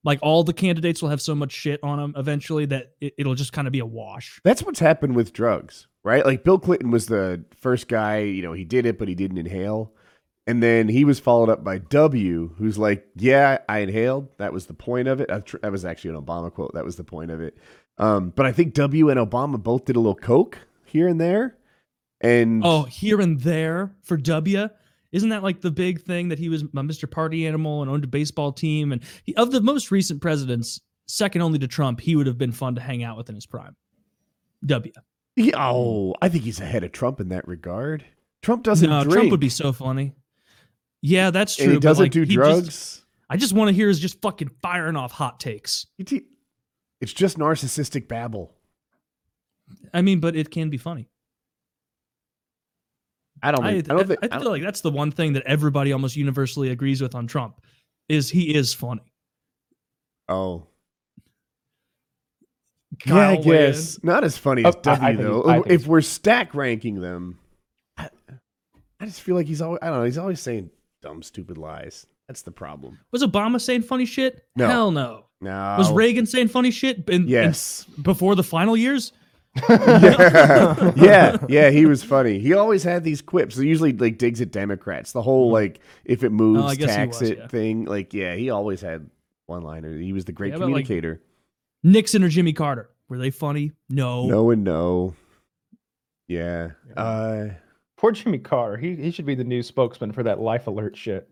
Like 0.05 0.20
all 0.22 0.45
the 0.45 0.53
candidates 0.53 1.03
will 1.03 1.09
have 1.09 1.20
so 1.20 1.34
much 1.34 1.51
shit 1.53 1.80
on 1.82 1.99
them 1.99 2.14
eventually 2.16 2.66
that 2.66 2.93
it, 3.01 3.14
it'll 3.18 3.34
just 3.34 3.53
kind 3.53 3.66
of 3.66 3.72
be 3.72 3.80
a 3.80 3.87
wash. 3.87 4.41
That's 4.45 4.62
what's 4.62 4.78
happened 4.78 5.16
with 5.16 5.32
drugs, 5.32 5.89
right? 6.05 6.24
Like 6.24 6.45
Bill 6.45 6.59
Clinton 6.61 6.91
was 6.93 7.07
the 7.07 7.45
first 7.61 7.89
guy, 7.89 8.18
you 8.18 8.43
know, 8.43 8.53
he 8.53 8.64
did 8.64 8.87
it, 8.87 8.99
but 8.99 9.09
he 9.09 9.14
didn't 9.16 9.39
inhale. 9.39 9.93
And 10.47 10.62
then 10.62 10.87
he 10.87 11.05
was 11.05 11.18
followed 11.18 11.49
up 11.49 11.64
by 11.64 11.78
W, 11.78 12.55
who's 12.57 12.78
like, 12.78 13.05
"Yeah, 13.16 13.59
I 13.68 13.78
inhaled. 13.80 14.28
That 14.39 14.53
was 14.53 14.66
the 14.66 14.74
point 14.74 15.09
of 15.09 15.20
it." 15.20 15.26
That 15.26 15.45
tr- 15.47 15.57
that 15.61 15.72
was 15.72 15.84
actually 15.84 16.11
an 16.14 16.22
Obama 16.22 16.53
quote. 16.53 16.72
That 16.74 16.84
was 16.84 16.95
the 16.95 17.03
point 17.03 17.32
of 17.32 17.41
it. 17.41 17.57
Um, 17.99 18.30
but 18.30 18.47
I 18.47 18.53
think 18.53 18.74
W 18.74 19.09
and 19.11 19.18
Obama 19.18 19.61
both 19.61 19.87
did 19.87 19.97
a 19.97 19.99
little 19.99 20.14
coke 20.14 20.59
here 20.84 21.09
and 21.09 21.20
there. 21.20 21.57
And 22.20 22.62
Oh, 22.64 22.84
here 22.84 23.20
and 23.20 23.41
there 23.41 23.91
for 24.03 24.16
W. 24.16 24.68
Isn't 25.13 25.29
that 25.31 25.43
like 25.43 25.61
the 25.61 25.71
big 25.71 26.03
thing 26.03 26.29
that 26.29 26.39
he 26.39 26.49
was 26.49 26.63
a 26.63 26.67
Mr. 26.67 27.11
Party 27.11 27.47
Animal 27.47 27.83
and 27.83 27.91
owned 27.91 28.05
a 28.05 28.09
baseball 28.09 28.53
team? 28.53 28.93
And 28.93 29.03
he, 29.25 29.35
of 29.37 29.51
the 29.51 29.61
most 29.61 29.91
recent 29.91 30.21
presidents, 30.21 30.81
second 31.07 31.43
only 31.43 31.59
to 31.61 31.69
Trump, 31.69 32.01
he 32.01 32.17
would 32.17 32.27
have 32.27 32.39
been 32.39 32.53
fun 32.53 32.75
to 32.75 32.81
hang 32.81 33.05
out 33.05 33.17
with 33.17 33.29
in 33.29 33.35
his 33.35 33.47
prime. 33.47 33.77
W. 34.65 34.93
he- 35.37 35.55
oh, 35.55 36.15
I 36.21 36.29
think 36.29 36.45
he's 36.45 36.61
ahead 36.61 36.85
of 36.85 36.93
Trump 36.93 37.21
in 37.21 37.29
that 37.29 37.47
regard. 37.47 38.05
Trump 38.43 38.63
doesn't 38.63 38.89
no, 38.89 39.03
drink. 39.03 39.15
Trump 39.15 39.31
would 39.31 39.41
be 39.41 39.49
so 39.49 39.73
funny. 39.73 40.15
Yeah, 41.03 41.31
that's 41.31 41.57
true. 41.57 41.65
and 41.67 41.73
he 41.75 41.79
doesn't 41.79 42.05
like, 42.05 42.13
do 42.13 42.21
he 42.23 42.35
just- 42.35 42.37
drugs. 42.37 43.03
I 43.29 43.37
just 43.37 43.53
want 43.53 43.69
to 43.69 43.75
hear 43.75 43.89
is 43.89 43.99
just 43.99 44.21
fucking 44.23 44.51
firing 44.63 44.95
off 44.95 45.11
hot 45.11 45.41
takes. 45.41 45.87
It's 45.99 47.13
just 47.13 47.39
narcissistic 47.39 48.07
babble. 48.07 48.55
I 49.93 50.03
mean, 50.03 50.21
but 50.21 50.37
it 50.37 50.51
can 50.51 50.71
be 50.71 50.77
funny. 50.79 51.09
I 53.43 53.51
don't. 53.53 53.64
I, 53.64 53.72
Think, 53.80 53.91
I, 53.91 53.95
don't 53.95 54.07
think. 54.09 54.18
I 54.22 54.26
I 54.26 54.28
don't- 54.28 54.43
feel 54.43 54.51
like 54.51 54.62
that's 54.62 54.80
the 54.80 54.91
one 54.91 55.11
thing 55.12 55.34
that 55.34 55.43
everybody 55.45 55.93
almost 55.93 56.16
universally 56.16 56.70
agrees 56.70 57.01
with 57.03 57.14
on 57.14 57.26
Trump 57.26 57.61
is 58.09 58.30
he 58.30 58.55
is 58.55 58.72
funny. 58.72 59.03
oh, 60.28 60.66
Kyle 63.01 63.16
yeah, 63.16 63.28
I 63.28 63.32
weigh 63.47 63.66
in. 63.66 63.72
guess 63.72 64.03
not 64.03 64.24
as 64.24 64.39
funny 64.39 64.64
Oh, 64.64 64.70
as 64.70 64.76
I- 64.87 64.91
I 65.09 65.12
W 65.12 65.16
think 65.16 65.45
though. 65.45 65.53
think 65.53 65.66
if 65.68 65.87
we're 65.87 66.01
stack 66.01 66.55
ranking 66.55 67.01
them, 67.01 67.39
I, 67.99 68.09
I 69.01 69.07
just 69.07 69.20
feel 69.20 69.34
like 69.34 69.47
he's 69.47 69.61
always. 69.61 69.80
I 69.82 69.89
don't 69.89 69.99
know. 69.99 70.05
He's 70.05 70.18
always 70.18 70.41
saying 70.41 70.70
dumb, 71.03 71.22
stupid 71.22 71.59
lies. 71.59 72.07
That's 72.28 72.43
the 72.43 72.51
problem. 72.51 72.99
Was 73.12 73.22
Obama 73.22 73.61
saying 73.61 73.82
funny 73.82 74.07
shit? 74.07 74.45
No. 74.57 74.66
Hell 74.68 74.91
no. 74.91 75.26
No. 75.41 75.76
Was 75.78 75.93
Reagan 75.93 76.26
saying 76.26 76.49
funny 76.49 76.70
shit 76.70 77.09
in, 77.09 77.22
in- 77.24 77.28
Yes. 77.28 77.84
before 78.03 78.34
the 78.34 78.43
final 78.43 78.76
years? 78.76 79.12
Yeah. 79.69 80.93
yeah. 80.97 81.37
Yeah. 81.49 81.71
He 81.71 81.87
was 81.87 82.03
funny. 82.03 82.39
He 82.39 82.53
always 82.55 82.83
had 82.83 83.05
these 83.05 83.23
quips. 83.23 83.57
He 83.57 83.67
usually 83.67 83.93
like 83.93 84.19
digs 84.19 84.41
at 84.41 84.51
Democrats. 84.51 85.13
The 85.13 85.23
whole 85.23 85.51
like 85.51 85.81
if 86.05 86.23
it 86.23 86.31
moves, 86.31 86.61
Mm-hmm. 86.61 86.67
Oh, 86.67 86.71
I 86.71 86.75
guess 86.75 86.91
he 86.91 86.97
tax 86.97 87.21
was, 87.21 87.31
it 87.31 87.39
yeah. 87.39 87.49
thing. 87.49 87.85
Like 87.85 88.15
yeah, 88.15 88.35
he 88.35 88.51
always 88.51 88.81
had 88.81 89.09
one 89.47 89.63
liner. 89.63 89.97
He 89.97 90.13
was 90.13 90.25
the 90.25 90.33
great 90.33 90.53
Yeah, 90.53 90.59
but, 90.59 90.69
like, 90.71 90.85
communicator. 90.85 91.21
Nixon 91.83 92.23
or 92.23 92.29
Jimmy 92.29 92.53
Carter? 92.53 92.91
Were 93.09 93.19
they 93.19 93.31
funny? 93.31 93.73
No. 93.89 94.27
no 94.27 94.51
and 94.51 94.65
no. 94.65 95.15
Yeah. 96.27 96.71
Uh, 96.97 97.49
Poor 97.97 98.13
Jimmy 98.13 98.39
Carter. 98.39 98.77
He 98.77 98.95
he 98.97 99.11
should 99.11 99.27
be 99.27 99.35
the 99.35 99.45
new 99.45 99.63
spokesman 99.63 100.13
for 100.13 100.23
that 100.23 100.41
life 100.41 100.67
alert 100.67 100.97
shit. 100.97 101.29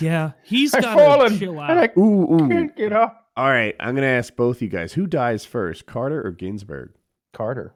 Yeah, 0.00 0.32
he's 0.44 0.72
I've 0.74 0.82
got 0.82 0.94
to 0.94 1.02
fallen 1.02 1.38
chill 1.38 1.60
and 1.60 1.78
I 1.80 1.90
ooh, 1.98 2.34
ooh. 2.34 2.48
can't 2.48 2.74
get 2.76 2.92
up. 2.92 3.26
All 3.36 3.48
right, 3.48 3.74
I'm 3.78 3.94
gonna 3.94 4.06
ask 4.06 4.34
both 4.34 4.62
you 4.62 4.68
guys: 4.68 4.92
Who 4.94 5.06
dies 5.06 5.44
first, 5.44 5.86
Carter 5.86 6.24
or 6.26 6.30
Ginsburg? 6.30 6.92
Carter. 7.38 7.72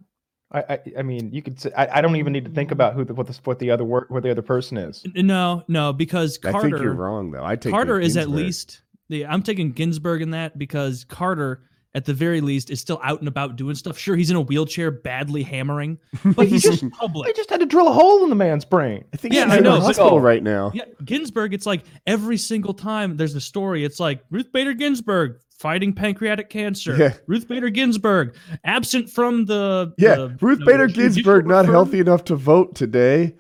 I, 0.51 0.61
I 0.69 0.79
I 0.99 1.03
mean, 1.03 1.33
you 1.33 1.41
could 1.41 1.59
say 1.61 1.71
I, 1.77 1.99
I 1.99 2.01
don't 2.03 2.17
even 2.17 2.33
need 2.33 2.45
to 2.45 2.51
think 2.51 2.67
mm-hmm. 2.69 2.75
about 2.75 2.95
who 2.95 3.05
the 3.05 3.15
what 3.15 3.29
the 3.29 3.39
what 3.45 3.61
the 3.61 3.71
other 3.71 3.85
work 3.85 4.11
what 4.11 4.25
the 4.25 4.31
other 4.31 4.43
person 4.43 4.77
is. 4.77 5.05
No, 5.15 5.63
no, 5.69 5.93
because 5.93 6.37
Carter. 6.37 6.59
I 6.59 6.63
think 6.63 6.83
you're 6.83 6.93
wrong, 6.93 7.31
though. 7.31 7.45
I 7.45 7.55
take 7.55 7.73
Carter 7.73 8.01
is 8.01 8.17
at 8.17 8.29
least 8.29 8.83
the 9.09 9.25
I'm 9.25 9.43
taking 9.43 9.71
Ginsburg 9.71 10.21
in 10.21 10.33
that 10.33 10.59
because 10.59 11.05
Carter 11.05 11.63
at 11.95 12.05
the 12.07 12.15
very 12.15 12.41
least 12.41 12.71
is 12.71 12.81
still 12.81 12.99
out 13.03 13.19
and 13.19 13.29
about 13.29 13.57
doing 13.57 13.75
stuff. 13.75 13.99
Sure, 13.99 14.17
he's 14.17 14.31
in 14.31 14.37
a 14.37 14.41
wheelchair, 14.41 14.91
badly 14.91 15.43
hammering, 15.43 15.99
but 16.25 16.47
he's 16.49 16.65
in 16.83 16.91
They 17.25 17.33
just 17.35 17.51
had 17.51 17.61
to 17.61 17.67
drill 17.67 17.89
a 17.89 17.93
hole 17.93 18.25
in 18.25 18.31
the 18.31 18.37
man's 18.37 18.65
brain. 18.65 19.05
I 19.13 19.17
think 19.19 19.35
Yeah, 19.35 19.45
he's 19.45 19.53
I 19.55 19.57
in 19.59 19.63
know, 19.65 19.79
the 19.81 19.95
but- 19.99 20.19
right 20.21 20.43
now. 20.43 20.71
Yeah, 20.75 20.85
Ginsburg. 21.05 21.53
It's 21.55 21.67
like 21.67 21.83
every 22.07 22.39
single 22.39 22.73
time 22.75 23.17
there's 23.17 23.35
a 23.35 23.41
story. 23.41 23.85
It's 23.85 24.01
like 24.01 24.23
Ruth 24.31 24.51
Bader 24.53 24.73
Ginsburg 24.75 25.39
fighting 25.59 25.93
pancreatic 25.93 26.49
cancer. 26.51 26.97
Yeah. 26.97 27.13
Ruth 27.27 27.47
Bader 27.47 27.69
Ginsburg 27.71 28.35
absent 28.65 29.11
from 29.11 29.45
the 29.45 29.93
Yeah, 29.99 30.15
the, 30.17 30.39
Ruth 30.41 30.59
the 30.61 30.65
Bader 30.65 30.87
judicial 30.89 31.13
Ginsburg 31.15 31.47
not 31.47 31.59
reform. 31.61 31.75
healthy 31.75 32.01
enough 32.01 32.25
to 32.25 32.37
vote 32.37 32.75
today. 32.75 33.35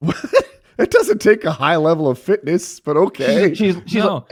it 0.78 0.90
doesn't 0.90 1.20
take 1.20 1.44
a 1.44 1.52
high 1.52 1.76
level 1.76 2.08
of 2.08 2.18
fitness, 2.18 2.80
but 2.80 2.96
okay. 2.96 3.52
She's 3.54 3.76
she's 3.86 3.94
No. 4.04 4.26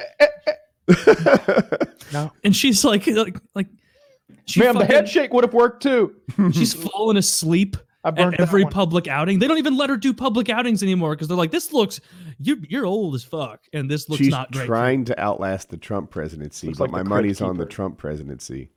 No. 2.12 2.32
and 2.44 2.54
she's 2.54 2.84
like 2.84 3.06
like 3.06 3.36
like 3.54 3.66
she 4.46 4.60
Ma'am, 4.60 4.74
the 4.74 4.80
fucking- 4.80 4.94
head 4.96 5.08
shake 5.08 5.32
would 5.32 5.44
have 5.44 5.54
worked 5.54 5.82
too. 5.82 6.14
she's 6.52 6.74
fallen 6.74 7.16
asleep 7.16 7.76
at 8.04 8.18
every 8.38 8.64
one. 8.64 8.72
public 8.72 9.08
outing. 9.08 9.38
They 9.38 9.48
don't 9.48 9.56
even 9.58 9.76
let 9.78 9.88
her 9.88 9.96
do 9.96 10.12
public 10.12 10.50
outings 10.50 10.82
anymore 10.82 11.12
because 11.14 11.28
they're 11.28 11.36
like, 11.36 11.50
this 11.50 11.72
looks 11.72 12.00
you 12.38 12.62
you're 12.68 12.84
old 12.86 13.14
as 13.14 13.24
fuck, 13.24 13.60
and 13.72 13.90
this 13.90 14.08
looks 14.08 14.18
She's 14.22 14.30
not 14.30 14.50
great. 14.52 14.60
for 14.60 14.64
you." 14.64 14.66
trying 14.68 15.04
to 15.06 15.18
outlast 15.20 15.70
the 15.70 15.76
Trump 15.76 16.10
presidency, 16.10 16.66
Looks 16.68 16.78
but 16.78 16.90
like 16.90 17.04
my 17.04 17.08
money's 17.08 17.38
Crypt 17.38 17.48
on 17.50 17.56
the 17.56 17.66
Trump 17.66 17.96
presidency. 17.96 18.68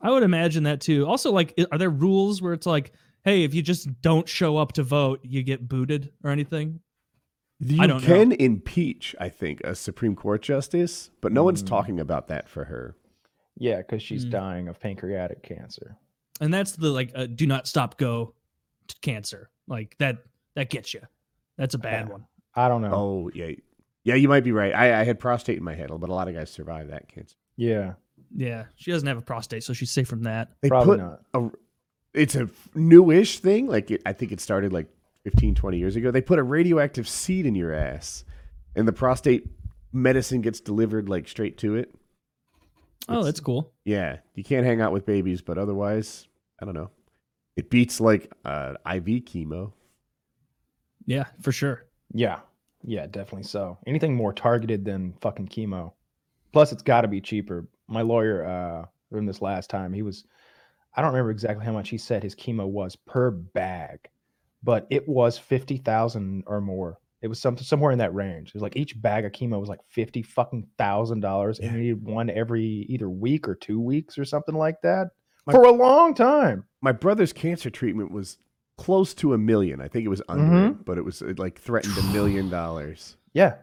I 0.00 0.10
would 0.12 0.22
imagine 0.22 0.62
that 0.64 0.80
too. 0.80 1.06
Also, 1.08 1.32
like, 1.32 1.58
are 1.72 1.78
there 1.78 1.90
rules 1.90 2.40
where 2.40 2.52
it's 2.52 2.66
like, 2.66 2.92
hey, 3.24 3.42
if 3.42 3.52
you 3.52 3.62
just 3.62 3.88
don't 4.00 4.28
show 4.28 4.56
up 4.56 4.72
to 4.74 4.84
vote, 4.84 5.18
you 5.24 5.42
get 5.42 5.68
booted 5.68 6.12
or 6.22 6.30
anything? 6.30 6.78
You 7.60 7.86
don't 7.86 8.00
know. 8.02 8.06
can 8.06 8.32
impeach, 8.32 9.16
I 9.20 9.28
think, 9.28 9.60
a 9.64 9.74
Supreme 9.74 10.14
Court 10.14 10.42
justice, 10.42 11.10
but 11.20 11.32
no 11.32 11.42
one's 11.42 11.62
Mm. 11.62 11.66
talking 11.68 12.00
about 12.00 12.28
that 12.28 12.48
for 12.48 12.64
her. 12.64 12.94
Yeah, 13.56 13.78
because 13.78 14.02
she's 14.02 14.24
Mm. 14.24 14.30
dying 14.30 14.68
of 14.68 14.78
pancreatic 14.78 15.42
cancer. 15.42 15.96
And 16.40 16.54
that's 16.54 16.72
the 16.76 16.90
like, 16.90 17.10
uh, 17.16 17.26
do 17.26 17.46
not 17.46 17.66
stop, 17.66 17.98
go 17.98 18.34
to 18.86 18.96
cancer. 19.00 19.50
Like 19.66 19.96
that, 19.98 20.18
that 20.54 20.70
gets 20.70 20.94
you. 20.94 21.00
That's 21.56 21.74
a 21.74 21.78
bad 21.78 22.06
Yeah. 22.06 22.12
one. 22.12 22.26
I 22.54 22.68
don't 22.68 22.82
know. 22.82 22.92
Oh, 22.94 23.30
yeah. 23.34 23.50
Yeah, 24.04 24.14
you 24.14 24.28
might 24.28 24.44
be 24.44 24.52
right. 24.52 24.72
I, 24.72 25.00
I 25.00 25.04
had 25.04 25.18
prostate 25.18 25.58
in 25.58 25.64
my 25.64 25.74
head, 25.74 25.88
but 25.90 26.08
a 26.08 26.14
lot 26.14 26.28
of 26.28 26.34
guys 26.34 26.50
survive 26.50 26.88
that 26.88 27.08
cancer. 27.08 27.36
Yeah, 27.56 27.94
Yeah, 28.34 28.66
she 28.76 28.90
doesn't 28.92 29.08
have 29.08 29.16
a 29.18 29.22
prostate, 29.22 29.64
so 29.64 29.72
she's 29.72 29.90
safe 29.90 30.06
from 30.06 30.22
that. 30.24 30.50
They 30.60 30.68
probably 30.68 30.98
put 30.98 31.04
not. 31.04 31.22
a 31.34 31.50
it's 32.14 32.34
a 32.36 32.48
newish 32.74 33.38
thing 33.40 33.66
like 33.66 33.90
it, 33.90 34.00
i 34.06 34.12
think 34.14 34.32
it 34.32 34.40
started 34.40 34.72
like 34.72 34.86
15 35.24 35.54
20 35.54 35.78
years 35.78 35.96
ago 35.96 36.10
they 36.10 36.20
put 36.20 36.38
a 36.38 36.42
radioactive 36.42 37.08
seed 37.08 37.44
in 37.46 37.54
your 37.54 37.72
ass 37.72 38.24
and 38.76 38.86
the 38.86 38.92
prostate 38.92 39.46
medicine 39.92 40.40
gets 40.40 40.60
delivered 40.60 41.08
like 41.08 41.28
straight 41.28 41.58
to 41.58 41.74
it 41.76 41.94
Oh, 43.08 43.14
It's- 43.14 43.24
that's 43.26 43.40
cool. 43.40 43.72
yeah 43.84 44.18
you 44.34 44.44
can't 44.44 44.66
hang 44.66 44.80
out 44.80 44.92
with 44.92 45.06
babies 45.06 45.40
but 45.42 45.58
otherwise 45.58 46.26
i 46.60 46.64
don't 46.64 46.74
know 46.74 46.90
it 47.56 47.70
beats 47.70 48.00
like 48.00 48.32
uh, 48.44 48.74
iv 48.94 49.06
chemo 49.24 49.72
Yeah, 51.06 51.24
for 51.40 51.52
sure. 51.52 51.86
Yeah, 52.12 52.40
yeah, 52.84 53.06
definitely 53.06 53.44
so. 53.44 53.78
Anything 53.86 54.14
more 54.14 54.32
targeted 54.32 54.84
than 54.84 55.14
fucking 55.22 55.48
chemo. 55.48 55.92
Plus, 56.52 56.70
it's 56.70 56.82
got 56.82 57.00
to 57.00 57.08
be 57.08 57.20
cheaper. 57.20 57.66
My 57.88 58.02
lawyer, 58.02 58.44
uh, 58.46 58.86
from 59.10 59.24
this 59.26 59.40
last 59.42 59.70
time, 59.70 59.92
he 59.94 60.02
was, 60.02 60.24
I 60.94 61.00
don't 61.02 61.10
remember 61.12 61.30
exactly 61.30 61.64
how 61.64 61.72
much 61.72 61.88
he 61.88 61.96
said 61.98 62.22
his 62.22 62.34
chemo 62.36 62.66
was 62.66 62.94
per 62.94 63.30
bag, 63.30 64.00
but 64.62 64.86
it 64.90 65.08
was 65.08 65.38
fifty 65.38 65.76
thousand 65.78 66.44
or 66.46 66.60
more. 66.60 66.98
It 67.20 67.28
was 67.28 67.40
something 67.40 67.64
somewhere 67.64 67.90
in 67.92 67.98
that 67.98 68.14
range. 68.14 68.48
It 68.48 68.54
was 68.54 68.62
like 68.62 68.76
each 68.76 69.00
bag 69.00 69.24
of 69.24 69.32
chemo 69.32 69.58
was 69.58 69.68
like 69.68 69.80
fifty 69.88 70.22
fucking 70.22 70.66
thousand 70.78 71.20
dollars, 71.20 71.58
and 71.58 71.70
Yeah. 71.72 71.76
you 71.76 71.82
needed 71.82 72.04
one 72.04 72.30
every 72.30 72.64
either 72.88 73.10
week 73.10 73.48
or 73.48 73.54
two 73.54 73.80
weeks 73.80 74.18
or 74.18 74.24
something 74.24 74.54
like 74.54 74.80
that 74.82 75.08
My- 75.46 75.52
for 75.52 75.62
a 75.64 75.72
long 75.72 76.14
time. 76.14 76.64
my 76.80 76.92
brother's 76.92 77.32
cancer 77.32 77.70
treatment 77.70 78.12
was 78.12 78.38
close 78.76 79.12
to 79.14 79.34
a 79.34 79.38
million 79.38 79.80
i 79.80 79.88
think 79.88 80.04
it 80.04 80.08
was 80.08 80.22
under 80.28 80.44
Mhm. 80.44 80.84
but 80.84 80.98
it 80.98 81.04
was 81.04 81.20
it 81.20 81.36
like 81.40 81.58
threatened 81.58 81.98
a 81.98 82.02
million 82.12 82.48
dollars 82.48 83.16
Yeah. 83.32 83.54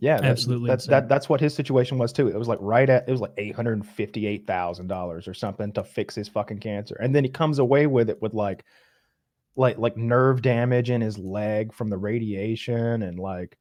Yeah, 0.00 0.16
that- 0.16 0.24
Absolutely 0.24 0.68
That's 0.70 0.86
insane. 0.86 0.90
that, 1.02 1.08
that's 1.08 1.28
what 1.28 1.40
his 1.40 1.52
situation 1.54 1.98
was 1.98 2.12
too. 2.12 2.26
It 2.28 2.36
was 2.36 2.48
like 2.48 2.58
right 2.62 2.88
at 2.88 3.06
it 3.06 3.12
was 3.12 3.20
like 3.20 3.34
eight 3.36 3.54
hundred 3.54 3.74
and 3.74 3.86
fifty 3.86 4.26
eight 4.26 4.46
thousand 4.48 4.88
dollars 4.88 5.28
or 5.28 5.34
something 5.34 5.72
to 5.74 5.84
fix 5.84 6.14
his 6.16 6.26
fucking 6.28 6.58
cancer, 6.58 6.96
and 7.00 7.14
then 7.14 7.22
he 7.22 7.30
comes 7.30 7.58
away 7.60 7.86
with 7.86 8.08
it 8.10 8.20
with 8.22 8.32
like 8.34 8.64
like 9.56 9.78
like 9.78 9.96
nerve 9.96 10.42
damage 10.42 10.90
in 10.90 11.00
his 11.00 11.18
leg 11.18 11.72
from 11.72 11.90
the 11.90 11.98
radiation 11.98 13.02
and 13.02 13.18
like 13.18 13.56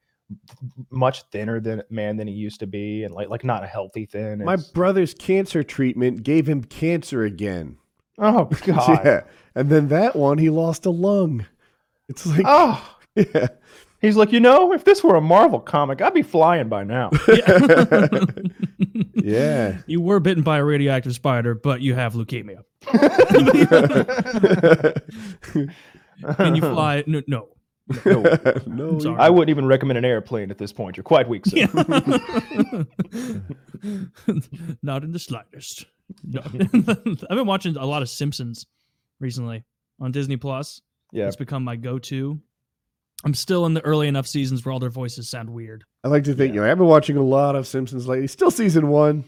much 0.92 1.24
thinner 1.32 1.60
than 1.60 1.82
man 1.90 2.16
than 2.18 2.28
he 2.28 2.34
used 2.34 2.60
to 2.60 2.68
be 2.68 3.04
and 3.04 3.14
like 3.14 3.30
like 3.30 3.44
not 3.44 3.64
a 3.64 3.68
healthy 3.68 4.06
thin. 4.06 4.44
My 4.44 4.58
brother's 4.74 5.14
cancer 5.14 5.64
treatment 5.64 6.24
gave 6.24 6.48
him 6.48 6.64
cancer 6.64 7.24
again. 7.24 7.78
oh 8.20 8.46
god. 8.66 9.02
Yeah. 9.06 9.22
And 9.56 9.70
then 9.70 9.88
that 9.90 10.16
one, 10.16 10.38
he 10.38 10.50
lost 10.50 10.86
a 10.86 10.92
lung. 10.92 11.46
It's 12.08 12.26
like, 12.26 12.44
Oh, 12.46 12.96
yeah. 13.16 13.48
He's 14.02 14.16
like, 14.16 14.32
you 14.32 14.40
know, 14.40 14.74
if 14.74 14.84
this 14.84 15.04
were 15.04 15.16
a 15.16 15.22
Marvel 15.22 15.60
comic, 15.60 16.02
I'd 16.02 16.14
be 16.14 16.22
flying 16.22 16.70
by 16.70 16.84
now. 16.84 17.10
Yeah. 17.28 18.10
Yeah. 19.14 19.78
you 19.86 20.02
were 20.02 20.20
bitten 20.20 20.44
by 20.44 20.58
a 20.58 20.64
radioactive 20.64 21.14
spider, 21.14 21.54
but 21.54 21.82
you 21.82 21.94
have 21.94 22.14
leukemia. 22.14 22.64
Can 26.38 26.56
you 26.56 26.62
fly? 26.62 27.04
No, 27.06 27.22
no. 27.28 27.50
no, 28.66 29.00
I'm. 29.06 29.20
I 29.20 29.30
wouldn't 29.30 29.50
even 29.50 29.66
recommend 29.66 29.98
an 29.98 30.06
airplane 30.06 30.52
at 30.52 30.58
this 30.58 30.72
point. 30.72 30.96
You're 30.98 31.04
quite 31.04 31.28
weak, 31.28 31.46
sir. 31.46 31.58
Yeah. 31.58 31.68
Not 34.82 35.04
in 35.04 35.12
the 35.12 35.20
slightest. 35.20 35.86
No. 36.24 36.42
I've 36.46 37.38
been 37.38 37.46
watching 37.48 37.76
a 37.76 37.86
lot 37.86 38.02
of 38.02 38.10
Simpsons 38.10 38.66
recently 39.20 39.64
on 40.00 40.12
Disney 40.12 40.38
Plus. 40.38 40.82
Yeah. 41.12 41.28
It's 41.28 41.36
become 41.36 41.64
my 41.64 41.76
go-to. 41.76 42.40
I'm 43.26 43.34
still 43.34 43.66
in 43.66 43.74
the 43.74 43.82
early 43.82 44.08
enough 44.08 44.28
seasons 44.28 44.64
where 44.64 44.72
all 44.72 44.80
their 44.80 44.90
voices 44.90 45.30
sound 45.30 45.50
weird. 45.50 45.84
I 46.04 46.08
like 46.08 46.24
to 46.26 46.34
think, 46.34 46.54
you 46.54 46.62
know, 46.62 46.72
I've 46.72 46.78
been 46.78 46.88
watching 46.88 47.18
a 47.18 47.22
lot 47.24 47.56
of 47.56 47.68
Simpsons 47.68 48.08
lately. 48.08 48.28
Still 48.28 48.52
season 48.52 48.88
one. 48.88 49.26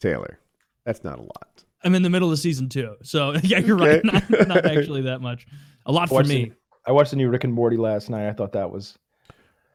Taylor. 0.00 0.38
That's 0.84 1.04
not 1.04 1.18
a 1.18 1.22
lot. 1.22 1.62
I'm 1.84 1.94
in 1.94 2.02
the 2.02 2.10
middle 2.10 2.32
of 2.32 2.38
season 2.38 2.68
two, 2.68 2.96
so 3.02 3.34
yeah, 3.42 3.58
you're 3.58 3.80
Okay. 3.80 4.00
right. 4.02 4.04
Not, 4.04 4.48
not 4.48 4.66
actually 4.76 5.02
that 5.02 5.20
much. 5.20 5.46
A 5.86 5.92
lot 5.92 6.08
for 6.08 6.22
me. 6.24 6.46
the- 6.46 6.52
I 6.84 6.90
watched 6.90 7.10
the 7.10 7.16
new 7.16 7.28
Rick 7.28 7.44
and 7.44 7.52
Morty 7.52 7.76
last 7.76 8.10
night. 8.10 8.28
I 8.28 8.32
thought 8.32 8.52
that 8.52 8.70
was 8.72 8.98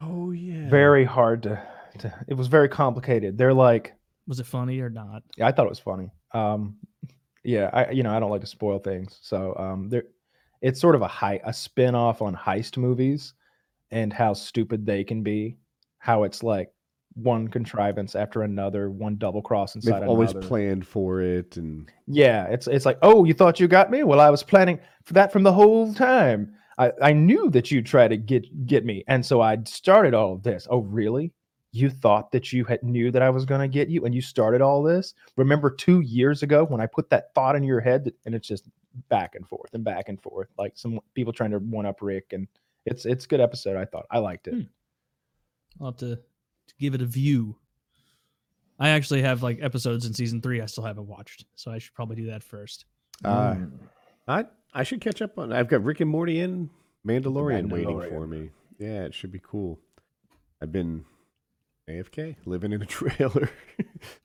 Oh, 0.02 0.30
yeah. 0.32 0.68
very 0.68 1.04
hard 1.04 1.42
to, 1.44 1.62
to. 2.00 2.14
It 2.28 2.34
was 2.34 2.48
very 2.48 2.68
complicated. 2.68 3.38
They're 3.38 3.54
like, 3.54 3.94
Was 4.26 4.40
it 4.40 4.46
funny 4.46 4.80
or 4.80 4.90
not? 4.90 5.22
yeah, 5.38 5.46
I 5.46 5.52
thought 5.52 5.64
it 5.66 5.70
was 5.70 5.78
funny. 5.78 6.10
Um, 6.34 6.76
yeah, 7.44 7.70
I 7.72 7.90
you 7.92 8.02
know 8.02 8.14
I 8.14 8.20
don't 8.20 8.30
like 8.30 8.42
to 8.42 8.46
spoil 8.46 8.78
things, 8.78 9.18
so 9.22 9.56
um, 9.56 9.88
there, 9.88 10.02
it's 10.60 10.78
sort 10.80 10.94
of 10.96 11.00
a 11.02 11.08
high 11.08 11.40
a 11.44 11.52
spin 11.54 11.94
off 11.94 12.20
on 12.20 12.36
heist 12.36 12.76
movies 12.76 13.32
and 13.90 14.12
how 14.12 14.34
stupid 14.34 14.86
they 14.86 15.04
can 15.04 15.22
be. 15.22 15.56
How 15.98 16.24
it's 16.24 16.42
like 16.42 16.70
one 17.14 17.48
contrivance 17.48 18.14
after 18.14 18.42
another, 18.42 18.90
one 18.90 19.16
double 19.16 19.42
cross 19.42 19.74
inside 19.74 20.02
They've 20.02 20.08
always 20.08 20.30
another. 20.30 20.46
planned 20.46 20.86
for 20.86 21.20
it. 21.20 21.56
And 21.56 21.90
Yeah, 22.06 22.44
it's 22.44 22.66
it's 22.66 22.86
like, 22.86 22.98
oh, 23.02 23.24
you 23.24 23.34
thought 23.34 23.60
you 23.60 23.68
got 23.68 23.90
me? 23.90 24.04
Well, 24.04 24.20
I 24.20 24.30
was 24.30 24.42
planning 24.42 24.78
for 25.04 25.14
that 25.14 25.32
from 25.32 25.42
the 25.42 25.52
whole 25.52 25.92
time. 25.94 26.54
I, 26.78 26.92
I 27.02 27.12
knew 27.12 27.50
that 27.50 27.70
you'd 27.70 27.86
try 27.86 28.06
to 28.06 28.16
get 28.16 28.66
get 28.66 28.84
me, 28.84 29.04
and 29.08 29.24
so 29.24 29.40
I 29.40 29.58
started 29.64 30.14
all 30.14 30.32
of 30.32 30.42
this. 30.42 30.66
Oh, 30.70 30.78
really? 30.78 31.32
You 31.72 31.90
thought 31.90 32.32
that 32.32 32.52
you 32.52 32.64
had 32.64 32.82
knew 32.82 33.10
that 33.10 33.20
I 33.20 33.30
was 33.30 33.44
going 33.44 33.60
to 33.60 33.68
get 33.68 33.88
you, 33.88 34.04
and 34.04 34.14
you 34.14 34.22
started 34.22 34.62
all 34.62 34.82
this? 34.82 35.14
Remember 35.36 35.70
two 35.70 36.00
years 36.00 36.42
ago 36.42 36.64
when 36.64 36.80
I 36.80 36.86
put 36.86 37.10
that 37.10 37.34
thought 37.34 37.56
in 37.56 37.62
your 37.62 37.80
head, 37.80 38.04
that, 38.04 38.14
and 38.24 38.34
it's 38.34 38.48
just 38.48 38.68
back 39.08 39.34
and 39.34 39.46
forth 39.46 39.74
and 39.74 39.84
back 39.84 40.08
and 40.08 40.20
forth, 40.22 40.48
like 40.56 40.72
some 40.76 41.00
people 41.14 41.32
trying 41.32 41.50
to 41.50 41.58
one 41.58 41.84
up 41.84 42.00
Rick, 42.00 42.32
and 42.32 42.46
it's 42.90 43.06
it's 43.06 43.24
a 43.24 43.28
good 43.28 43.40
episode. 43.40 43.76
I 43.76 43.84
thought 43.84 44.06
I 44.10 44.18
liked 44.18 44.48
it. 44.48 44.54
Hmm. 44.54 44.60
I'll 45.80 45.86
have 45.88 45.96
to, 45.98 46.16
to 46.16 46.74
give 46.80 46.94
it 46.94 47.02
a 47.02 47.06
view. 47.06 47.56
I 48.80 48.90
actually 48.90 49.22
have 49.22 49.42
like 49.42 49.58
episodes 49.60 50.06
in 50.06 50.14
season 50.14 50.40
three 50.40 50.60
I 50.60 50.66
still 50.66 50.84
haven't 50.84 51.06
watched, 51.06 51.44
so 51.54 51.70
I 51.70 51.78
should 51.78 51.94
probably 51.94 52.16
do 52.16 52.26
that 52.26 52.42
first. 52.42 52.84
uh, 53.24 53.54
Mm. 53.54 53.70
I 54.26 54.44
I 54.74 54.82
should 54.82 55.00
catch 55.00 55.22
up 55.22 55.38
on. 55.38 55.52
I've 55.52 55.68
got 55.68 55.82
Rick 55.84 56.00
and 56.00 56.10
Morty 56.10 56.40
and 56.40 56.68
Mandalorian, 57.06 57.70
waiting 57.70 58.00
for 58.10 58.26
me. 58.26 58.50
Yeah, 58.78 59.04
it 59.04 59.14
should 59.14 59.32
be 59.32 59.40
cool. 59.42 59.78
I've 60.62 60.70
been 60.72 61.04
AFK, 61.88 62.36
living 62.44 62.72
in 62.72 62.82
a 62.82 62.86
trailer 62.98 63.48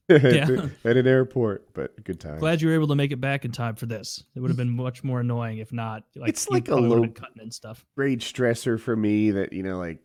Yeah. 0.10 0.68
at 0.86 0.98
an 0.98 1.08
airport, 1.08 1.74
but 1.74 2.04
good 2.04 2.20
time. 2.20 2.40
Glad 2.40 2.62
you 2.62 2.68
were 2.68 2.74
able 2.74 2.88
to 2.90 2.96
make 2.96 3.12
it 3.12 3.22
back 3.22 3.46
in 3.46 3.52
time 3.52 3.76
for 3.76 3.86
this. 3.86 4.24
It 4.36 4.40
would 4.42 4.50
have 4.50 4.58
been 4.58 4.76
much 4.76 5.04
more 5.04 5.22
annoying 5.22 5.58
if 5.60 5.72
not. 5.72 6.04
Like, 6.16 6.30
It's 6.30 6.50
like 6.50 6.68
a 6.68 6.76
low- 6.76 7.08
cutting 7.08 7.42
and 7.42 7.54
stuff. 7.54 7.86
Great 7.96 8.20
stressor 8.20 8.80
for 8.80 8.96
me 8.96 9.32
that 9.32 9.54
you 9.54 9.64
know, 9.64 9.78
like 9.80 10.00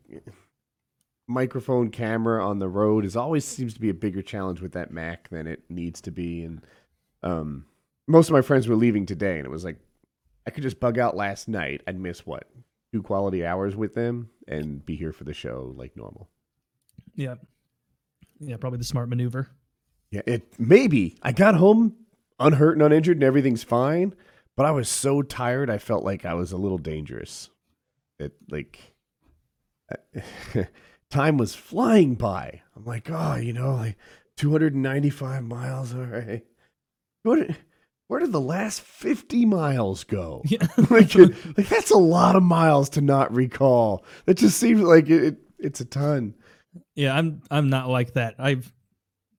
microphone 1.26 1.90
camera 1.90 2.46
on 2.46 2.58
the 2.58 2.68
road 2.68 3.04
is 3.04 3.16
always 3.16 3.44
seems 3.44 3.74
to 3.74 3.80
be 3.80 3.90
a 3.90 3.94
bigger 3.94 4.22
challenge 4.22 4.60
with 4.60 4.72
that 4.72 4.90
Mac 4.90 5.28
than 5.28 5.46
it 5.46 5.62
needs 5.68 6.00
to 6.02 6.10
be. 6.10 6.42
And 6.44 6.62
um, 7.22 7.66
most 8.06 8.28
of 8.28 8.32
my 8.32 8.40
friends 8.42 8.66
were 8.68 8.76
leaving 8.76 9.04
today, 9.04 9.36
and 9.38 9.46
it 9.46 9.50
was 9.50 9.64
like 9.64 9.76
I 10.46 10.50
could 10.50 10.62
just 10.62 10.80
bug 10.80 10.98
out 10.98 11.16
last 11.16 11.48
night. 11.48 11.82
I'd 11.86 11.98
miss 12.00 12.24
what 12.24 12.44
two 12.92 13.02
quality 13.02 13.44
hours 13.44 13.76
with 13.76 13.94
them 13.94 14.30
and 14.46 14.84
be 14.86 14.96
here 14.96 15.12
for 15.12 15.24
the 15.24 15.34
show 15.34 15.74
like 15.76 15.94
normal. 15.96 16.30
Yeah, 17.18 17.34
yeah, 18.38 18.56
probably 18.56 18.78
the 18.78 18.84
smart 18.84 19.08
maneuver. 19.08 19.48
Yeah, 20.12 20.22
it 20.26 20.58
maybe 20.58 21.18
I 21.22 21.32
got 21.32 21.56
home 21.56 21.96
unhurt 22.38 22.76
and 22.76 22.82
uninjured 22.82 23.16
and 23.16 23.24
everything's 23.24 23.64
fine, 23.64 24.14
but 24.56 24.64
I 24.66 24.70
was 24.70 24.88
so 24.88 25.20
tired 25.22 25.68
I 25.68 25.78
felt 25.78 26.04
like 26.04 26.24
I 26.24 26.34
was 26.34 26.52
a 26.52 26.56
little 26.56 26.78
dangerous. 26.78 27.50
It 28.20 28.32
like 28.50 28.78
time 31.10 31.36
was 31.38 31.54
flying 31.54 32.14
by. 32.14 32.62
I'm 32.76 32.84
like, 32.84 33.10
oh, 33.10 33.34
you 33.36 33.52
know, 33.52 33.74
like 33.74 33.96
295 34.36 35.42
miles. 35.44 35.92
All 35.94 36.00
right, 36.02 36.44
what? 37.24 37.48
Where 38.06 38.20
did 38.20 38.32
the 38.32 38.40
last 38.40 38.80
50 38.80 39.44
miles 39.44 40.04
go? 40.04 40.42
Yeah, 40.46 40.66
like, 40.90 41.14
it- 41.16 41.34
like 41.58 41.68
that's 41.68 41.90
a 41.90 41.98
lot 41.98 42.36
of 42.36 42.42
miles 42.42 42.88
to 42.90 43.00
not 43.00 43.34
recall. 43.34 44.04
That 44.26 44.38
just 44.38 44.58
seems 44.58 44.80
like 44.80 45.10
it, 45.10 45.22
it 45.24 45.36
it's 45.58 45.80
a 45.80 45.84
ton. 45.84 46.34
Yeah. 46.94 47.16
I'm 47.16 47.42
I'm 47.50 47.68
not 47.70 47.88
like 47.88 48.14
that. 48.14 48.34
I've 48.38 48.72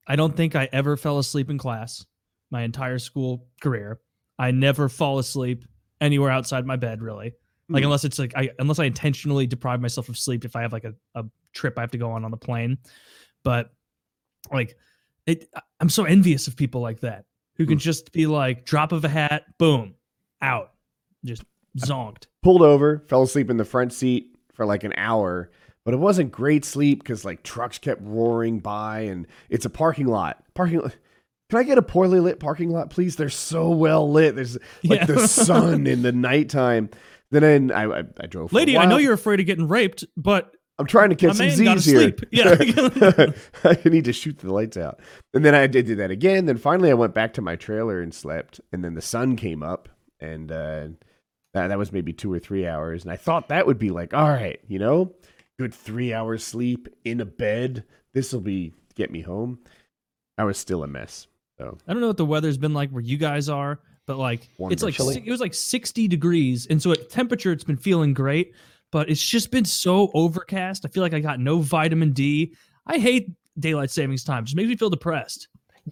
I 0.06 0.16
don't 0.16 0.36
think 0.36 0.56
I 0.56 0.68
ever 0.72 0.96
fell 0.96 1.18
asleep 1.18 1.50
in 1.50 1.58
class 1.58 2.04
my 2.50 2.62
entire 2.62 2.98
school 2.98 3.46
career. 3.60 4.00
I 4.38 4.50
never 4.50 4.88
fall 4.88 5.18
asleep 5.18 5.64
anywhere 6.00 6.30
outside 6.30 6.66
my 6.66 6.76
bed 6.76 7.02
really. 7.02 7.34
Like 7.68 7.82
Hmm. 7.82 7.86
unless 7.86 8.04
it's 8.04 8.18
like 8.18 8.32
I 8.36 8.50
unless 8.58 8.78
I 8.78 8.84
intentionally 8.84 9.46
deprive 9.46 9.80
myself 9.80 10.08
of 10.08 10.18
sleep 10.18 10.44
if 10.44 10.56
I 10.56 10.62
have 10.62 10.72
like 10.72 10.84
a, 10.84 10.94
a 11.14 11.24
trip 11.52 11.78
I 11.78 11.82
have 11.82 11.90
to 11.92 11.98
go 11.98 12.10
on 12.12 12.24
on 12.24 12.30
the 12.30 12.36
plane. 12.36 12.78
But 13.44 13.72
like 14.52 14.76
it 15.26 15.48
I- 15.54 15.60
I'm 15.80 15.88
so 15.90 16.04
envious 16.04 16.48
of 16.48 16.56
people 16.56 16.80
like 16.80 17.00
that 17.00 17.24
who 17.56 17.66
can 17.66 17.76
Hmm. 17.76 17.80
just 17.82 18.12
be 18.12 18.26
like 18.26 18.64
drop 18.64 18.92
of 18.92 19.04
a 19.04 19.08
hat, 19.08 19.44
boom, 19.58 19.94
out. 20.42 20.72
Just 21.24 21.44
zonked. 21.78 22.24
pulled 22.42 22.62
over, 22.62 23.04
fell 23.08 23.22
asleep 23.22 23.50
in 23.50 23.58
the 23.58 23.64
front 23.64 23.92
seat 23.92 24.34
for 24.54 24.64
like 24.66 24.82
an 24.84 24.94
hour, 24.96 25.50
but 25.84 25.94
it 25.94 25.98
wasn't 25.98 26.32
great 26.32 26.64
sleep 26.64 27.02
because 27.02 27.24
like 27.24 27.42
trucks 27.42 27.78
kept 27.78 28.00
roaring 28.02 28.58
by 28.60 29.00
and 29.00 29.26
it's 29.48 29.64
a 29.64 29.70
parking 29.70 30.06
lot. 30.06 30.42
Parking 30.54 30.80
lot. 30.80 30.96
Can 31.48 31.58
I 31.58 31.62
get 31.64 31.78
a 31.78 31.82
poorly 31.82 32.20
lit 32.20 32.38
parking 32.38 32.70
lot, 32.70 32.90
please? 32.90 33.16
They're 33.16 33.28
so 33.28 33.70
well 33.70 34.10
lit. 34.10 34.36
There's 34.36 34.56
like 34.84 35.00
Yeah. 35.00 35.06
the 35.06 35.26
sun 35.26 35.86
in 35.86 36.02
the 36.02 36.12
nighttime. 36.30 36.90
Then 37.32 37.70
I, 37.72 37.84
I, 37.84 38.02
I 38.20 38.26
drove. 38.26 38.52
Lady, 38.52 38.76
I 38.76 38.86
know 38.86 38.96
you're 38.98 39.14
afraid 39.14 39.40
of 39.40 39.46
getting 39.46 39.68
raped, 39.68 40.04
but 40.16 40.54
I'm 40.78 40.86
trying 40.86 41.10
to 41.10 41.14
catch 41.16 41.38
My 41.38 41.48
some 41.50 41.78
Z's 41.78 41.84
here. 41.84 42.14
Yeah. 42.30 42.54
I 43.64 43.78
need 43.88 44.04
to 44.06 44.12
shoot 44.12 44.38
the 44.38 44.52
lights 44.52 44.76
out. 44.76 45.00
And 45.34 45.44
then 45.44 45.54
I 45.54 45.66
did 45.66 45.86
do 45.86 45.96
that 45.96 46.10
again. 46.10 46.46
Then 46.46 46.56
finally 46.56 46.90
I 46.90 46.94
went 46.94 47.14
back 47.14 47.34
to 47.34 47.42
my 47.42 47.54
trailer 47.56 48.00
and 48.00 48.14
slept. 48.14 48.60
And 48.72 48.82
then 48.84 48.94
the 48.94 49.02
sun 49.02 49.36
came 49.36 49.62
up 49.62 49.88
and 50.20 50.50
uh, 50.50 50.88
that, 51.54 51.68
that 51.68 51.78
was 51.78 51.92
maybe 51.92 52.12
two 52.12 52.32
or 52.32 52.38
three 52.38 52.66
hours. 52.66 53.02
And 53.04 53.12
I 53.12 53.16
thought 53.16 53.48
that 53.48 53.66
would 53.66 53.78
be 53.78 53.90
like, 53.90 54.14
all 54.14 54.28
right, 54.28 54.58
you 54.68 54.78
know, 54.78 55.12
good 55.60 55.74
three 55.74 56.14
hours 56.14 56.42
sleep 56.42 56.88
in 57.04 57.20
a 57.20 57.24
bed. 57.26 57.84
This 58.14 58.32
will 58.32 58.40
be 58.40 58.72
get 58.94 59.10
me 59.10 59.20
home. 59.20 59.58
I 60.38 60.44
was 60.44 60.56
still 60.56 60.84
a 60.84 60.86
mess. 60.86 61.26
So 61.58 61.76
I 61.86 61.92
don't 61.92 62.00
know 62.00 62.06
what 62.06 62.16
the 62.16 62.24
weather's 62.24 62.56
been 62.56 62.72
like 62.72 62.88
where 62.88 63.02
you 63.02 63.18
guys 63.18 63.50
are, 63.50 63.78
but 64.06 64.16
like 64.16 64.48
it's 64.58 64.82
like 64.82 64.98
Wonderful. 64.98 65.22
it 65.22 65.30
was 65.30 65.40
like 65.40 65.52
60 65.52 66.08
degrees, 66.08 66.66
and 66.70 66.80
so 66.82 66.92
at 66.92 67.10
temperature 67.10 67.52
it's 67.52 67.62
been 67.62 67.76
feeling 67.76 68.14
great, 68.14 68.54
but 68.90 69.10
it's 69.10 69.20
just 69.20 69.50
been 69.50 69.66
so 69.66 70.10
overcast. 70.14 70.86
I 70.86 70.88
feel 70.88 71.02
like 71.02 71.12
I 71.12 71.20
got 71.20 71.40
no 71.40 71.58
vitamin 71.58 72.12
D. 72.12 72.54
I 72.86 72.96
hate 72.96 73.28
daylight 73.58 73.90
savings 73.90 74.24
time. 74.24 74.44
It 74.44 74.46
just 74.46 74.56
makes 74.56 74.70
me 74.70 74.76
feel 74.76 74.88
depressed. 74.88 75.48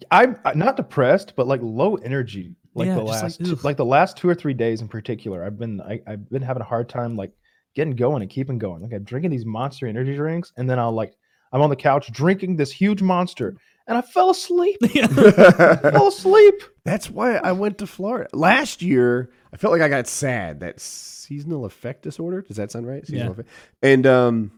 I'm 0.09 0.39
uh, 0.45 0.53
not 0.55 0.77
depressed, 0.77 1.33
but 1.35 1.45
like 1.45 1.61
low 1.61 1.97
energy. 1.97 2.55
Like 2.73 2.87
Yeah, 2.87 2.95
the 2.95 3.05
just 3.05 3.13
like, 3.13 3.21
last, 3.21 3.45
two, 3.45 3.55
like 3.67 3.77
the 3.77 3.85
last 3.85 4.17
two 4.17 4.27
or 4.27 4.33
three 4.33 4.55
days 4.55 4.81
in 4.81 4.87
particular, 4.87 5.43
I've 5.43 5.59
been 5.59 5.79
I, 5.81 6.01
I've 6.07 6.27
been 6.27 6.41
having 6.41 6.61
a 6.61 6.65
hard 6.65 6.89
time 6.89 7.15
like 7.15 7.33
getting 7.75 7.95
going 7.95 8.21
and 8.21 8.29
keeping 8.31 8.57
going. 8.57 8.81
Like 8.81 8.93
I'm 8.93 9.03
drinking 9.03 9.31
these 9.31 9.45
monster 9.45 9.87
energy 9.87 10.15
drinks, 10.15 10.51
and 10.57 10.69
then 10.69 10.79
I'll 10.79 10.91
like 10.91 11.13
I'm 11.51 11.61
on 11.61 11.69
the 11.69 11.75
couch 11.75 12.11
drinking 12.11 12.55
this 12.57 12.71
huge 12.71 13.01
monster, 13.01 13.55
and 13.87 13.97
I 13.97 14.01
fell 14.01 14.29
asleep. 14.29 14.77
fell 15.13 16.07
asleep. 16.07 16.55
That's 16.85 17.09
why 17.09 17.35
I 17.37 17.51
went 17.53 17.77
to 17.79 17.87
Florida. 17.87 18.29
Last 18.33 18.81
year, 18.81 19.29
I 19.53 19.57
felt 19.57 19.71
like 19.71 19.81
I 19.81 19.89
got 19.89 20.07
sad. 20.07 20.59
That 20.61 20.79
seasonal 20.79 21.65
affect 21.65 22.03
disorder. 22.03 22.41
Does 22.41 22.57
that 22.57 22.71
sound 22.71 22.87
right? 22.87 23.05
Seasonal 23.05 23.25
Yeah. 23.27 23.31
effect. 23.31 23.49
And 23.81 24.07
um 24.07 24.51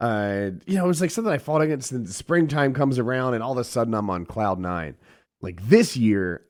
uh 0.00 0.50
you 0.66 0.76
know, 0.76 0.84
it 0.84 0.88
was 0.88 1.00
like 1.00 1.10
something 1.10 1.32
I 1.32 1.38
fought 1.38 1.62
against 1.62 1.92
and 1.92 2.06
the 2.06 2.12
springtime 2.12 2.74
comes 2.74 2.98
around 2.98 3.34
and 3.34 3.42
all 3.42 3.52
of 3.52 3.58
a 3.58 3.64
sudden 3.64 3.94
I'm 3.94 4.10
on 4.10 4.26
cloud 4.26 4.58
nine. 4.58 4.96
Like 5.40 5.66
this 5.68 5.96
year, 5.96 6.42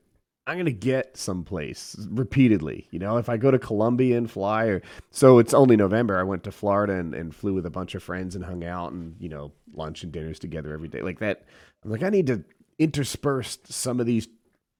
I'm 0.47 0.55
gonna 0.57 0.71
get 0.71 1.17
someplace 1.17 1.93
repeatedly. 2.09 2.87
You 2.91 2.99
know, 2.99 3.17
if 3.17 3.27
I 3.27 3.35
go 3.35 3.51
to 3.51 3.59
Colombia 3.59 4.17
and 4.17 4.31
fly, 4.31 4.67
or 4.67 4.81
so 5.11 5.39
it's 5.39 5.53
only 5.53 5.75
November. 5.75 6.17
I 6.17 6.23
went 6.23 6.45
to 6.45 6.53
Florida 6.53 6.93
and, 6.93 7.13
and 7.13 7.35
flew 7.35 7.53
with 7.53 7.65
a 7.65 7.69
bunch 7.69 7.95
of 7.95 8.01
friends 8.01 8.33
and 8.33 8.45
hung 8.45 8.63
out 8.63 8.93
and 8.93 9.17
you 9.19 9.27
know 9.27 9.51
lunch 9.73 10.03
and 10.03 10.11
dinners 10.11 10.39
together 10.39 10.73
every 10.73 10.87
day 10.87 11.01
like 11.01 11.19
that. 11.19 11.43
I'm 11.83 11.91
like, 11.91 12.01
I 12.01 12.09
need 12.09 12.27
to 12.27 12.45
intersperse 12.79 13.59
some 13.65 13.99
of 13.99 14.05
these 14.05 14.29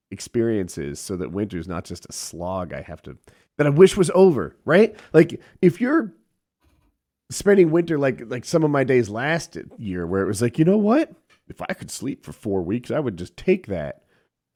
experiences 0.09 1.01
so 1.01 1.17
that 1.17 1.33
winter's 1.33 1.67
not 1.67 1.83
just 1.83 2.05
a 2.09 2.13
slog. 2.13 2.71
I 2.71 2.81
have 2.81 3.01
to 3.01 3.17
that 3.57 3.67
I 3.67 3.71
wish 3.71 3.97
was 3.97 4.09
over. 4.15 4.55
Right? 4.63 4.95
Like 5.11 5.41
if 5.61 5.81
you're 5.81 6.13
spending 7.29 7.71
winter 7.71 7.99
like 7.99 8.21
like 8.27 8.45
some 8.45 8.63
of 8.63 8.71
my 8.71 8.85
days 8.85 9.09
last 9.09 9.57
year, 9.77 10.07
where 10.07 10.23
it 10.23 10.27
was 10.27 10.41
like, 10.41 10.57
you 10.57 10.63
know 10.63 10.77
what? 10.77 11.11
If 11.49 11.61
I 11.61 11.73
could 11.73 11.91
sleep 11.91 12.23
for 12.23 12.31
four 12.31 12.61
weeks, 12.61 12.89
I 12.89 13.01
would 13.01 13.17
just 13.17 13.35
take 13.35 13.67
that 13.67 14.03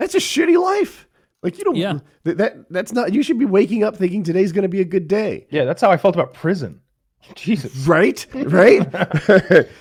that's 0.01 0.15
a 0.15 0.17
shitty 0.17 0.59
life. 0.59 1.07
Like 1.43 1.59
you 1.59 1.63
don't. 1.63 1.75
Yeah. 1.75 1.99
That, 2.23 2.37
that 2.39 2.69
that's 2.71 2.91
not. 2.91 3.13
You 3.13 3.21
should 3.21 3.37
be 3.37 3.45
waking 3.45 3.83
up 3.83 3.95
thinking 3.95 4.23
today's 4.23 4.51
going 4.51 4.63
to 4.63 4.69
be 4.69 4.81
a 4.81 4.85
good 4.85 5.07
day. 5.07 5.45
Yeah, 5.51 5.63
that's 5.63 5.79
how 5.79 5.91
I 5.91 5.97
felt 5.97 6.15
about 6.15 6.33
prison. 6.33 6.81
Jesus. 7.35 7.87
Right. 7.87 8.25
Right. 8.33 8.87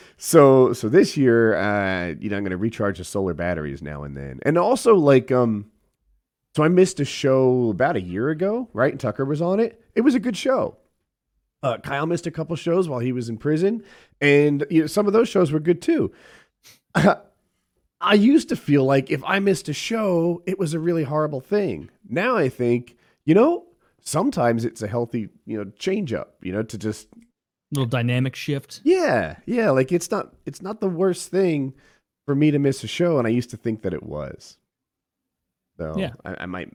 so 0.19 0.75
so 0.75 0.89
this 0.91 1.17
year, 1.17 1.57
uh, 1.57 2.15
you 2.21 2.29
know, 2.29 2.37
I'm 2.37 2.43
going 2.43 2.51
to 2.51 2.59
recharge 2.59 2.99
the 2.99 3.05
solar 3.05 3.33
batteries 3.33 3.81
now 3.81 4.03
and 4.03 4.17
then, 4.17 4.41
and 4.43 4.59
also 4.59 4.95
like 4.95 5.33
um. 5.33 5.71
So 6.57 6.65
I 6.65 6.69
missed 6.69 6.99
a 6.99 7.05
show 7.05 7.71
about 7.71 7.95
a 7.95 8.01
year 8.01 8.29
ago, 8.29 8.69
right? 8.73 8.91
And 8.91 8.99
Tucker 8.99 9.25
was 9.25 9.41
on 9.41 9.61
it. 9.61 9.81
It 9.95 10.01
was 10.01 10.17
a 10.17 10.21
good 10.21 10.37
show. 10.37 10.77
Uh, 11.63 11.79
Kyle 11.79 12.07
missed 12.07 12.27
a 12.27 12.33
couple 12.33 12.57
shows 12.57 12.89
while 12.89 12.99
he 12.99 13.13
was 13.13 13.29
in 13.29 13.39
prison, 13.39 13.85
and 14.21 14.67
you 14.69 14.81
know, 14.81 14.87
some 14.87 15.07
of 15.07 15.13
those 15.13 15.29
shows 15.29 15.53
were 15.53 15.61
good 15.61 15.81
too. 15.81 16.13
I 18.01 18.15
used 18.15 18.49
to 18.49 18.57
feel 18.57 18.85
like 18.85 19.11
if 19.11 19.23
I 19.25 19.39
missed 19.41 19.69
a 19.69 19.73
show, 19.73 20.43
it 20.47 20.59
was 20.59 20.73
a 20.73 20.79
really 20.79 21.05
horrible 21.05 21.41
thing. 21.41 21.91
Now 22.09 22.37
I 22.37 22.49
think, 22.49 22.97
you 23.25 23.35
know, 23.35 23.67
sometimes 24.01 24.65
it's 24.65 24.83
a 24.83 24.89
healthy, 24.89 25.29
you 25.45 25.59
know, 25.59 25.71
change 25.79 26.13
up, 26.13 26.37
you 26.43 26.53
know, 26.53 26.63
to 26.63 26.79
just 26.79 27.09
little 27.71 27.87
dynamic 27.87 28.35
shift. 28.35 28.81
Yeah, 28.85 29.37
yeah, 29.47 29.71
like 29.71 29.93
it's 29.93 30.11
not 30.11 30.35
it's 30.47 30.63
not 30.63 30.81
the 30.81 30.89
worst 30.89 31.31
thing 31.31 31.75
for 32.27 32.35
me 32.35 32.51
to 32.51 32.59
miss 32.59 32.83
a 32.85 32.89
show, 32.89 33.19
and 33.19 33.27
I 33.27 33.31
used 33.31 33.51
to 33.51 33.57
think 33.57 33.83
that 33.83 33.93
it 33.93 34.03
was. 34.03 34.57
So 35.79 35.95
Yeah. 35.97 36.13
I, 36.25 36.37
I 36.41 36.47
might. 36.47 36.73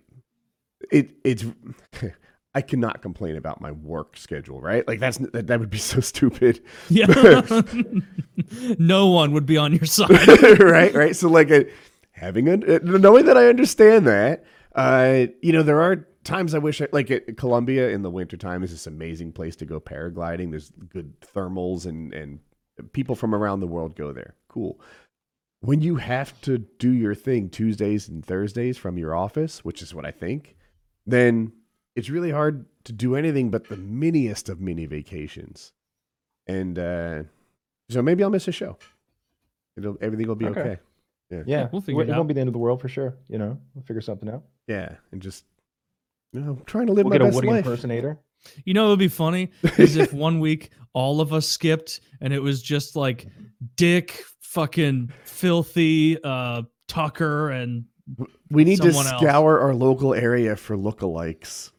It 0.91 1.11
it's. 1.23 1.45
I 2.55 2.61
cannot 2.61 3.01
complain 3.01 3.35
about 3.35 3.59
my 3.59 3.73
work 3.73 4.15
schedule, 4.15 4.61
right? 4.61 4.87
Like 4.87 5.01
that's 5.01 5.17
that, 5.17 5.47
that 5.47 5.59
would 5.59 5.69
be 5.69 5.77
so 5.77 5.99
stupid. 6.11 6.63
Yeah. 6.89 7.05
no 8.79 9.07
one 9.07 9.33
would 9.33 9.45
be 9.45 9.57
on 9.57 9.73
your 9.73 9.85
side. 9.85 10.59
right, 10.61 10.95
right. 10.95 11.15
So 11.15 11.27
like 11.27 11.51
a, 11.51 11.65
having 12.11 12.47
a 12.47 12.53
uh, 12.53 12.79
knowing 12.81 13.25
that 13.25 13.37
I 13.37 13.47
understand 13.47 14.07
that, 14.07 14.45
uh, 14.73 15.27
you 15.41 15.51
know, 15.51 15.63
there 15.63 15.81
are 15.81 16.07
times 16.23 16.55
I 16.55 16.59
wish 16.59 16.81
I, 16.81 16.87
like 16.93 17.11
at 17.11 17.35
Colombia 17.35 17.89
in 17.89 18.03
the 18.03 18.09
wintertime 18.09 18.63
is 18.63 18.71
this 18.71 18.87
amazing 18.87 19.33
place 19.33 19.57
to 19.57 19.65
go 19.65 19.81
paragliding. 19.81 20.51
There's 20.51 20.71
good 20.89 21.19
thermals 21.19 21.85
and 21.85 22.13
and 22.13 22.39
people 22.93 23.15
from 23.15 23.35
around 23.35 23.59
the 23.59 23.67
world 23.67 23.97
go 23.97 24.13
there. 24.13 24.35
Cool. 24.47 24.79
When 25.59 25.81
you 25.81 25.97
have 25.97 26.39
to 26.41 26.59
do 26.59 26.91
your 26.91 27.15
thing 27.15 27.49
Tuesdays 27.49 28.07
and 28.07 28.25
Thursdays 28.25 28.77
from 28.77 28.97
your 28.97 29.13
office, 29.13 29.65
which 29.65 29.81
is 29.81 29.93
what 29.93 30.05
I 30.05 30.11
think, 30.11 30.55
then 31.05 31.51
it's 31.95 32.09
really 32.09 32.31
hard 32.31 32.65
to 32.85 32.93
do 32.93 33.15
anything 33.15 33.49
but 33.49 33.67
the 33.69 33.77
miniest 33.77 34.49
of 34.49 34.59
mini 34.59 34.85
vacations. 34.85 35.71
And 36.47 36.77
uh, 36.77 37.23
so 37.89 38.01
maybe 38.01 38.23
I'll 38.23 38.29
miss 38.29 38.47
a 38.47 38.51
show. 38.51 38.77
It'll 39.77 39.97
everything 40.01 40.27
will 40.27 40.35
be 40.35 40.45
okay. 40.47 40.59
Okay. 40.61 40.77
Yeah. 41.31 41.43
Yeah, 41.47 41.67
we'll 41.71 41.81
figure 41.81 42.01
it 42.01 42.09
it 42.09 42.11
out. 42.11 42.17
won't 42.17 42.27
be 42.27 42.33
the 42.35 42.39
end 42.41 42.49
of 42.49 42.53
the 42.53 42.59
world 42.59 42.79
for 42.81 42.87
sure. 42.87 43.15
You 43.27 43.39
know, 43.39 43.57
we'll 43.73 43.83
figure 43.83 44.01
something 44.01 44.29
out. 44.29 44.43
Yeah, 44.67 44.93
and 45.11 45.21
just 45.21 45.43
you 46.33 46.41
know, 46.41 46.51
I'm 46.51 46.63
trying 46.65 46.87
to 46.87 46.93
live 46.93 47.05
We'll 47.05 47.11
my 47.11 47.17
get 47.17 47.21
a 47.21 47.25
best 47.25 47.35
Woody 47.35 47.47
life. 47.47 47.65
impersonator. 47.65 48.19
You 48.63 48.73
know, 48.75 48.85
it 48.85 48.89
would 48.89 48.99
be 48.99 49.07
funny 49.07 49.49
is 49.77 49.95
if 49.97 50.13
one 50.13 50.39
week 50.39 50.69
all 50.93 51.19
of 51.21 51.33
us 51.33 51.47
skipped 51.47 52.01
and 52.21 52.31
it 52.31 52.39
was 52.41 52.61
just 52.61 52.95
like 52.95 53.27
Dick, 53.75 54.23
fucking 54.41 55.11
filthy, 55.23 56.21
uh, 56.23 56.61
Tucker, 56.87 57.49
and 57.49 57.85
We 58.51 58.63
need 58.63 58.81
to 58.81 58.93
someone 58.93 59.07
else. 59.11 59.21
scour 59.21 59.59
our 59.59 59.73
local 59.73 60.13
area 60.13 60.55
for 60.55 60.77
lookalikes. 60.77 61.71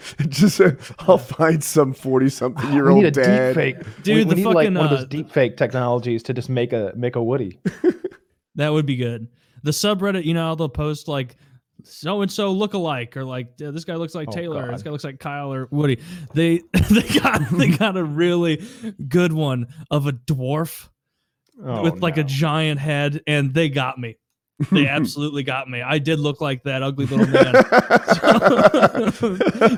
just 0.28 0.60
uh, 0.60 0.72
I'll 1.00 1.18
find 1.18 1.62
some 1.62 1.92
forty-something 1.92 2.72
year 2.72 2.86
we 2.86 2.92
old 2.92 3.02
need 3.02 3.08
a 3.08 3.10
dad. 3.10 3.48
deep 3.48 3.54
fake. 3.54 4.02
Dude, 4.02 4.16
we, 4.16 4.22
the 4.24 4.28
we 4.28 4.34
need 4.34 4.46
like 4.46 4.66
one 4.66 4.76
of 4.78 4.92
uh, 4.92 4.96
those 4.96 5.06
deep 5.06 5.30
fake 5.30 5.56
technologies 5.56 6.22
to 6.24 6.34
just 6.34 6.48
make 6.48 6.72
a 6.72 6.92
make 6.96 7.16
a 7.16 7.22
Woody. 7.22 7.58
that 8.54 8.68
would 8.70 8.86
be 8.86 8.96
good. 8.96 9.28
The 9.62 9.70
subreddit, 9.70 10.24
you 10.24 10.34
know, 10.34 10.54
they'll 10.54 10.68
post 10.68 11.08
like 11.08 11.36
so 11.84 12.22
and 12.22 12.30
so 12.30 12.52
look 12.52 12.74
alike, 12.74 13.16
or 13.16 13.24
like 13.24 13.48
"Uh, 13.64 13.70
this 13.70 13.84
guy 13.84 13.96
looks 13.96 14.14
like 14.14 14.28
Oh, 14.28 14.32
Taylor, 14.32 14.70
this 14.70 14.82
guy 14.82 14.90
looks 14.90 15.04
like 15.04 15.18
Kyle 15.18 15.52
or 15.52 15.68
Woody. 15.70 16.00
They 16.34 16.62
they 16.90 17.02
got 17.20 17.48
they 17.50 17.68
got 17.68 17.96
a 17.96 18.04
really 18.04 18.64
good 19.08 19.32
one 19.32 19.68
of 19.90 20.06
a 20.06 20.12
dwarf 20.12 20.88
Oh, 21.64 21.82
with 21.82 22.02
like 22.02 22.16
a 22.16 22.24
giant 22.24 22.80
head, 22.80 23.20
and 23.26 23.52
they 23.54 23.68
got 23.68 23.98
me. 23.98 24.16
They 24.70 24.86
absolutely 24.88 25.42
got 25.42 25.68
me. 25.68 25.82
I 25.82 25.98
did 25.98 26.20
look 26.20 26.40
like 26.40 26.62
that 26.64 26.82
ugly 26.82 27.06
little 27.06 27.26
man. 27.26 27.54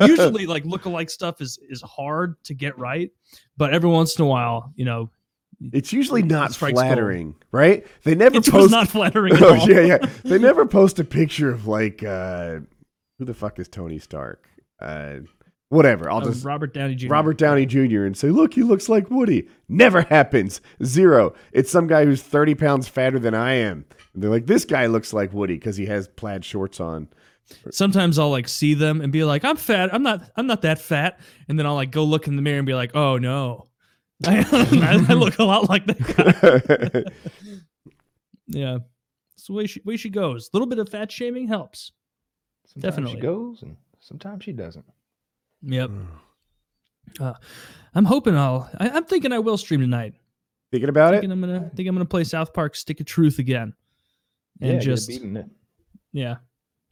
Usually, 0.09 0.47
like 0.47 0.65
look-alike 0.65 1.11
stuff 1.11 1.41
is 1.41 1.59
is 1.69 1.83
hard 1.83 2.43
to 2.45 2.55
get 2.55 2.79
right, 2.79 3.11
but 3.57 3.73
every 3.73 3.91
once 3.91 4.19
in 4.19 4.25
a 4.25 4.29
while, 4.29 4.73
you 4.77 4.85
know, 4.85 5.11
it's 5.73 5.93
usually 5.93 6.23
not 6.23 6.59
gold. 6.59 6.73
flattering, 6.75 7.35
right? 7.53 7.87
They 8.03 8.15
never 8.15 8.37
it 8.37 8.39
was 8.39 8.49
post. 8.49 8.71
not 8.71 8.89
flattering. 8.89 9.35
At 9.37 9.43
oh 9.43 9.55
yeah, 9.67 9.81
yeah. 9.81 9.99
They 10.25 10.39
never 10.39 10.67
post 10.67 10.99
a 10.99 11.05
picture 11.05 11.51
of 11.51 11.67
like 11.67 12.03
uh 12.03 12.61
who 13.19 13.25
the 13.25 13.35
fuck 13.35 13.59
is 13.59 13.69
Tony 13.69 13.99
Stark? 13.99 14.49
Uh, 14.81 15.21
whatever. 15.75 16.11
I'll 16.11 16.21
just 16.21 16.45
Robert 16.45 16.73
Downey 16.73 16.95
Jr. 16.95 17.09
Robert 17.09 17.37
Downey 17.37 17.67
Jr. 17.67 18.05
and 18.05 18.17
say, 18.17 18.29
look, 18.29 18.55
he 18.55 18.63
looks 18.63 18.89
like 18.89 19.11
Woody. 19.11 19.49
Never 19.69 20.03
happens. 20.03 20.61
Zero. 20.83 21.35
It's 21.53 21.71
some 21.71 21.87
guy 21.87 22.05
who's 22.05 22.23
30 22.23 22.55
pounds 22.55 22.89
fatter 22.89 23.19
than 23.19 23.35
I 23.35 23.55
am. 23.55 23.85
And 24.15 24.23
they're 24.23 24.31
like, 24.31 24.47
this 24.47 24.65
guy 24.65 24.87
looks 24.87 25.13
like 25.13 25.33
Woody 25.33 25.55
because 25.55 25.77
he 25.77 25.87
has 25.87 26.09
plaid 26.09 26.45
shorts 26.45 26.81
on. 26.81 27.09
Sometimes 27.71 28.19
I'll 28.19 28.31
like 28.31 28.49
see 28.49 28.73
them 28.73 29.03
and 29.03 29.13
be 29.13 29.23
like, 29.23 29.45
"I'm 29.45 29.57
fat. 29.57 29.93
I'm 29.93 30.03
not. 30.03 30.23
I'm 30.35 30.47
not 30.47 30.63
that 30.63 30.79
fat." 30.79 31.21
And 31.47 31.59
then 31.59 31.67
I'll 31.67 31.75
like 31.75 31.91
go 31.91 32.03
look 32.03 32.27
in 32.27 32.37
the 32.37 32.43
mirror 32.43 32.57
and 32.57 32.67
be 32.67 32.73
like, 32.73 32.97
"Oh 32.97 33.19
no, 33.19 33.67
I, 34.27 34.47
I 35.11 35.13
look 35.13 35.39
a 35.39 35.45
lot 35.45 35.69
like 35.69 35.85
that 35.87 37.05
guy." 37.05 37.13
Yeah, 38.47 38.79
it's 39.35 39.47
the 39.47 39.53
way 39.53 39.67
she 39.67 39.81
way 39.85 39.97
she 39.97 40.11
goes. 40.11 40.49
A 40.49 40.57
little 40.57 40.67
bit 40.67 40.79
of 40.79 40.89
fat 40.89 41.11
shaming 41.11 41.49
helps. 41.49 41.93
Sometimes 42.67 42.95
definitely. 42.95 43.17
she 43.17 43.21
goes 43.21 43.63
and 43.63 43.77
sometimes 44.01 44.45
she 44.45 44.53
doesn't. 44.53 44.85
Yep. 45.67 45.91
Uh, 47.21 47.35
I'm 47.95 48.05
hoping 48.05 48.37
I'll. 48.37 48.71
I, 48.79 48.91
I'm 48.91 49.05
thinking 49.05 49.33
I 49.33 49.39
will 49.39 49.57
stream 49.57 49.81
tonight. 49.81 50.15
Thinking 50.71 50.89
about 50.89 51.15
it? 51.15 51.25
I'm 51.25 51.41
gonna. 51.41 51.71
Think 51.75 51.89
I'm 51.89 51.95
gonna 51.95 52.05
play 52.05 52.25
South 52.25 52.53
Park 52.53 52.75
Stick 52.75 53.01
of 53.01 53.07
Truth 53.07 53.39
again. 53.39 53.75
And 54.61 54.75
yeah, 54.75 54.79
just 54.79 55.11
it. 55.11 55.47
Yeah, 56.13 56.37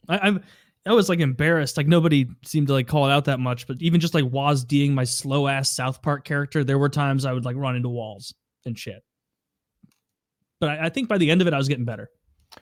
I, 0.07 0.19
I'm. 0.19 0.43
I 0.85 0.93
was 0.93 1.07
like 1.07 1.19
embarrassed. 1.19 1.77
Like 1.77 1.87
nobody 1.87 2.27
seemed 2.45 2.67
to 2.67 2.73
like 2.73 2.87
call 2.87 3.07
it 3.07 3.11
out 3.11 3.25
that 3.25 3.39
much. 3.39 3.67
But 3.67 3.81
even 3.81 3.99
just 3.99 4.13
like 4.13 4.25
Waz 4.25 4.63
D'ing 4.63 4.93
my 4.93 5.03
slow 5.03 5.47
ass 5.47 5.73
South 5.73 6.01
Park 6.01 6.25
character, 6.25 6.63
there 6.63 6.77
were 6.77 6.89
times 6.89 7.25
I 7.25 7.33
would 7.33 7.45
like 7.45 7.55
run 7.55 7.75
into 7.75 7.89
walls 7.89 8.33
and 8.65 8.77
shit. 8.77 9.03
But 10.59 10.69
I, 10.69 10.85
I 10.85 10.89
think 10.89 11.09
by 11.09 11.17
the 11.17 11.29
end 11.29 11.41
of 11.41 11.47
it, 11.47 11.53
I 11.53 11.57
was 11.57 11.67
getting 11.67 11.85
better, 11.85 12.09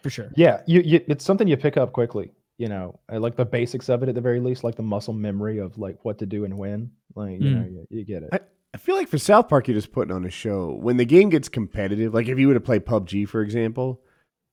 for 0.02 0.10
sure. 0.10 0.32
Yeah, 0.36 0.62
you, 0.66 0.82
you 0.82 1.02
it's 1.08 1.26
something 1.26 1.48
you 1.48 1.58
pick 1.58 1.78
up 1.78 1.94
quickly. 1.94 2.32
You 2.62 2.70
know, 2.70 3.00
I 3.10 3.18
like 3.18 3.36
the 3.36 3.44
basics 3.46 3.90
of 3.90 4.04
it 4.04 4.10
at 4.10 4.14
the 4.14 4.22
very 4.22 4.40
least, 4.40 4.64
like 4.64 4.76
the 4.76 4.84
muscle 4.84 5.16
memory 5.16 5.58
of 5.58 5.80
like 5.80 5.98
what 6.06 6.20
to 6.20 6.28
do 6.28 6.46
and 6.46 6.56
when. 6.60 6.92
Like 7.16 7.42
you 7.42 7.50
Mm. 7.50 7.56
know, 7.56 7.66
you, 7.66 7.88
you 7.90 8.06
get 8.06 8.22
it. 8.22 8.30
I 8.74 8.78
feel 8.78 8.96
like 8.96 9.08
for 9.08 9.18
South 9.18 9.50
Park, 9.50 9.68
you're 9.68 9.74
just 9.76 9.92
putting 9.92 10.14
on 10.14 10.26
a 10.26 10.30
show. 10.30 10.72
When 10.76 10.98
the 10.98 11.04
game 11.06 11.30
gets 11.30 11.50
competitive, 11.50 12.14
like 12.14 12.28
if 12.28 12.38
you 12.38 12.48
were 12.48 12.54
to 12.54 12.60
play 12.62 12.80
PUBG, 12.80 13.28
for 13.28 13.42
example, 13.42 14.00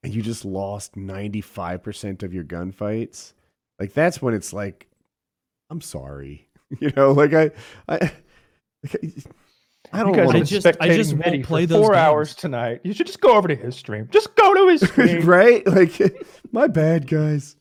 and 0.02 0.14
you 0.14 0.22
just 0.22 0.46
lost 0.46 0.94
95% 0.96 2.22
of 2.22 2.32
your 2.32 2.44
gunfights, 2.44 3.34
like 3.78 3.92
that's 3.92 4.22
when 4.22 4.32
it's 4.32 4.54
like, 4.54 4.88
I'm 5.68 5.82
sorry. 5.82 6.48
You 6.80 6.90
know, 6.96 7.12
like 7.12 7.34
I, 7.34 7.50
I, 7.88 8.10
I 9.92 10.02
don't 10.02 10.08
you 10.10 10.16
guys 10.16 10.26
want 10.26 10.36
I 10.36 10.40
just- 10.42 10.62
to, 10.66 10.76
I 10.82 10.96
just 10.96 11.14
won't 11.14 11.44
play 11.44 11.64
those 11.66 11.78
four 11.80 11.90
games. 11.94 11.98
hours 11.98 12.34
tonight. 12.34 12.80
You 12.84 12.92
should 12.92 13.06
just 13.06 13.20
go 13.20 13.36
over 13.36 13.48
to 13.48 13.54
his 13.56 13.76
stream. 13.76 14.08
Just 14.10 14.34
go 14.34 14.54
to 14.54 14.68
his 14.68 14.80
stream. 14.90 15.26
right? 15.26 15.66
Like, 15.66 15.98
my 16.52 16.66
bad, 16.66 17.06
guys. 17.06 17.56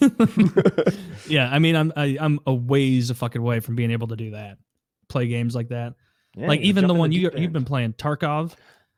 Yeah, 1.28 1.48
I 1.50 1.58
mean, 1.58 1.74
I'm 1.76 1.92
I, 1.96 2.16
I'm 2.20 2.38
a 2.46 2.54
ways 2.54 3.10
a 3.10 3.14
fucking 3.14 3.42
way 3.42 3.60
from 3.60 3.76
being 3.76 3.90
able 3.90 4.08
to 4.08 4.16
do 4.16 4.32
that. 4.32 4.58
Play 5.08 5.28
games 5.28 5.54
like 5.54 5.68
that. 5.68 5.94
Yeah, 6.36 6.48
like 6.48 6.60
even 6.60 6.86
the 6.86 6.94
one 6.94 7.12
you 7.12 7.30
deep 7.30 7.38
you've 7.38 7.52
been 7.52 7.64
playing 7.64 7.94
Tarkov, 7.94 8.54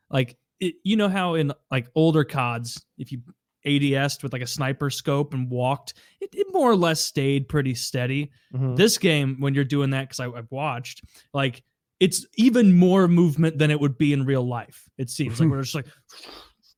like 0.09 0.37
it, 0.59 0.75
you 0.83 0.95
know 0.97 1.07
how 1.07 1.35
in 1.35 1.53
like 1.71 1.87
older 1.95 2.23
CODs, 2.23 2.83
if 2.97 3.11
you 3.11 3.21
ADS'd 3.65 4.23
with 4.23 4.33
like 4.33 4.41
a 4.41 4.47
sniper 4.47 4.89
scope 4.89 5.33
and 5.33 5.49
walked, 5.49 5.93
it, 6.21 6.29
it 6.33 6.47
more 6.51 6.71
or 6.71 6.75
less 6.75 7.01
stayed 7.01 7.47
pretty 7.47 7.75
steady. 7.75 8.31
Mhm. 8.53 8.75
This 8.75 8.97
game, 8.97 9.37
when 9.39 9.53
you're 9.53 9.63
doing 9.63 9.91
that, 9.91 10.09
because 10.09 10.19
I've 10.19 10.51
watched, 10.51 11.03
like 11.33 11.63
it's 11.99 12.25
even 12.35 12.75
more 12.75 13.07
movement 13.07 13.57
than 13.57 13.71
it 13.71 13.79
would 13.79 13.97
be 13.97 14.13
in 14.13 14.25
real 14.25 14.45
life. 14.47 14.83
It 14.97 15.09
seems 15.09 15.39
like 15.39 15.49
we're 15.49 15.61
just 15.63 15.75
like 15.75 15.87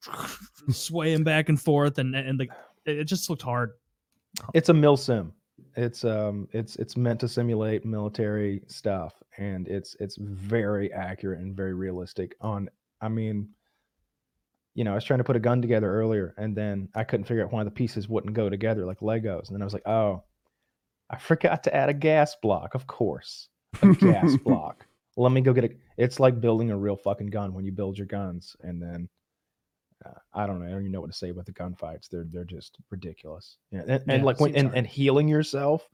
swaying 0.71 1.23
back 1.23 1.49
and 1.49 1.59
forth, 1.59 1.97
and 1.97 2.15
and 2.15 2.39
like 2.39 2.51
it 2.85 3.05
just 3.05 3.29
looked 3.29 3.41
hard. 3.41 3.71
It's 4.53 4.69
a 4.69 4.73
mil 4.73 4.97
sim. 4.97 5.33
It's 5.75 6.03
um 6.03 6.47
it's 6.51 6.75
it's 6.77 6.97
meant 6.97 7.19
to 7.21 7.27
simulate 7.27 7.85
military 7.85 8.61
stuff 8.67 9.13
and 9.37 9.67
it's 9.67 9.95
it's 9.99 10.17
very 10.19 10.91
accurate 10.91 11.39
and 11.39 11.55
very 11.55 11.73
realistic 11.73 12.35
on 12.41 12.69
I 13.01 13.09
mean 13.09 13.49
you 14.75 14.83
know, 14.85 14.91
I 14.91 14.95
was 14.95 15.03
trying 15.03 15.17
to 15.17 15.25
put 15.25 15.35
a 15.35 15.41
gun 15.41 15.61
together 15.61 15.91
earlier 15.91 16.33
and 16.37 16.55
then 16.55 16.87
I 16.95 17.03
couldn't 17.03 17.25
figure 17.25 17.43
out 17.43 17.51
why 17.51 17.63
the 17.63 17.71
pieces 17.71 18.07
wouldn't 18.07 18.33
go 18.33 18.49
together 18.49 18.85
like 18.85 18.99
Legos. 18.99 19.47
And 19.47 19.55
then 19.55 19.61
I 19.61 19.65
was 19.65 19.73
like, 19.73 19.87
"Oh, 19.87 20.23
I 21.09 21.17
forgot 21.17 21.63
to 21.63 21.75
add 21.75 21.89
a 21.89 21.93
gas 21.93 22.35
block, 22.41 22.75
of 22.75 22.87
course. 22.87 23.49
A 23.81 23.93
gas 23.93 24.37
block. 24.43 24.85
Let 25.17 25.31
me 25.31 25.41
go 25.41 25.53
get 25.53 25.63
it. 25.65 25.77
It's 25.97 26.19
like 26.19 26.39
building 26.39 26.71
a 26.71 26.77
real 26.77 26.95
fucking 26.95 27.27
gun 27.27 27.53
when 27.53 27.65
you 27.65 27.71
build 27.71 27.97
your 27.97 28.07
guns 28.07 28.55
and 28.61 28.81
then 28.81 29.09
Uh, 30.05 30.11
I 30.33 30.47
don't 30.47 30.59
know. 30.59 30.65
I 30.65 30.69
don't 30.69 30.81
even 30.81 30.91
know 30.91 31.01
what 31.01 31.11
to 31.11 31.17
say 31.17 31.29
about 31.29 31.45
the 31.45 31.53
gunfights. 31.53 32.09
They're 32.09 32.25
they're 32.29 32.45
just 32.45 32.77
ridiculous. 32.89 33.57
Yeah, 33.71 33.81
and, 33.81 33.91
and 33.91 34.03
Yeah, 34.07 34.23
like 34.23 34.39
when 34.39 34.55
and, 34.55 34.73
and 34.73 34.87
healing 34.87 35.27
yourself, 35.27 35.87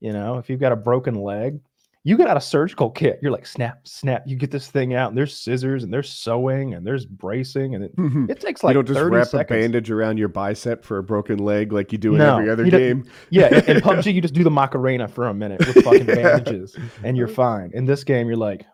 you 0.00 0.12
know, 0.12 0.38
if 0.38 0.48
you've 0.48 0.60
got 0.60 0.72
a 0.72 0.76
broken 0.76 1.14
leg, 1.14 1.60
you 2.06 2.18
get 2.18 2.28
out 2.28 2.36
a 2.36 2.40
surgical 2.40 2.90
kit. 2.90 3.18
You're 3.22 3.32
like 3.32 3.46
snap, 3.46 3.88
snap. 3.88 4.24
You 4.26 4.36
get 4.36 4.50
this 4.50 4.70
thing 4.70 4.94
out, 4.94 5.08
and 5.08 5.16
there's 5.16 5.34
scissors, 5.34 5.84
and 5.84 5.92
there's 5.92 6.10
sewing, 6.10 6.74
and 6.74 6.86
there's 6.86 7.06
bracing, 7.06 7.74
and 7.74 7.84
it, 7.84 7.92
you 7.96 8.26
it 8.28 8.40
takes 8.40 8.62
like 8.62 8.74
don't 8.74 8.86
just 8.86 8.98
30 8.98 9.16
wrap 9.16 9.26
seconds. 9.28 9.58
a 9.58 9.62
bandage 9.62 9.90
around 9.90 10.18
your 10.18 10.28
bicep 10.28 10.84
for 10.84 10.98
a 10.98 11.02
broken 11.02 11.38
leg 11.38 11.72
like 11.72 11.92
you 11.92 11.98
do 11.98 12.12
in 12.12 12.18
No, 12.18 12.36
every 12.36 12.50
other 12.50 12.64
game. 12.68 13.08
Yeah, 13.30 13.48
in, 13.48 13.76
in 13.76 13.82
PUBG, 13.82 14.12
you 14.12 14.20
just 14.20 14.34
do 14.34 14.44
the 14.44 14.50
Macarena 14.50 15.08
for 15.08 15.28
a 15.28 15.34
minute 15.34 15.60
with 15.66 15.76
fucking 15.84 16.04
bandages, 16.04 16.76
and 17.02 17.16
you're 17.16 17.26
fine. 17.26 17.70
In 17.72 17.86
this 17.86 18.04
game, 18.04 18.26
you're 18.26 18.36
like, 18.36 18.66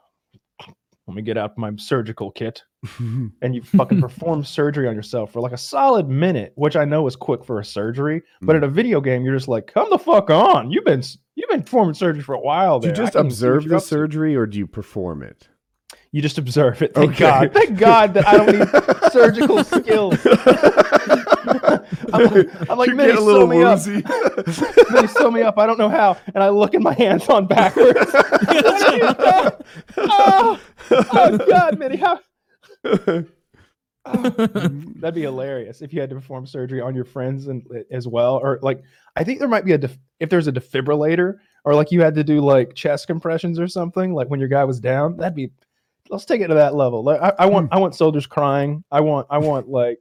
let 1.06 1.14
me 1.14 1.22
get 1.22 1.38
out 1.38 1.56
my 1.56 1.70
surgical 1.76 2.32
kit. 2.32 2.64
and 2.98 3.54
you 3.54 3.62
fucking 3.62 4.00
perform 4.06 4.42
surgery 4.44 4.88
on 4.88 4.94
yourself 4.94 5.32
for 5.32 5.40
like 5.40 5.52
a 5.52 5.58
solid 5.58 6.08
minute, 6.08 6.52
which 6.54 6.76
I 6.76 6.84
know 6.84 7.06
is 7.06 7.14
quick 7.16 7.44
for 7.44 7.60
a 7.60 7.64
surgery. 7.64 8.22
But 8.40 8.54
Mm. 8.54 8.58
in 8.58 8.64
a 8.64 8.68
video 8.68 9.00
game, 9.00 9.22
you're 9.24 9.36
just 9.36 9.48
like, 9.48 9.66
come 9.66 9.88
the 9.90 9.98
fuck 9.98 10.30
on. 10.30 10.70
You've 10.70 10.84
been 10.84 11.02
you've 11.34 11.50
been 11.50 11.62
performing 11.62 11.94
surgery 11.94 12.22
for 12.22 12.34
a 12.34 12.40
while. 12.40 12.80
do 12.80 12.88
you 12.88 12.94
there. 12.94 13.02
I 13.02 13.06
just 13.06 13.12
can't 13.14 13.26
even 13.26 13.26
what 13.26 13.32
observe 13.32 13.62
you're 13.64 13.70
the 13.70 13.76
up 13.76 13.82
to." 13.82 13.88
surgery 13.88 14.34
or 14.36 14.46
do 14.46 14.58
you 14.58 14.66
perform 14.66 15.22
it? 15.22 15.48
You 16.12 16.22
just 16.22 16.38
observe 16.38 16.82
it. 16.82 16.94
Thank 16.94 17.10
Okay. 17.12 17.20
God. 17.20 17.52
Thank 17.52 17.78
God 17.78 18.14
that 18.14 18.26
I 18.26 18.36
don't 18.36 18.58
need 18.58 18.68
surgical 19.12 19.62
skills. 19.62 20.18
I'm 22.12 22.24
like, 22.24 22.70
I'm 22.70 22.78
like 22.78 22.88
you 22.88 22.94
Minnie, 22.96 23.12
get 23.12 23.18
a 23.18 23.20
little 23.20 23.42
sew 23.42 23.46
me 23.46 23.62
up. 23.62 23.78
woozy. 23.78 24.02
Minnie, 24.92 25.06
sew 25.08 25.30
me 25.30 25.42
up. 25.42 25.56
I 25.58 25.66
don't 25.66 25.78
know 25.78 25.88
how. 25.88 26.16
And 26.34 26.42
I 26.42 26.48
look 26.48 26.74
in 26.74 26.82
my 26.82 26.94
hands 26.94 27.28
on 27.28 27.46
backwards. 27.46 27.96
oh, 29.96 30.58
oh 30.90 31.38
God, 31.48 31.78
Minnie, 31.78 31.96
how? 31.96 32.18
That'd 34.04 35.14
be 35.14 35.22
hilarious 35.22 35.82
if 35.82 35.92
you 35.92 36.00
had 36.00 36.08
to 36.10 36.16
perform 36.16 36.46
surgery 36.46 36.80
on 36.80 36.94
your 36.94 37.04
friends 37.04 37.48
and 37.48 37.66
as 37.90 38.08
well, 38.08 38.36
or 38.36 38.58
like 38.62 38.82
I 39.16 39.24
think 39.24 39.38
there 39.38 39.48
might 39.48 39.64
be 39.64 39.72
a 39.72 39.78
def- 39.78 39.98
if 40.20 40.30
there's 40.30 40.46
a 40.46 40.52
defibrillator, 40.52 41.36
or 41.64 41.74
like 41.74 41.92
you 41.92 42.00
had 42.00 42.14
to 42.14 42.24
do 42.24 42.40
like 42.40 42.74
chest 42.74 43.06
compressions 43.06 43.60
or 43.60 43.68
something, 43.68 44.14
like 44.14 44.28
when 44.28 44.40
your 44.40 44.48
guy 44.48 44.64
was 44.64 44.80
down. 44.80 45.16
That'd 45.16 45.34
be 45.34 45.50
let's 46.08 46.24
take 46.24 46.40
it 46.40 46.48
to 46.48 46.54
that 46.54 46.74
level. 46.74 47.04
Like 47.04 47.20
I, 47.20 47.32
I 47.40 47.46
want 47.46 47.72
I 47.72 47.78
want 47.78 47.94
soldiers 47.94 48.26
crying. 48.26 48.84
I 48.90 49.00
want 49.00 49.26
I 49.30 49.38
want 49.38 49.68
like 49.68 49.98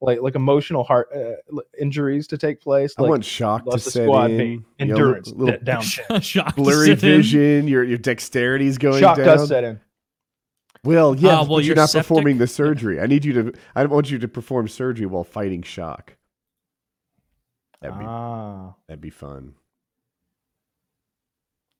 like 0.00 0.20
like 0.20 0.34
emotional 0.34 0.84
heart 0.84 1.08
uh, 1.14 1.60
injuries 1.80 2.26
to 2.28 2.38
take 2.38 2.60
place. 2.60 2.94
I 2.98 3.02
want 3.02 3.24
shock 3.24 3.64
to 3.64 3.70
loves 3.70 3.84
the 3.84 3.90
set 3.90 4.04
squad 4.04 4.30
in. 4.30 4.38
being 4.38 4.64
you 4.78 4.86
know, 4.86 4.94
endurance 4.94 5.32
little 5.32 5.58
down. 5.62 5.82
Shock 6.20 6.56
blurry 6.56 6.86
sit 6.86 7.02
in. 7.02 7.16
vision. 7.16 7.68
Your 7.68 7.82
your 7.82 7.98
dexterity's 7.98 8.78
going 8.78 9.00
Shock 9.00 9.16
down. 9.16 9.26
does 9.26 9.48
set 9.48 9.64
in. 9.64 9.80
Well, 10.86 11.14
yeah, 11.16 11.38
Ah, 11.38 11.42
but 11.42 11.50
well, 11.50 11.60
you're 11.60 11.66
your 11.68 11.76
not 11.76 11.90
septic- 11.90 12.08
performing 12.08 12.38
the 12.38 12.46
surgery. 12.46 13.00
I 13.00 13.06
need 13.06 13.24
you 13.24 13.32
to. 13.34 13.52
I 13.74 13.82
don't 13.82 13.92
want 13.92 14.10
you 14.10 14.18
to 14.18 14.28
perform 14.28 14.68
surgery 14.68 15.06
while 15.06 15.24
fighting 15.24 15.62
shock. 15.62 16.16
That'd 17.80 17.98
be 17.98 18.04
Ah, 18.06 18.74
that'd 18.88 19.00
be 19.00 19.10
fun. 19.10 19.54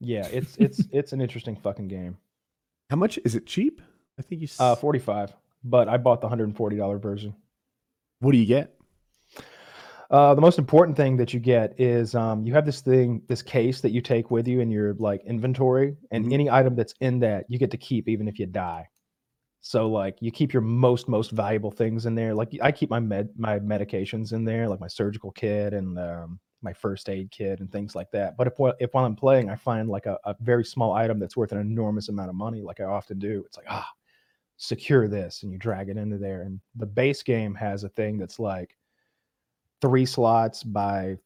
yeah. 0.01 0.27
It's 0.27 0.57
it's 0.59 0.83
it's 0.93 1.13
an 1.13 1.21
interesting 1.21 1.57
fucking 1.57 1.89
game. 1.89 2.19
How 2.91 2.97
much 2.97 3.19
is 3.25 3.35
it? 3.35 3.47
Cheap? 3.47 3.81
I 4.19 4.23
think 4.23 4.41
you. 4.43 4.47
s- 4.47 4.61
Uh, 4.61 4.75
forty 4.75 4.99
five, 4.99 5.33
but 5.65 5.89
I 5.89 5.97
bought 5.97 6.21
the 6.21 6.29
hundred 6.29 6.45
and 6.45 6.57
forty 6.57 6.77
dollar 6.77 6.99
version. 6.99 7.35
what 8.21 8.33
do 8.33 8.39
you 8.39 8.47
get? 8.47 8.76
Uh, 10.11 10.35
the 10.35 10.41
most 10.41 10.59
important 10.59 10.97
thing 10.97 11.17
that 11.17 11.35
you 11.35 11.41
get 11.41 11.79
is 11.81 12.15
um, 12.15 12.45
you 12.47 12.53
have 12.55 12.65
this 12.65 12.81
thing, 12.81 13.23
this 13.29 13.43
case 13.43 13.81
that 13.81 13.91
you 13.91 14.01
take 14.01 14.31
with 14.31 14.47
you 14.47 14.61
in 14.61 14.71
your 14.71 14.95
like 14.95 15.23
inventory, 15.25 15.97
and 16.13 16.27
Mhm. 16.27 16.33
any 16.33 16.51
item 16.51 16.77
that's 16.77 16.95
in 17.01 17.19
that 17.21 17.47
you 17.49 17.59
get 17.59 17.71
to 17.73 17.77
keep 17.77 18.09
even 18.09 18.29
if 18.29 18.39
you 18.39 18.47
die. 18.47 18.89
So 19.63 19.89
like 19.91 20.17
you 20.23 20.33
keep 20.33 20.53
your 20.53 20.63
most 20.63 21.09
most 21.09 21.33
valuable 21.33 21.71
things 21.73 22.07
in 22.07 22.15
there. 22.17 22.35
Like 22.35 22.51
I 22.63 22.73
keep 22.73 22.91
my 22.91 23.01
med 23.01 23.31
my 23.37 23.59
medications 23.61 24.33
in 24.33 24.45
there, 24.45 24.69
like 24.69 24.81
my 24.81 24.89
surgical 24.89 25.33
kit 25.33 25.75
and 25.75 25.99
um, 25.99 26.41
my 26.63 26.73
first 26.73 27.09
aid 27.11 27.31
kit 27.33 27.61
and 27.61 27.71
things 27.73 27.95
like 27.97 28.11
that. 28.13 28.37
But 28.37 28.49
if 28.49 28.55
if 28.81 28.95
while 28.95 29.05
I'm 29.07 29.17
playing, 29.17 29.51
I 29.51 29.57
find 29.57 29.89
like 29.89 30.07
a, 30.07 30.19
a 30.25 30.37
very 30.41 30.65
small 30.65 30.93
item 30.95 31.19
that's 31.21 31.37
worth 31.37 31.53
an 31.53 31.59
enormous 31.61 32.09
amount 32.11 32.31
of 32.31 32.37
money, 32.37 32.63
like 32.63 32.81
I 32.81 32.85
often 32.85 33.19
do, 33.19 33.45
it's 33.47 33.57
like 33.59 33.67
ah, 33.71 33.91
secure 34.57 35.09
this, 35.09 35.43
and 35.43 35.53
you 35.53 35.59
drag 35.59 35.89
it 35.89 35.97
into 35.97 36.19
there. 36.19 36.43
And 36.43 36.61
the 36.77 36.87
base 36.87 37.23
game 37.23 37.55
has 37.57 37.85
a 37.85 37.89
thing 37.91 38.19
that's 38.19 38.39
like 38.39 38.77
three 39.81 40.07
slots 40.07 40.63
by 40.63 41.17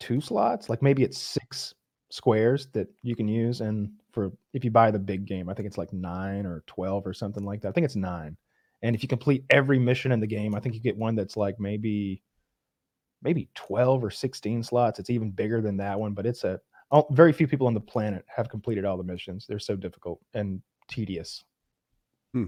two 0.00 0.20
slots 0.20 0.68
like 0.68 0.82
maybe 0.82 1.02
it's 1.02 1.18
six 1.18 1.74
squares 2.10 2.68
that 2.72 2.88
you 3.02 3.14
can 3.14 3.28
use 3.28 3.60
and 3.60 3.90
for 4.12 4.32
if 4.54 4.64
you 4.64 4.70
buy 4.70 4.90
the 4.90 4.98
big 4.98 5.26
game 5.26 5.48
i 5.48 5.54
think 5.54 5.66
it's 5.66 5.78
like 5.78 5.92
nine 5.92 6.46
or 6.46 6.62
12 6.66 7.06
or 7.06 7.12
something 7.12 7.44
like 7.44 7.60
that 7.60 7.68
i 7.68 7.72
think 7.72 7.84
it's 7.84 7.96
nine 7.96 8.36
and 8.82 8.94
if 8.94 9.02
you 9.02 9.08
complete 9.08 9.44
every 9.50 9.78
mission 9.78 10.12
in 10.12 10.20
the 10.20 10.26
game 10.26 10.54
i 10.54 10.60
think 10.60 10.74
you 10.74 10.80
get 10.80 10.96
one 10.96 11.14
that's 11.14 11.36
like 11.36 11.58
maybe 11.58 12.22
maybe 13.22 13.48
12 13.54 14.04
or 14.04 14.10
16 14.10 14.62
slots 14.62 14.98
it's 14.98 15.10
even 15.10 15.30
bigger 15.30 15.60
than 15.60 15.76
that 15.76 15.98
one 15.98 16.14
but 16.14 16.26
it's 16.26 16.44
a 16.44 16.60
very 17.10 17.32
few 17.32 17.46
people 17.46 17.66
on 17.66 17.74
the 17.74 17.80
planet 17.80 18.24
have 18.34 18.48
completed 18.48 18.84
all 18.84 18.96
the 18.96 19.04
missions 19.04 19.44
they're 19.46 19.58
so 19.58 19.76
difficult 19.76 20.20
and 20.34 20.62
tedious 20.88 21.44
Hmm. 22.32 22.44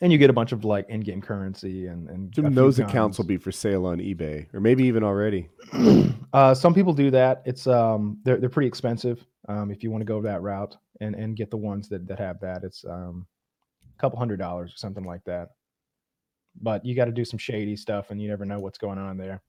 And 0.00 0.12
you 0.12 0.18
get 0.18 0.30
a 0.30 0.32
bunch 0.32 0.52
of 0.52 0.64
like 0.64 0.86
in-game 0.88 1.20
currency 1.20 1.86
and 1.86 2.08
and 2.08 2.32
a 2.32 2.34
Soon 2.34 2.46
few 2.46 2.54
those 2.54 2.78
accounts 2.78 3.18
will 3.18 3.24
be 3.24 3.36
for 3.36 3.52
sale 3.52 3.86
on 3.86 3.98
eBay, 3.98 4.52
or 4.54 4.60
maybe 4.60 4.84
even 4.84 5.02
already. 5.02 5.48
uh, 6.32 6.54
some 6.54 6.74
people 6.74 6.92
do 6.92 7.10
that. 7.10 7.42
It's 7.44 7.66
um, 7.66 8.18
they're 8.24 8.38
they're 8.38 8.48
pretty 8.48 8.68
expensive. 8.68 9.24
Um, 9.48 9.70
if 9.70 9.82
you 9.82 9.90
want 9.90 10.02
to 10.02 10.06
go 10.06 10.20
that 10.22 10.42
route 10.42 10.76
and 11.00 11.14
and 11.14 11.36
get 11.36 11.50
the 11.50 11.56
ones 11.56 11.88
that 11.88 12.06
that 12.08 12.18
have 12.18 12.40
that, 12.40 12.64
it's 12.64 12.84
um, 12.84 13.26
a 13.96 14.00
couple 14.00 14.18
hundred 14.18 14.38
dollars 14.38 14.72
or 14.72 14.76
something 14.76 15.04
like 15.04 15.24
that. 15.24 15.50
But 16.60 16.84
you 16.84 16.94
got 16.94 17.06
to 17.06 17.12
do 17.12 17.24
some 17.24 17.38
shady 17.38 17.76
stuff, 17.76 18.10
and 18.10 18.20
you 18.20 18.28
never 18.28 18.44
know 18.44 18.60
what's 18.60 18.78
going 18.78 18.98
on 18.98 19.16
there. 19.16 19.42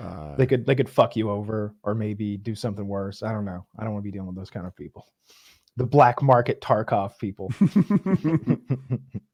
Uh, 0.00 0.36
They 0.36 0.46
could 0.46 0.66
they 0.66 0.74
could 0.74 0.88
fuck 0.88 1.16
you 1.16 1.30
over, 1.30 1.74
or 1.82 1.94
maybe 1.94 2.36
do 2.36 2.54
something 2.54 2.86
worse. 2.86 3.22
I 3.22 3.32
don't 3.32 3.44
know. 3.44 3.66
I 3.78 3.84
don't 3.84 3.92
want 3.92 4.04
to 4.04 4.10
be 4.10 4.12
dealing 4.12 4.28
with 4.28 4.36
those 4.36 4.50
kind 4.50 4.66
of 4.66 4.74
people. 4.76 5.06
The 5.76 5.86
black 5.86 6.22
market 6.22 6.60
Tarkov 6.60 7.18
people. 7.18 7.50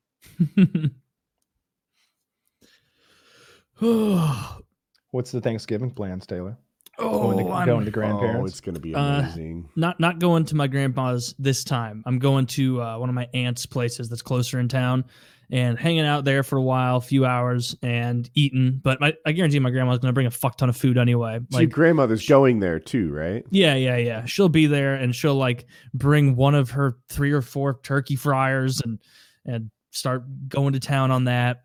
oh, 3.82 4.58
What's 5.12 5.30
the 5.32 5.40
Thanksgiving 5.40 5.90
plans, 5.92 6.26
Taylor? 6.26 6.58
Going 6.98 7.38
to, 7.46 7.52
I'm 7.52 7.66
going 7.66 7.84
to 7.84 7.90
oh, 7.90 7.92
grandparents. 7.92 8.52
it's 8.52 8.60
gonna 8.62 8.80
be 8.80 8.94
Uh, 8.94 9.18
amazing. 9.20 9.68
not 9.76 10.00
not 10.00 10.18
going 10.18 10.46
to 10.46 10.56
my 10.56 10.66
grandpa's 10.66 11.34
this 11.38 11.62
time. 11.62 12.02
I'm 12.06 12.18
going 12.18 12.46
to 12.46 12.80
uh, 12.82 12.98
one 12.98 13.10
of 13.10 13.14
my 13.14 13.28
aunt's 13.34 13.66
places 13.66 14.08
that's 14.08 14.22
closer 14.22 14.58
in 14.60 14.68
town 14.68 15.04
and 15.50 15.78
hanging 15.78 16.06
out 16.06 16.24
there 16.24 16.42
for 16.42 16.56
a 16.56 16.62
while, 16.62 16.96
a 16.96 17.00
few 17.02 17.26
hours, 17.26 17.76
and 17.82 18.28
eating. 18.34 18.80
But 18.82 18.98
my, 19.00 19.12
I 19.26 19.32
guarantee 19.32 19.58
my 19.58 19.70
grandma's 19.70 19.98
going 19.98 20.08
to 20.08 20.14
bring 20.14 20.26
a 20.26 20.30
fuck 20.30 20.56
ton 20.56 20.70
of 20.70 20.76
food 20.76 20.96
anyway. 20.96 21.38
So 21.50 21.58
your 21.58 21.66
Like, 21.68 21.70
grandmother's 21.74 22.26
going 22.26 22.60
there 22.60 22.80
too, 22.80 23.12
right? 23.12 23.44
yeah, 23.50 23.74
yeah, 23.74 23.98
yeah. 23.98 24.24
She'll 24.24 24.48
be 24.48 24.66
there 24.66 24.94
and 24.94 25.14
she'll 25.14 25.36
like 25.36 25.66
bring 25.92 26.34
one 26.34 26.54
of 26.54 26.70
her 26.70 26.96
three 27.10 27.30
or 27.32 27.42
four 27.42 27.78
turkey 27.82 28.16
fryers 28.16 28.80
and 28.80 28.98
and 29.44 29.70
start 29.96 30.24
going 30.48 30.72
to 30.74 30.80
town 30.80 31.10
on 31.10 31.24
that. 31.24 31.62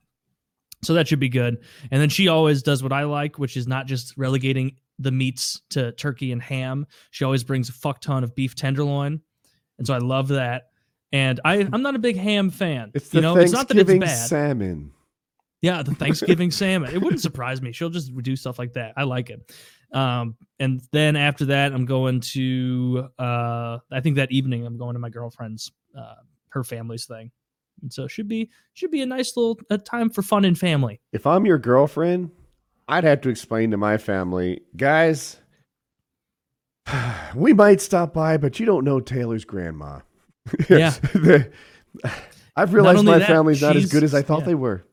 So 0.84 0.96
that 0.96 1.08
should 1.08 1.20
be 1.20 1.30
good. 1.30 1.60
And 1.92 2.02
then 2.02 2.10
she 2.10 2.28
always 2.28 2.64
does 2.64 2.82
what 2.82 2.92
I 2.92 3.04
like, 3.04 3.38
which 3.38 3.56
is 3.56 3.68
not 3.68 3.86
just 3.86 4.18
relegating 4.18 4.78
the 4.98 5.12
meats 5.12 5.62
to 5.72 5.92
turkey 5.92 6.32
and 6.32 6.42
ham. 6.42 6.88
She 7.12 7.24
always 7.24 7.44
brings 7.44 7.70
a 7.70 7.74
fuck 7.74 8.02
ton 8.02 8.24
of 8.24 8.34
beef 8.36 8.56
tenderloin. 8.56 9.22
And 9.78 9.88
so 9.88 9.94
I 9.94 10.00
love 10.00 10.30
that. 10.30 10.70
And 11.12 11.40
I, 11.44 11.68
I'm 11.72 11.82
not 11.82 11.96
a 11.96 12.00
big 12.00 12.18
ham 12.18 12.50
fan. 12.50 12.92
It's 12.94 13.10
the 13.10 13.18
you 13.18 13.22
know, 13.22 13.36
it's 13.36 13.52
not 13.52 13.68
that 13.68 13.78
it's 13.78 13.90
Thanksgiving 13.90 14.00
bad. 14.00 14.28
salmon. 14.28 14.92
Yeah, 15.62 15.84
the 15.84 15.94
Thanksgiving 15.96 16.52
salmon. 16.52 16.94
It 16.94 17.02
wouldn't 17.02 17.22
surprise 17.22 17.62
me. 17.62 17.72
She'll 17.72 17.90
just 17.90 18.16
do 18.24 18.36
stuff 18.36 18.58
like 18.58 18.74
that. 18.74 18.94
I 18.98 19.04
like 19.04 19.30
it. 19.30 19.52
Um, 19.92 20.38
and 20.60 20.82
then 20.92 21.16
after 21.16 21.46
that, 21.46 21.74
I'm 21.74 21.86
going 21.86 22.22
to. 22.22 23.10
Uh, 23.20 23.80
I 23.92 24.00
think 24.00 24.16
that 24.16 24.32
evening 24.32 24.66
I'm 24.66 24.78
going 24.78 24.94
to 24.94 25.00
my 25.00 25.10
girlfriend's, 25.10 25.72
uh, 25.98 26.16
her 26.50 26.64
family's 26.64 27.06
thing, 27.06 27.32
and 27.82 27.92
so 27.92 28.04
it 28.04 28.12
should 28.12 28.28
be 28.28 28.50
should 28.74 28.92
be 28.92 29.02
a 29.02 29.06
nice 29.06 29.36
little 29.36 29.60
uh 29.70 29.78
time 29.78 30.10
for 30.10 30.22
fun 30.22 30.46
and 30.46 30.58
family. 30.58 31.00
If 31.12 31.26
I'm 31.26 31.46
your 31.46 31.58
girlfriend, 31.58 32.32
I'd 32.88 33.04
have 33.04 33.22
to 33.22 33.30
explain 33.30 33.72
to 33.72 33.78
my 33.78 33.98
family, 33.98 34.62
guys, 34.76 35.38
we 37.36 37.54
might 37.54 37.82
stop 37.82 38.14
by, 38.14 38.38
but 38.38 38.60
you 38.60 38.66
don't 38.66 38.84
know 38.84 39.00
Taylor's 39.00 39.46
grandma. 39.46 40.00
Yeah. 40.70 40.94
I've 42.56 42.74
realized 42.74 43.06
my 43.06 43.20
that, 43.20 43.28
family's 43.28 43.62
not 43.62 43.76
as 43.76 43.92
good 43.92 44.04
as 44.04 44.14
I 44.14 44.22
thought 44.22 44.40
yeah. 44.40 44.48
they 44.48 44.56
were. 44.56 44.86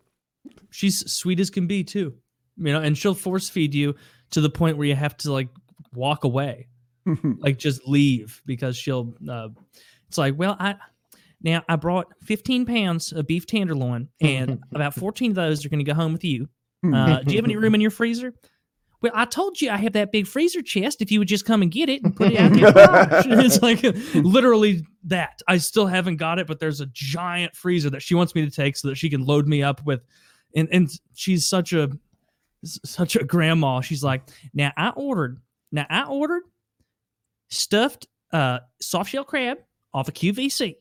She's 0.70 1.10
sweet 1.10 1.40
as 1.40 1.50
can 1.50 1.66
be 1.66 1.82
too, 1.82 2.14
you 2.56 2.72
know, 2.72 2.80
and 2.80 2.96
she'll 2.96 3.14
force 3.14 3.48
feed 3.48 3.74
you 3.74 3.94
to 4.30 4.40
the 4.40 4.50
point 4.50 4.76
where 4.76 4.86
you 4.86 4.94
have 4.94 5.16
to 5.18 5.32
like 5.32 5.48
walk 5.94 6.24
away, 6.24 6.68
like 7.38 7.58
just 7.58 7.86
leave 7.88 8.42
because 8.46 8.76
she'll. 8.76 9.14
Uh, 9.28 9.48
it's 10.06 10.18
like, 10.18 10.34
well, 10.36 10.56
I 10.58 10.76
now 11.42 11.62
I 11.68 11.76
brought 11.76 12.12
15 12.24 12.66
pounds 12.66 13.12
of 13.12 13.26
beef 13.26 13.46
tenderloin, 13.46 14.08
and 14.20 14.62
about 14.74 14.94
14 14.94 15.32
of 15.32 15.34
those 15.36 15.64
are 15.64 15.68
going 15.68 15.78
to 15.78 15.84
go 15.84 15.94
home 15.94 16.12
with 16.12 16.24
you. 16.24 16.48
Uh, 16.84 17.20
do 17.22 17.32
you 17.32 17.38
have 17.38 17.44
any 17.44 17.56
room 17.56 17.74
in 17.74 17.80
your 17.80 17.90
freezer? 17.90 18.32
Well, 19.00 19.12
I 19.14 19.26
told 19.26 19.60
you 19.60 19.70
I 19.70 19.76
have 19.76 19.92
that 19.92 20.10
big 20.10 20.26
freezer 20.26 20.60
chest. 20.60 21.00
If 21.00 21.12
you 21.12 21.20
would 21.20 21.28
just 21.28 21.44
come 21.44 21.62
and 21.62 21.70
get 21.70 21.88
it 21.88 22.02
and 22.02 22.16
put 22.16 22.32
it 22.32 22.38
out 22.38 22.52
garage. 22.52 23.26
it's 23.28 23.62
like 23.62 23.82
literally 24.14 24.84
that. 25.04 25.40
I 25.46 25.58
still 25.58 25.86
haven't 25.86 26.16
got 26.16 26.40
it, 26.40 26.48
but 26.48 26.58
there's 26.58 26.80
a 26.80 26.86
giant 26.86 27.54
freezer 27.54 27.90
that 27.90 28.02
she 28.02 28.16
wants 28.16 28.34
me 28.34 28.44
to 28.44 28.50
take 28.50 28.76
so 28.76 28.88
that 28.88 28.96
she 28.96 29.08
can 29.08 29.24
load 29.24 29.46
me 29.46 29.62
up 29.62 29.84
with. 29.84 30.00
And 30.56 30.68
and 30.72 30.90
she's 31.14 31.46
such 31.46 31.72
a 31.72 31.90
such 32.64 33.14
a 33.14 33.22
grandma. 33.22 33.80
She's 33.82 34.02
like, 34.02 34.22
now 34.52 34.72
I 34.76 34.90
ordered. 34.90 35.40
Now 35.70 35.86
I 35.88 36.04
ordered 36.04 36.42
stuffed 37.50 38.08
uh 38.32 38.58
soft 38.80 39.10
shell 39.10 39.24
crab 39.24 39.58
off 39.94 40.08
a 40.08 40.10
of 40.10 40.14
QVC, 40.14 40.74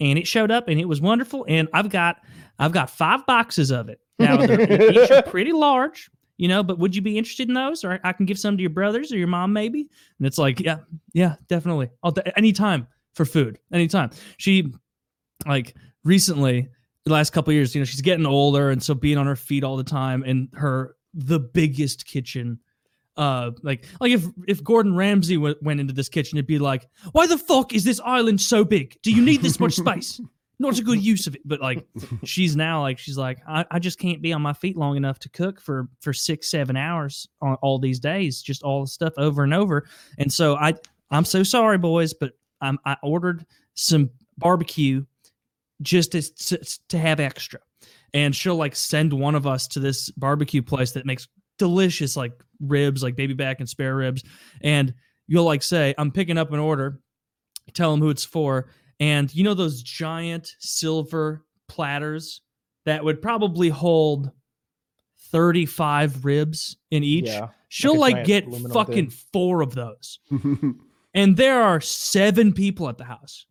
and 0.00 0.18
it 0.18 0.26
showed 0.26 0.50
up 0.50 0.68
and 0.68 0.80
it 0.80 0.86
was 0.86 1.00
wonderful. 1.00 1.44
And 1.48 1.68
I've 1.72 1.88
got 1.90 2.22
I've 2.58 2.72
got 2.72 2.90
five 2.90 3.24
boxes 3.26 3.70
of 3.70 3.88
it. 3.88 4.00
Now 4.18 4.36
they're 4.36 4.92
each 4.92 5.10
are 5.10 5.22
pretty 5.26 5.52
large, 5.52 6.10
you 6.36 6.48
know. 6.48 6.62
But 6.62 6.78
would 6.78 6.94
you 6.94 7.02
be 7.02 7.18
interested 7.18 7.48
in 7.48 7.54
those, 7.54 7.84
or 7.84 8.00
I 8.04 8.12
can 8.12 8.26
give 8.26 8.38
some 8.38 8.56
to 8.56 8.60
your 8.60 8.70
brothers 8.70 9.12
or 9.12 9.16
your 9.16 9.28
mom, 9.28 9.52
maybe? 9.52 9.88
And 10.18 10.26
it's 10.26 10.38
like, 10.38 10.60
yeah, 10.60 10.78
yeah, 11.12 11.36
definitely. 11.48 11.90
I'll 12.02 12.14
anytime 12.36 12.86
for 13.14 13.24
food, 13.24 13.58
anytime. 13.72 14.10
She 14.38 14.72
like 15.46 15.74
recently 16.04 16.68
the 17.04 17.12
last 17.12 17.30
couple 17.30 17.52
years, 17.52 17.74
you 17.74 17.80
know, 17.80 17.84
she's 17.84 18.02
getting 18.02 18.26
older, 18.26 18.70
and 18.70 18.82
so 18.82 18.94
being 18.94 19.18
on 19.18 19.26
her 19.26 19.36
feet 19.36 19.64
all 19.64 19.76
the 19.76 19.84
time, 19.84 20.24
and 20.24 20.48
her 20.54 20.96
the 21.14 21.40
biggest 21.40 22.06
kitchen 22.06 22.58
uh 23.18 23.50
like 23.62 23.84
like 24.00 24.12
if 24.12 24.24
if 24.46 24.64
Gordon 24.64 24.94
Ramsay 24.94 25.34
w- 25.34 25.56
went 25.60 25.80
into 25.80 25.92
this 25.92 26.08
kitchen 26.08 26.38
it'd 26.38 26.46
be 26.46 26.58
like 26.58 26.88
why 27.12 27.26
the 27.26 27.36
fuck 27.36 27.74
is 27.74 27.84
this 27.84 28.00
island 28.04 28.40
so 28.40 28.64
big? 28.64 28.96
Do 29.02 29.12
you 29.12 29.22
need 29.22 29.42
this 29.42 29.60
much 29.60 29.74
space? 29.76 30.20
Not 30.60 30.78
a 30.78 30.82
good 30.82 31.02
use 31.02 31.26
of 31.26 31.34
it. 31.34 31.42
But 31.44 31.60
like 31.60 31.86
she's 32.24 32.56
now 32.56 32.80
like 32.80 32.98
she's 32.98 33.18
like 33.18 33.40
I, 33.46 33.64
I 33.70 33.78
just 33.78 33.98
can't 33.98 34.22
be 34.22 34.32
on 34.32 34.40
my 34.40 34.52
feet 34.52 34.76
long 34.76 34.96
enough 34.96 35.18
to 35.20 35.28
cook 35.28 35.60
for 35.60 35.88
for 36.00 36.12
six 36.12 36.50
seven 36.50 36.76
hours 36.76 37.28
on 37.42 37.56
all 37.56 37.78
these 37.78 38.00
days 38.00 38.40
just 38.40 38.62
all 38.62 38.82
the 38.82 38.88
stuff 38.88 39.12
over 39.18 39.42
and 39.42 39.52
over. 39.52 39.86
And 40.18 40.32
so 40.32 40.56
I 40.56 40.74
I'm 41.10 41.24
so 41.24 41.42
sorry 41.42 41.78
boys 41.78 42.14
but 42.14 42.32
I'm 42.60 42.78
I 42.84 42.96
ordered 43.02 43.44
some 43.74 44.10
barbecue 44.38 45.04
just 45.82 46.12
to 46.12 46.22
to, 46.22 46.78
to 46.88 46.98
have 46.98 47.20
extra. 47.20 47.60
And 48.14 48.34
she'll 48.34 48.56
like 48.56 48.74
send 48.74 49.12
one 49.12 49.34
of 49.34 49.46
us 49.46 49.66
to 49.68 49.80
this 49.80 50.10
barbecue 50.12 50.62
place 50.62 50.92
that 50.92 51.04
makes 51.04 51.28
delicious 51.58 52.16
like 52.16 52.32
ribs, 52.60 53.02
like 53.02 53.16
baby 53.16 53.34
back 53.34 53.60
and 53.60 53.68
spare 53.68 53.94
ribs. 53.96 54.24
And 54.60 54.94
you'll 55.26 55.44
like 55.44 55.62
say, 55.62 55.94
I'm 55.98 56.10
picking 56.10 56.38
up 56.38 56.52
an 56.52 56.58
order, 56.58 57.00
tell 57.74 57.90
them 57.90 58.00
who 58.00 58.10
it's 58.10 58.24
for. 58.24 58.70
And 59.00 59.32
you 59.34 59.44
know 59.44 59.54
those 59.54 59.82
giant 59.82 60.54
silver 60.58 61.44
platters 61.68 62.40
that 62.84 63.04
would 63.04 63.22
probably 63.22 63.68
hold 63.68 64.30
35 65.30 66.24
ribs 66.24 66.76
in 66.90 67.04
each. 67.04 67.26
Yeah, 67.26 67.48
She'll 67.68 67.98
like, 67.98 68.16
like 68.16 68.24
get 68.24 68.52
fucking 68.72 69.10
thing. 69.10 69.18
four 69.32 69.62
of 69.62 69.74
those. 69.74 70.18
and 71.14 71.36
there 71.36 71.62
are 71.62 71.80
seven 71.80 72.52
people 72.52 72.88
at 72.88 72.98
the 72.98 73.04
house. 73.04 73.46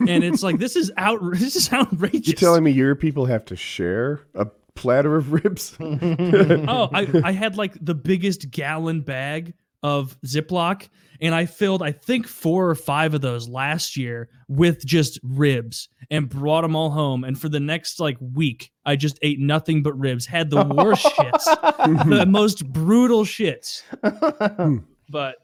and 0.00 0.24
it's 0.24 0.42
like 0.42 0.58
this 0.58 0.76
is 0.76 0.90
out 0.96 1.20
this 1.32 1.56
is 1.56 1.72
outrageous. 1.72 2.28
You're 2.28 2.36
telling 2.36 2.64
me 2.64 2.70
your 2.70 2.94
people 2.94 3.26
have 3.26 3.44
to 3.46 3.56
share 3.56 4.20
a 4.34 4.46
platter 4.78 5.16
of 5.16 5.32
ribs. 5.32 5.76
oh, 5.80 6.88
I, 6.92 7.20
I 7.24 7.32
had 7.32 7.56
like 7.56 7.76
the 7.84 7.94
biggest 7.94 8.50
gallon 8.50 9.00
bag 9.00 9.54
of 9.82 10.16
Ziploc, 10.26 10.88
and 11.20 11.34
I 11.34 11.46
filled, 11.46 11.82
I 11.82 11.92
think, 11.92 12.26
four 12.26 12.68
or 12.68 12.74
five 12.74 13.14
of 13.14 13.20
those 13.20 13.48
last 13.48 13.96
year 13.96 14.28
with 14.48 14.84
just 14.84 15.18
ribs 15.22 15.88
and 16.10 16.28
brought 16.28 16.62
them 16.62 16.76
all 16.76 16.90
home. 16.90 17.24
And 17.24 17.38
for 17.38 17.48
the 17.48 17.60
next 17.60 18.00
like 18.00 18.16
week, 18.20 18.70
I 18.84 18.96
just 18.96 19.18
ate 19.22 19.40
nothing 19.40 19.82
but 19.82 19.98
ribs, 19.98 20.26
had 20.26 20.50
the 20.50 20.64
worst 20.64 21.04
shits, 21.16 22.08
the 22.08 22.26
most 22.26 22.66
brutal 22.72 23.24
shits. 23.24 23.82
but 25.10 25.36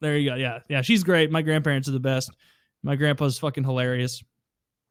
there 0.00 0.16
you 0.16 0.30
go. 0.30 0.36
Yeah. 0.36 0.60
Yeah. 0.68 0.82
She's 0.82 1.02
great. 1.02 1.30
My 1.30 1.42
grandparents 1.42 1.88
are 1.88 1.92
the 1.92 2.00
best. 2.00 2.30
My 2.82 2.96
grandpa's 2.96 3.38
fucking 3.38 3.64
hilarious. 3.64 4.22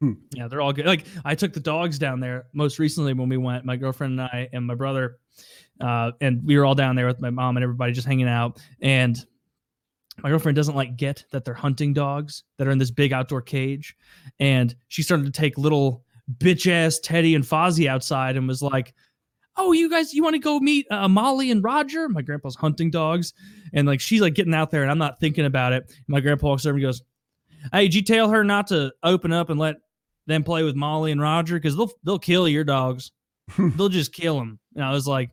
Hmm. 0.00 0.12
Yeah, 0.32 0.48
they're 0.48 0.62
all 0.62 0.72
good. 0.72 0.86
Like 0.86 1.04
I 1.24 1.34
took 1.34 1.52
the 1.52 1.60
dogs 1.60 1.98
down 1.98 2.20
there 2.20 2.46
most 2.54 2.78
recently 2.78 3.12
when 3.12 3.28
we 3.28 3.36
went, 3.36 3.64
my 3.64 3.76
girlfriend 3.76 4.18
and 4.18 4.22
I 4.22 4.48
and 4.52 4.66
my 4.66 4.74
brother, 4.74 5.18
uh, 5.80 6.12
and 6.20 6.42
we 6.44 6.56
were 6.56 6.64
all 6.64 6.74
down 6.74 6.96
there 6.96 7.06
with 7.06 7.20
my 7.20 7.30
mom 7.30 7.56
and 7.56 7.64
everybody 7.64 7.92
just 7.92 8.06
hanging 8.06 8.28
out. 8.28 8.60
And 8.80 9.18
my 10.22 10.30
girlfriend 10.30 10.56
doesn't 10.56 10.74
like 10.74 10.96
get 10.96 11.24
that 11.32 11.44
they're 11.44 11.54
hunting 11.54 11.92
dogs 11.92 12.44
that 12.56 12.66
are 12.66 12.70
in 12.70 12.78
this 12.78 12.90
big 12.90 13.12
outdoor 13.12 13.42
cage. 13.42 13.94
And 14.38 14.74
she 14.88 15.02
started 15.02 15.26
to 15.26 15.32
take 15.32 15.58
little 15.58 16.02
bitch 16.38 16.70
ass 16.70 16.98
Teddy 16.98 17.34
and 17.34 17.44
Fozzie 17.44 17.88
outside 17.88 18.36
and 18.36 18.48
was 18.48 18.62
like, 18.62 18.94
Oh, 19.56 19.72
you 19.72 19.90
guys, 19.90 20.14
you 20.14 20.22
want 20.22 20.34
to 20.34 20.38
go 20.38 20.60
meet 20.60 20.86
uh, 20.90 21.08
Molly 21.08 21.50
and 21.50 21.62
Roger? 21.62 22.08
My 22.08 22.22
grandpa's 22.22 22.56
hunting 22.56 22.90
dogs. 22.90 23.34
And 23.74 23.86
like 23.86 24.00
she's 24.00 24.22
like 24.22 24.34
getting 24.34 24.54
out 24.54 24.70
there 24.70 24.82
and 24.82 24.90
I'm 24.90 24.98
not 24.98 25.20
thinking 25.20 25.44
about 25.44 25.74
it. 25.74 25.92
My 26.06 26.20
grandpa 26.20 26.48
walks 26.48 26.64
over 26.64 26.76
and 26.76 26.82
goes, 26.82 27.02
Hey, 27.72 27.82
did 27.82 27.94
you 27.94 28.02
tell 28.02 28.30
her 28.30 28.42
not 28.44 28.68
to 28.68 28.92
open 29.02 29.32
up 29.32 29.50
and 29.50 29.60
let 29.60 29.76
then 30.26 30.42
play 30.42 30.62
with 30.62 30.76
Molly 30.76 31.12
and 31.12 31.20
Roger 31.20 31.56
because 31.56 31.76
they'll 31.76 31.92
they'll 32.04 32.18
kill 32.18 32.48
your 32.48 32.64
dogs. 32.64 33.10
they'll 33.58 33.88
just 33.88 34.12
kill 34.12 34.38
them. 34.38 34.58
And 34.74 34.84
I 34.84 34.92
was 34.92 35.06
like, 35.06 35.30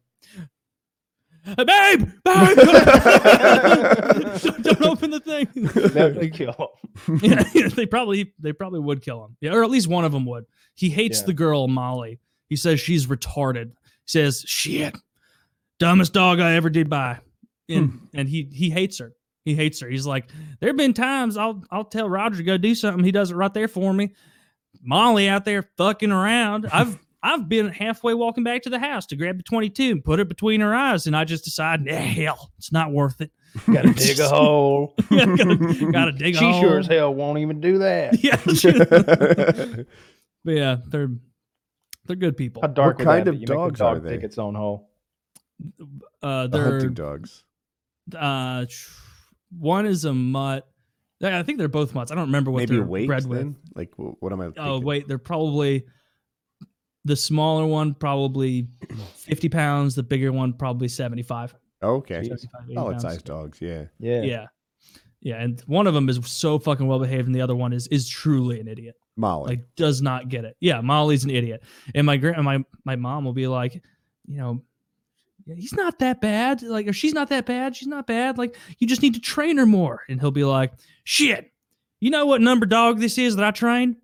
hey, 1.44 1.64
babe, 1.64 2.12
babe, 2.24 2.24
don't, 2.24 2.58
don't, 4.64 4.82
open 4.84 5.12
the 5.12 5.20
thing. 5.20 5.48
they 6.14 6.30
kill 6.30 6.72
them. 7.08 7.20
yeah, 7.22 7.44
they 7.70 7.86
probably 7.86 8.34
they 8.40 8.54
probably 8.54 8.80
would 8.80 9.02
kill 9.02 9.26
him. 9.26 9.38
Yeah, 9.42 9.54
or 9.54 9.64
at 9.64 9.70
least 9.70 9.88
one 9.88 10.06
of 10.06 10.12
them 10.12 10.26
would. 10.26 10.46
He 10.76 10.90
hates 10.90 11.22
yeah. 11.22 11.28
the 11.28 11.34
girl 11.34 11.68
Molly. 11.68 12.20
He 12.50 12.56
says 12.56 12.80
she's 12.80 13.08
retarded. 13.08 13.72
He 14.06 14.08
says 14.08 14.44
shit, 14.48 14.96
dumbest 15.80 16.14
dog 16.14 16.40
I 16.40 16.56
ever 16.56 16.70
did 16.70 16.90
buy, 16.90 17.20
and 17.70 17.92
hmm. 17.92 17.98
and 18.14 18.30
he 18.30 18.50
he 18.52 18.70
hates 18.70 19.00
her. 19.00 19.14
He 19.46 19.56
hates 19.56 19.80
her. 19.80 19.88
He's 19.88 20.06
like, 20.06 20.30
there 20.60 20.70
have 20.70 20.78
been 20.78 20.94
times 20.94 21.38
I'll 21.38 21.64
I'll 21.72 21.86
tell 21.86 22.10
Roger 22.10 22.38
to 22.38 22.44
go 22.44 22.58
do 22.58 22.76
something. 22.76 23.04
He 23.04 23.12
does 23.12 23.32
it 23.32 23.36
right 23.36 23.54
there 23.54 23.70
for 23.70 23.94
me. 23.94 24.14
Molly 24.88 25.28
out 25.28 25.44
there 25.44 25.70
fucking 25.76 26.12
around. 26.12 26.66
I've 26.72 26.98
I've 27.24 27.50
been 27.50 27.70
halfway 27.70 28.14
walking 28.14 28.44
back 28.44 28.62
to 28.62 28.70
the 28.70 28.80
house 28.80 29.06
to 29.08 29.16
grab 29.16 29.38
the 29.38 29.44
22 29.44 29.92
and 29.92 30.06
put 30.06 30.20
it 30.20 30.30
between 30.30 30.62
her 30.62 30.74
eyes, 30.74 31.08
and 31.08 31.18
I 31.18 31.26
just 31.26 31.44
decided, 31.44 31.88
yeah, 31.88 32.00
hell, 32.00 32.52
it's 32.58 32.72
not 32.72 32.92
worth 32.92 33.20
it. 33.20 33.32
Gotta 33.74 33.92
dig 33.92 34.20
a 34.20 34.30
hole. 34.30 34.94
gotta, 35.10 35.90
gotta 35.92 36.12
dig 36.14 36.36
she 36.36 36.46
a 36.46 36.52
hole. 36.52 36.62
She 36.62 36.68
sure 36.68 36.80
as 36.80 36.88
hell 36.88 37.14
won't 37.14 37.40
even 37.40 37.60
do 37.60 37.80
that. 37.80 38.24
Yeah. 38.24 38.40
but 40.46 40.52
yeah, 40.52 40.78
they're 40.88 41.10
they're 42.06 42.16
good 42.16 42.38
people. 42.38 42.62
How 42.62 42.70
dark 42.70 43.00
what 43.00 43.06
kind 43.06 43.28
of 43.28 43.44
dogs 43.44 43.80
dog 43.80 43.98
are 43.98 44.00
they? 44.00 44.12
Dig 44.12 44.24
its 44.24 44.38
own 44.38 44.56
hole. 44.56 44.90
Uh, 46.22 46.48
they're 46.48 46.64
hunting 46.64 46.94
dogs. 46.94 47.44
Uh, 48.16 48.66
one 49.58 49.86
is 49.86 50.06
a 50.06 50.14
mutt 50.14 50.68
I 51.22 51.44
think 51.44 51.58
they're 51.58 51.68
both 51.68 51.96
mutts. 51.96 52.12
I 52.12 52.16
don't 52.16 52.26
remember 52.26 52.52
what 52.52 52.60
Maybe 52.60 52.76
they're 52.76 52.86
weight, 52.86 53.08
bred 53.08 53.26
with. 53.26 53.56
Like, 53.76 53.92
what 53.96 54.32
am 54.32 54.42
I? 54.42 54.46
Oh, 54.46 54.52
thinking? 54.52 54.64
Oh 54.64 54.80
wait, 54.80 55.08
they're 55.08 55.18
probably 55.18 55.86
the 57.06 57.16
smaller 57.16 57.66
one 57.66 57.94
probably 57.94 58.68
50 59.16 59.50
pounds. 59.50 59.96
The 59.96 60.04
bigger 60.04 60.32
one 60.32 60.54
probably 60.54 60.88
75. 60.88 61.56
Okay, 61.82 62.30
solid 62.74 63.02
sized 63.02 63.26
dogs. 63.26 63.60
Yeah, 63.62 63.86
yeah, 64.00 64.22
yeah, 64.22 64.46
yeah. 65.22 65.42
And 65.42 65.62
one 65.68 65.88
of 65.88 65.94
them 65.94 66.10
is 66.10 66.20
so 66.26 66.60
fucking 66.60 66.86
well 66.86 67.00
behaved, 67.00 67.28
and 67.28 67.36
the 67.36 67.42
other 67.42 67.56
one 67.56 67.74
is 67.74 67.88
is 67.88 68.08
truly 68.08 68.60
an 68.60 68.68
idiot. 68.68 68.96
Molly 69.16 69.50
like 69.50 69.76
does 69.76 70.02
not 70.02 70.30
get 70.30 70.46
it. 70.46 70.56
Yeah, 70.60 70.82
Molly's 70.82 71.24
an 71.24 71.32
idiot, 71.32 71.64
and 71.96 72.06
my 72.06 72.18
grand 72.18 72.44
my 72.44 72.64
my 72.86 72.96
mom 72.96 73.26
will 73.26 73.34
be 73.34 73.48
like, 73.48 73.82
you 74.28 74.38
know, 74.38 74.62
he's 75.56 75.74
not 75.74 76.00
that 76.00 76.22
bad. 76.22 76.62
Like, 76.62 76.88
or 76.88 76.94
she's 76.94 77.14
not 77.14 77.30
that 77.30 77.46
bad. 77.46 77.76
She's 77.76 77.88
not 77.88 78.08
bad. 78.08 78.38
Like, 78.38 78.58
you 78.80 78.88
just 78.88 79.02
need 79.02 79.14
to 79.14 79.20
train 79.20 79.58
her 79.58 79.66
more. 79.66 80.02
And 80.10 80.20
he'll 80.20 80.32
be 80.32 80.44
like, 80.44 80.74
shit, 81.08 81.54
you 82.02 82.12
know 82.12 82.26
what 82.26 82.42
number 82.42 82.66
dog 82.66 83.00
this 83.00 83.18
is 83.18 83.38
that 83.38 83.46
I 83.46 83.52
train? 83.52 83.96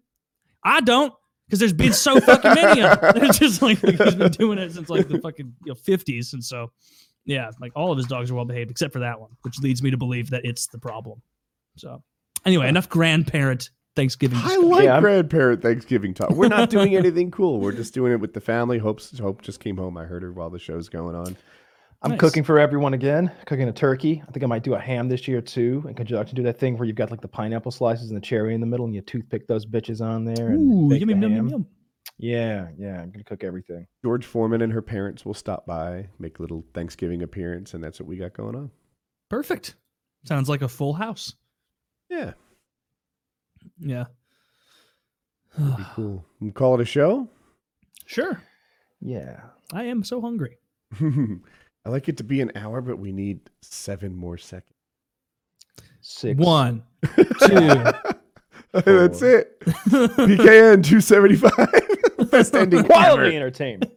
I 0.64 0.80
don't, 0.80 1.14
because 1.46 1.60
there's 1.60 1.74
been 1.74 1.92
so 1.92 2.22
fucking 2.22 2.54
many 2.54 2.82
of 2.82 3.02
them. 3.02 3.26
It's 3.26 3.38
just 3.38 3.62
like 3.62 3.80
he's 3.80 4.16
been 4.16 4.32
doing 4.32 4.58
it 4.58 4.72
since 4.72 4.90
like 4.90 5.10
the 5.10 5.20
fucking 5.20 5.54
you 5.66 5.74
know, 5.74 5.76
50s. 5.76 6.32
And 6.32 6.44
so, 6.44 6.72
yeah, 7.26 7.52
like 7.60 7.74
all 7.76 7.92
of 7.92 7.98
his 7.98 8.08
dogs 8.08 8.32
are 8.32 8.36
well 8.36 8.46
behaved 8.46 8.72
except 8.72 8.94
for 8.94 9.00
that 9.00 9.20
one, 9.20 9.32
which 9.42 9.60
leads 9.60 9.84
me 9.84 9.92
to 9.92 9.98
believe 9.98 10.30
that 10.30 10.46
it's 10.46 10.68
the 10.68 10.80
problem. 10.80 11.22
So, 11.76 12.02
anyway, 12.46 12.70
enough 12.70 12.88
grandparent 12.88 13.70
Thanksgiving. 13.98 14.40
I 14.42 14.56
like 14.56 14.86
yeah, 14.86 15.02
grandparent 15.02 15.62
Thanksgiving 15.62 16.14
talk. 16.14 16.30
We're 16.30 16.48
not 16.48 16.70
doing 16.70 16.96
anything 16.96 17.32
cool. 17.32 17.60
We're 17.60 17.74
just 17.74 17.94
doing 17.94 18.14
it 18.14 18.22
with 18.22 18.34
the 18.34 18.42
family. 18.42 18.78
Hope's 18.78 19.20
Hope 19.20 19.42
just 19.42 19.60
came 19.60 19.76
home. 19.76 19.98
I 19.98 20.06
heard 20.06 20.24
her 20.24 20.32
while 20.32 20.50
the 20.50 20.58
show's 20.58 20.88
going 20.88 21.16
on. 21.16 21.36
I'm 22.04 22.12
nice. 22.12 22.20
cooking 22.20 22.44
for 22.44 22.60
everyone 22.60 22.94
again. 22.94 23.32
Cooking 23.46 23.70
a 23.70 23.72
turkey. 23.72 24.22
I 24.28 24.32
think 24.32 24.44
I 24.44 24.48
might 24.48 24.64
do 24.64 24.74
a 24.74 24.80
ham 24.80 25.08
this 25.08 25.26
year 25.28 25.42
too. 25.42 25.86
In 25.88 25.94
conjunction, 25.94 26.36
do 26.36 26.44
that 26.44 26.60
thing 26.60 26.78
where 26.78 26.86
you've 26.86 26.98
got 26.98 27.12
like 27.12 27.22
the 27.22 27.28
pineapple 27.30 27.72
slices 27.72 28.10
and 28.10 28.18
the 28.18 28.22
cherry 28.22 28.54
in 28.54 28.60
the 28.62 28.68
middle, 28.68 28.86
and 28.86 28.94
you 28.94 29.02
toothpick 29.02 29.48
those 29.48 29.66
bitches 29.66 30.02
on 30.06 30.26
there. 30.26 30.50
And 30.50 30.92
Ooh, 30.92 30.96
yummy, 30.96 31.14
yum, 31.14 31.22
yum, 31.34 31.48
yum. 31.50 31.68
Yeah, 32.18 32.68
yeah. 32.78 33.02
I'm 33.02 33.10
gonna 33.12 33.24
cook 33.24 33.44
everything. 33.44 33.88
George 34.04 34.26
Foreman 34.26 34.62
and 34.62 34.74
her 34.74 34.82
parents 34.82 35.26
will 35.26 35.34
stop 35.34 35.66
by, 35.66 36.08
make 36.20 36.40
a 36.40 36.42
little 36.42 36.66
Thanksgiving 36.74 37.24
appearance, 37.24 37.74
and 37.74 37.84
that's 37.84 38.00
what 38.00 38.08
we 38.08 38.18
got 38.18 38.34
going 38.34 38.56
on. 38.56 38.70
Perfect. 39.30 39.76
Sounds 40.26 40.50
like 40.50 40.62
a 40.62 40.68
full 40.68 40.94
house. 40.94 41.34
Yeah, 42.10 42.34
Yeah. 43.80 44.06
be 45.58 45.84
cool. 45.96 46.26
We 46.42 46.52
call 46.52 46.76
it 46.76 46.82
a 46.82 46.86
show. 46.86 47.30
sure. 48.06 48.42
Yeah. 49.02 49.40
I 49.74 49.86
am 49.86 50.04
so 50.04 50.22
hungry. 50.22 50.58
I 51.86 51.90
like 51.90 52.08
it 52.08 52.18
to 52.18 52.24
be 52.24 52.42
an 52.42 52.52
hour, 52.56 52.82
but 52.82 52.98
we 52.98 53.12
need 53.12 53.42
seven 53.62 54.16
more 54.16 54.38
seconds. 54.38 54.70
Six. 56.02 56.38
One, 56.38 56.84
two. 57.16 57.84
That's 58.74 59.22
it. 59.22 59.60
PKN 59.90 60.84
275. 60.84 62.32
Best 62.32 62.56
ending 62.56 62.80
ever. 62.86 62.88
Wildly 62.90 63.36
entertained. 63.36 63.90